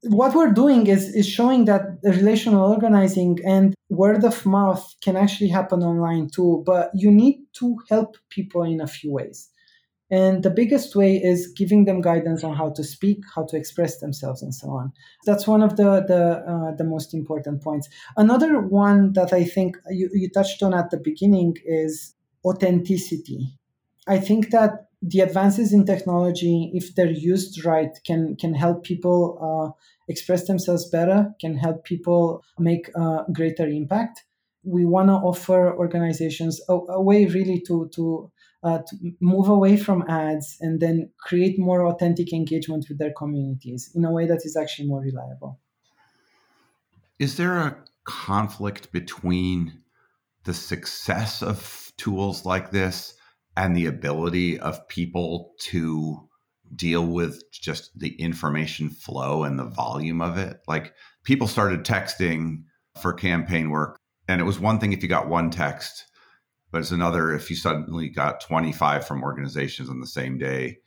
what 0.05 0.35
we're 0.35 0.53
doing 0.53 0.87
is, 0.87 1.15
is 1.15 1.29
showing 1.29 1.67
that 1.67 1.83
relational 2.03 2.71
organizing 2.71 3.39
and 3.45 3.75
word 3.91 4.25
of 4.25 4.47
mouth 4.47 4.95
can 5.03 5.17
actually 5.17 5.49
happen 5.49 5.83
online 5.83 6.29
too, 6.29 6.63
but 6.65 6.91
you 6.95 7.11
need 7.11 7.41
to 7.55 7.77
help 7.89 8.17
people 8.31 8.63
in 8.63 8.81
a 8.81 8.87
few 8.87 9.13
ways. 9.13 9.50
And 10.11 10.43
the 10.43 10.51
biggest 10.51 10.97
way 10.97 11.17
is 11.17 11.47
giving 11.47 11.85
them 11.85 12.01
guidance 12.01 12.43
on 12.43 12.57
how 12.57 12.71
to 12.71 12.83
speak, 12.83 13.21
how 13.35 13.45
to 13.47 13.57
express 13.57 13.99
themselves, 13.99 14.43
and 14.43 14.55
so 14.55 14.71
on. 14.71 14.93
That's 15.25 15.47
one 15.47 15.63
of 15.63 15.77
the 15.77 16.05
the, 16.07 16.45
uh, 16.53 16.75
the 16.77 16.85
most 16.85 17.15
important 17.15 17.63
points. 17.63 17.89
Another 18.17 18.61
one 18.61 19.13
that 19.13 19.33
I 19.33 19.45
think 19.45 19.77
you, 19.89 20.11
you 20.13 20.29
touched 20.29 20.63
on 20.63 20.75
at 20.75 20.91
the 20.91 20.99
beginning 20.99 21.57
is 21.65 22.15
authenticity. 22.45 23.57
I 24.09 24.19
think 24.19 24.51
that 24.51 24.89
the 25.03 25.21
advances 25.21 25.73
in 25.73 25.87
technology, 25.87 26.71
if 26.75 26.95
they're 26.95 27.11
used 27.11 27.65
right, 27.65 27.91
can 28.05 28.37
can 28.37 28.55
help 28.55 28.85
people 28.85 29.39
uh, 29.41 29.71
express 30.09 30.47
themselves 30.47 30.89
better, 30.91 31.33
can 31.41 31.57
help 31.57 31.85
people 31.85 32.43
make 32.59 32.89
a 32.95 33.25
greater 33.33 33.67
impact. 33.67 34.25
We 34.63 34.85
want 34.85 35.09
to 35.09 35.15
offer 35.15 35.75
organizations 35.75 36.61
a, 36.69 36.75
a, 36.75 37.01
way 37.01 37.25
really 37.25 37.61
to 37.67 37.89
to, 37.95 38.31
uh, 38.63 38.79
to 38.79 39.13
move 39.21 39.49
away 39.49 39.77
from 39.77 40.03
ads 40.09 40.57
and 40.61 40.81
then 40.81 41.11
create 41.19 41.59
more 41.59 41.87
authentic 41.87 42.33
engagement 42.33 42.87
with 42.89 42.99
their 42.99 43.13
communities 43.13 43.91
in 43.95 44.05
a 44.05 44.13
way 44.13 44.27
that 44.27 44.45
is 44.45 44.57
actually 44.57 44.87
more 44.87 45.01
reliable. 45.01 45.59
Is 47.19 47.37
there 47.37 47.59
a 47.59 47.77
conflict 48.05 48.93
between 48.93 49.83
the 50.45 50.55
success 50.55 51.43
of 51.43 51.93
tools 51.97 52.45
like 52.45 52.71
this? 52.71 53.15
and 53.57 53.77
the 53.77 53.87
ability 53.87 54.59
of 54.59 54.87
people 54.89 55.53
to 55.59 56.29
deal 56.75 57.07
with 57.07 57.43
just 57.53 57.91
the 57.99 58.15
information 58.21 58.89
flow 58.89 59.45
and 59.45 59.59
the 59.59 59.65
volume 59.65 60.21
of 60.21 60.39
it. 60.39 60.61
Like 60.69 60.95
people 61.25 61.47
started 61.47 61.85
texting 61.85 62.63
for 63.01 63.13
campaign 63.13 63.71
work 63.71 63.99
And 64.29 64.41
it 64.41 64.45
was 64.45 64.61
one 64.61 64.79
thing 64.79 64.93
if 64.93 65.03
you 65.03 65.09
got 65.09 65.29
one 65.29 65.51
text, 65.51 66.07
but 66.71 66.79
it's 66.79 66.91
another 66.91 67.33
if 67.33 67.51
you 67.51 67.57
suddenly 67.57 68.09
got 68.09 68.41
25 68.41 69.07
from 69.07 69.23
organizations 69.23 69.89
on 69.89 70.01
the 70.01 70.07
same 70.07 70.39
day 70.39 70.79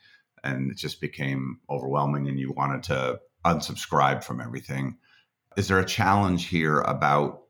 and 0.44 0.72
it 0.72 0.78
just 0.78 1.02
became 1.02 1.60
overwhelming 1.70 2.28
and 2.28 2.40
you 2.40 2.52
wanted 2.52 2.84
to 2.84 3.20
unsubscribe 3.46 4.24
from 4.24 4.42
everything. 4.42 4.98
Is 5.58 5.68
there 5.68 5.80
a 5.80 5.86
challenge 5.86 6.48
here 6.48 6.80
about 6.82 7.44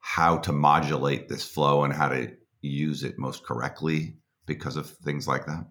how 0.00 0.38
to 0.38 0.52
modulate 0.52 1.28
this 1.28 1.46
flow 1.46 1.84
and 1.84 1.92
how 1.92 2.08
to 2.08 2.32
use 2.60 3.04
it 3.04 3.18
most 3.18 3.44
correctly 3.44 4.16
because 4.46 4.76
of 4.76 4.88
things 4.88 5.26
like 5.26 5.46
that? 5.46 5.66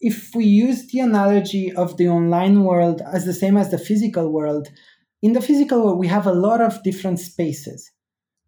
If 0.00 0.30
we 0.34 0.46
use 0.46 0.90
the 0.90 1.00
analogy 1.00 1.72
of 1.72 1.96
the 1.96 2.08
online 2.08 2.64
world 2.64 3.02
as 3.12 3.26
the 3.26 3.34
same 3.34 3.56
as 3.56 3.70
the 3.70 3.78
physical 3.78 4.32
world, 4.32 4.68
in 5.22 5.34
the 5.34 5.42
physical 5.42 5.84
world, 5.84 5.98
we 5.98 6.06
have 6.06 6.26
a 6.26 6.32
lot 6.32 6.62
of 6.62 6.82
different 6.82 7.18
spaces. 7.18 7.90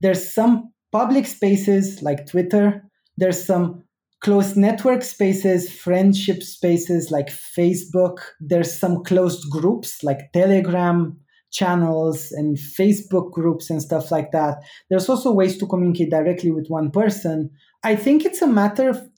There's 0.01 0.33
some 0.33 0.72
public 0.93 1.27
spaces 1.27 2.03
like 2.03 2.27
Twitter, 2.27 2.83
there's 3.17 3.45
some 3.45 3.83
closed 4.21 4.57
network 4.57 5.03
spaces, 5.03 5.73
friendship 5.73 6.43
spaces 6.43 7.11
like 7.11 7.29
Facebook, 7.29 8.19
there's 8.41 8.79
some 8.79 9.03
closed 9.03 9.51
groups 9.51 10.05
like 10.05 10.33
Telegram, 10.33 11.19
channels 11.51 12.33
and 12.33 12.57
Facebook 12.57 13.31
groups 13.31 13.69
and 13.69 13.83
stuff 13.83 14.11
like 14.11 14.31
that. 14.33 14.63
There's 14.89 15.09
also 15.09 15.33
ways 15.33 15.59
to 15.59 15.67
communicate 15.67 16.11
directly 16.11 16.51
with 16.51 16.69
one 16.69 16.91
person. 16.91 17.51
I 17.85 17.95
think 17.97 18.25
it's 18.25 18.43
a 18.43 18.47
matter 18.47 18.89
of, 18.89 19.09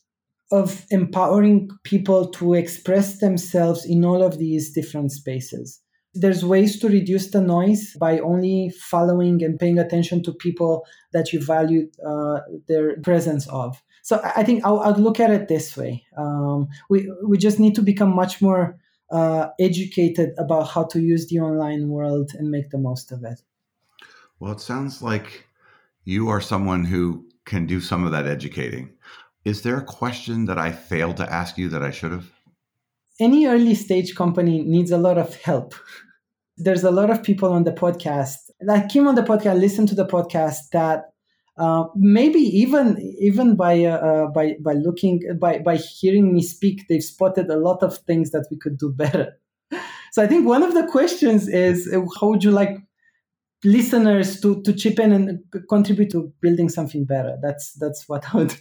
of 0.51 0.85
empowering 0.91 1.69
people 1.85 2.29
to 2.33 2.55
express 2.55 3.19
themselves 3.19 3.85
in 3.85 4.05
all 4.05 4.23
of 4.23 4.39
these 4.39 4.73
different 4.73 5.13
spaces. 5.13 5.81
There's 6.15 6.45
ways 6.45 6.79
to 6.81 6.89
reduce 6.89 7.31
the 7.31 7.41
noise 7.41 7.97
by 7.99 8.21
only 8.21 8.71
following 8.71 9.43
and 9.43 9.59
paying 9.59 9.79
attention 9.79 10.23
to 10.25 10.33
people 10.33 10.87
that 11.13 11.33
you 11.33 11.45
value 11.45 11.91
uh, 12.07 12.41
their 12.69 13.01
presence 13.01 13.49
of. 13.49 13.83
So 14.03 14.21
I 14.23 14.45
think 14.45 14.65
I'll, 14.65 14.81
I'll 14.81 14.95
look 14.95 15.19
at 15.19 15.31
it 15.31 15.49
this 15.49 15.77
way. 15.77 16.05
Um, 16.17 16.69
we 16.91 17.11
we 17.27 17.39
just 17.39 17.59
need 17.59 17.75
to 17.77 17.83
become 17.83 18.15
much 18.15 18.43
more 18.43 18.79
uh, 19.11 19.49
educated 19.59 20.35
about 20.39 20.65
how 20.69 20.85
to 20.85 21.01
use 21.01 21.29
the 21.29 21.41
online 21.41 21.89
world 21.89 22.33
and 22.35 22.51
make 22.51 22.71
the 22.71 22.79
most 22.79 23.13
of 23.13 23.25
it. 23.25 23.41
Well, 24.41 24.53
it 24.53 24.61
sounds 24.61 25.03
like 25.03 25.47
you 26.05 26.29
are 26.29 26.41
someone 26.41 26.85
who 26.85 27.27
can 27.45 27.67
do 27.67 27.81
some 27.81 28.05
of 28.05 28.13
that 28.13 28.27
educating. 28.27 28.91
Is 29.45 29.63
there 29.63 29.79
a 29.79 29.85
question 29.85 30.47
that 30.47 30.59
I 30.59 30.73
failed 30.73 31.17
to 31.19 31.33
ask 31.33 31.57
you 31.57 31.69
that 31.69 31.83
I 31.83 31.91
should 31.91 32.13
have? 32.13 32.31
Any 33.21 33.47
early 33.47 33.75
stage 33.75 34.15
company 34.15 34.63
needs 34.63 34.91
a 34.91 34.99
lot 34.99 35.19
of 35.19 35.35
help. 35.37 35.75
There's 36.57 36.85
a 36.85 36.91
lot 36.91 37.11
of 37.11 37.23
people 37.23 37.53
on 37.53 37.65
the 37.65 37.73
podcast 37.73 38.37
that 38.61 38.89
came 38.89 39.07
on 39.07 39.15
the 39.15 39.23
podcast, 39.23 39.61
listen 39.61 39.87
to 39.87 39.95
the 39.95 40.07
podcast 40.07 40.71
that 40.73 41.05
uh, 41.57 41.85
maybe 41.95 42.41
even 42.41 42.99
even 43.21 43.55
by 43.55 43.85
uh, 43.85 43.97
uh, 43.97 44.27
by 44.29 44.57
by 44.61 44.73
looking 44.73 45.23
by 45.39 45.59
by 45.59 45.77
hearing 45.77 46.33
me 46.33 46.43
speak, 46.43 46.87
they've 46.89 47.03
spotted 47.03 47.49
a 47.49 47.57
lot 47.57 47.83
of 47.83 47.99
things 47.99 48.31
that 48.33 48.47
we 48.51 48.57
could 48.59 48.77
do 48.77 48.93
better. 48.93 49.39
So 50.13 50.23
I 50.23 50.27
think 50.27 50.47
one 50.47 50.63
of 50.63 50.75
the 50.75 50.87
questions 50.87 51.49
is 51.49 51.93
how 52.21 52.29
would 52.31 52.45
you 52.45 52.51
like 52.51 52.79
listeners 53.65 54.41
to 54.41 54.63
to 54.63 54.73
chip 54.73 54.99
in 54.99 55.13
and 55.13 55.41
contribute 55.69 56.11
to 56.11 56.33
building 56.41 56.69
something 56.69 57.05
better? 57.05 57.37
That's 57.43 57.73
that's 57.75 58.09
what 58.09 58.35
I 58.35 58.39
would. 58.39 58.55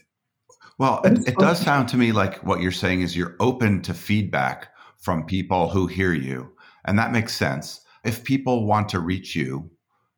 Well, 0.79 1.01
it, 1.03 1.27
it 1.27 1.37
does 1.37 1.59
sound 1.59 1.87
to 1.89 1.97
me 1.97 2.11
like 2.11 2.43
what 2.43 2.61
you're 2.61 2.71
saying 2.71 3.01
is 3.01 3.15
you're 3.15 3.35
open 3.39 3.81
to 3.83 3.93
feedback 3.93 4.69
from 4.97 5.25
people 5.25 5.69
who 5.69 5.87
hear 5.87 6.13
you, 6.13 6.51
and 6.85 6.97
that 6.97 7.11
makes 7.11 7.35
sense. 7.35 7.81
If 8.03 8.23
people 8.23 8.65
want 8.65 8.89
to 8.89 8.99
reach 8.99 9.35
you 9.35 9.69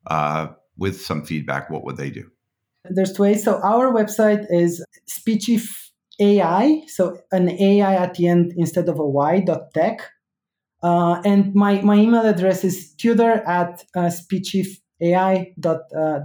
uh, 0.07 0.47
with 0.77 1.01
some 1.01 1.25
feedback, 1.25 1.69
what 1.69 1.83
would 1.83 1.97
they 1.97 2.09
do? 2.09 2.29
There's 2.89 3.13
two 3.13 3.23
ways. 3.23 3.43
So 3.43 3.59
our 3.61 3.91
website 3.91 4.45
is 4.49 4.83
Speechif 5.09 5.89
AI, 6.19 6.83
so 6.87 7.17
an 7.31 7.49
AI 7.49 7.95
at 7.95 8.13
the 8.13 8.27
end 8.27 8.53
instead 8.57 8.87
of 8.89 8.99
a 8.99 9.05
Y 9.05 9.39
dot 9.41 9.73
tech. 9.73 10.11
Uh, 10.83 11.21
and 11.25 11.53
my, 11.55 11.81
my 11.81 11.95
email 11.95 12.25
address 12.25 12.63
is 12.63 12.93
Tudor 12.93 13.41
at 13.47 13.83
uh, 13.95 14.11
dot, 15.59 15.81
uh. 15.97 16.19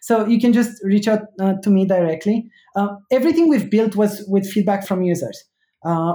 So 0.00 0.26
you 0.26 0.40
can 0.40 0.52
just 0.52 0.82
reach 0.84 1.08
out 1.08 1.22
uh, 1.40 1.54
to 1.62 1.70
me 1.70 1.86
directly. 1.86 2.50
Uh, 2.76 2.96
everything 3.10 3.48
we've 3.48 3.70
built 3.70 3.96
was 3.96 4.24
with 4.28 4.48
feedback 4.48 4.86
from 4.86 5.02
users. 5.02 5.44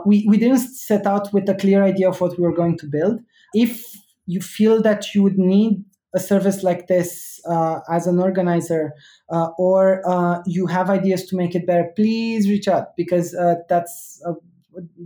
We, 0.06 0.26
we 0.28 0.38
didn't 0.38 0.60
set 0.60 1.06
out 1.06 1.34
with 1.34 1.48
a 1.50 1.56
clear 1.56 1.84
idea 1.84 2.10
of 2.10 2.22
what 2.22 2.38
we 2.38 2.44
were 2.44 2.56
going 2.56 2.78
to 2.80 2.88
build. 2.88 3.20
If 3.54 3.84
you 4.26 4.42
feel 4.42 4.82
that 4.82 5.14
you 5.14 5.24
would 5.24 5.38
need 5.38 5.84
a 6.16 6.20
service 6.20 6.64
like 6.64 6.88
this 6.88 7.40
uh, 7.48 7.80
as 7.90 8.08
an 8.08 8.20
organizer 8.20 8.94
uh, 9.32 9.50
or 9.58 10.02
uh, 10.08 10.42
you 10.46 10.68
have 10.68 10.90
ideas 10.90 11.26
to 11.26 11.36
make 11.36 11.56
it 11.56 11.66
better 11.66 11.90
please 11.96 12.48
reach 12.48 12.68
out 12.68 12.96
because 12.96 13.36
that's 13.68 14.24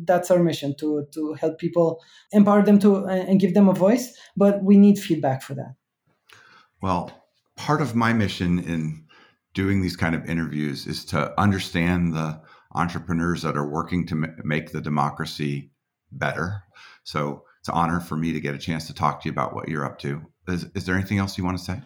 that's 0.05 0.32
our 0.32 0.39
mission 0.39 0.75
to 0.80 1.05
to 1.13 1.34
help 1.34 1.57
people 1.57 2.01
empower 2.32 2.63
them 2.63 2.80
to 2.80 3.05
and 3.05 3.39
give 3.39 3.53
them 3.53 3.69
a 3.69 3.73
voice 3.73 4.13
but 4.36 4.63
we 4.63 4.78
need 4.78 4.97
feedback 4.99 5.41
for 5.41 5.53
that 5.53 5.73
well 6.82 7.11
part 7.55 7.82
of 7.82 7.95
my 7.95 8.13
mission 8.13 8.59
in 8.59 9.03
doing 9.53 9.82
these 9.82 9.95
kind 9.95 10.13
of 10.13 10.25
interviews 10.30 10.86
is 10.86 11.03
to 11.05 11.39
understand 11.39 12.13
the 12.13 12.39
entrepreneurs 12.75 13.41
that 13.41 13.57
are 13.57 13.67
working 13.67 14.05
to 14.05 14.15
make 14.43 14.71
the 14.71 14.82
democracy 14.82 15.71
better 16.11 16.63
so 17.03 17.43
it's 17.59 17.69
an 17.69 17.75
honor 17.75 17.99
for 17.99 18.15
me 18.15 18.34
to 18.34 18.39
get 18.39 18.53
a 18.55 18.59
chance 18.59 18.88
to 18.88 18.93
talk 18.93 19.21
to 19.21 19.30
you 19.30 19.32
about 19.32 19.53
what 19.53 19.67
you're 19.67 19.86
up 19.86 19.99
to 19.99 20.21
is, 20.47 20.65
is 20.75 20.86
there 20.86 20.95
anything 20.95 21.17
else 21.17 21.38
you 21.38 21.43
want 21.43 21.57
to 21.57 21.63
say? 21.63 21.82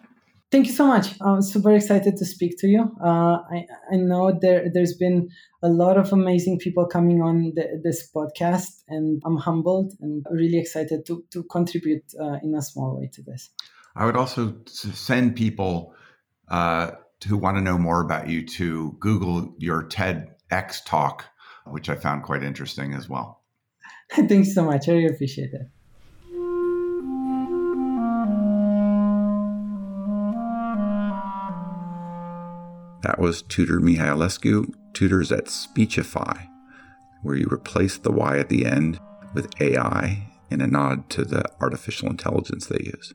Thank 0.50 0.66
you 0.66 0.72
so 0.72 0.86
much. 0.86 1.14
I'm 1.22 1.40
super 1.40 1.72
excited 1.72 2.16
to 2.18 2.26
speak 2.26 2.58
to 2.58 2.66
you. 2.66 2.94
Uh, 3.02 3.38
I, 3.50 3.66
I 3.90 3.96
know 3.96 4.38
there, 4.38 4.68
there's 4.72 4.94
been 4.94 5.30
a 5.62 5.68
lot 5.68 5.96
of 5.96 6.12
amazing 6.12 6.58
people 6.58 6.86
coming 6.86 7.22
on 7.22 7.52
the, 7.56 7.80
this 7.82 8.10
podcast, 8.14 8.82
and 8.86 9.22
I'm 9.24 9.38
humbled 9.38 9.94
and 10.00 10.26
really 10.30 10.58
excited 10.58 11.06
to, 11.06 11.24
to 11.30 11.42
contribute 11.44 12.04
uh, 12.20 12.36
in 12.42 12.54
a 12.54 12.60
small 12.60 12.98
way 12.98 13.08
to 13.14 13.22
this. 13.22 13.48
I 13.94 14.06
would 14.06 14.16
also 14.16 14.54
send 14.66 15.36
people 15.36 15.94
uh, 16.48 16.92
who 17.26 17.36
want 17.36 17.56
to 17.56 17.60
know 17.62 17.78
more 17.78 18.00
about 18.00 18.28
you 18.28 18.46
to 18.46 18.96
Google 18.98 19.54
your 19.58 19.84
TEDx 19.84 20.84
talk, 20.84 21.26
which 21.66 21.88
I 21.88 21.96
found 21.96 22.22
quite 22.22 22.42
interesting 22.42 22.94
as 22.94 23.08
well. 23.08 23.42
Thanks 24.12 24.54
so 24.54 24.64
much. 24.64 24.88
I 24.88 24.92
really 24.92 25.06
appreciate 25.06 25.52
it. 25.52 25.68
That 33.02 33.18
was 33.18 33.42
Tudor 33.42 33.80
Mihailescu. 33.80 34.72
Tudor's 34.94 35.32
at 35.32 35.46
SpeechifAi, 35.46 36.48
where 37.22 37.34
you 37.34 37.48
replace 37.50 37.98
the 37.98 38.12
Y 38.12 38.38
at 38.38 38.48
the 38.48 38.64
end 38.64 39.00
with 39.34 39.60
AI 39.60 40.28
in 40.50 40.60
a 40.60 40.66
nod 40.66 41.10
to 41.10 41.24
the 41.24 41.44
artificial 41.60 42.08
intelligence 42.08 42.66
they 42.66 42.84
use. 42.84 43.14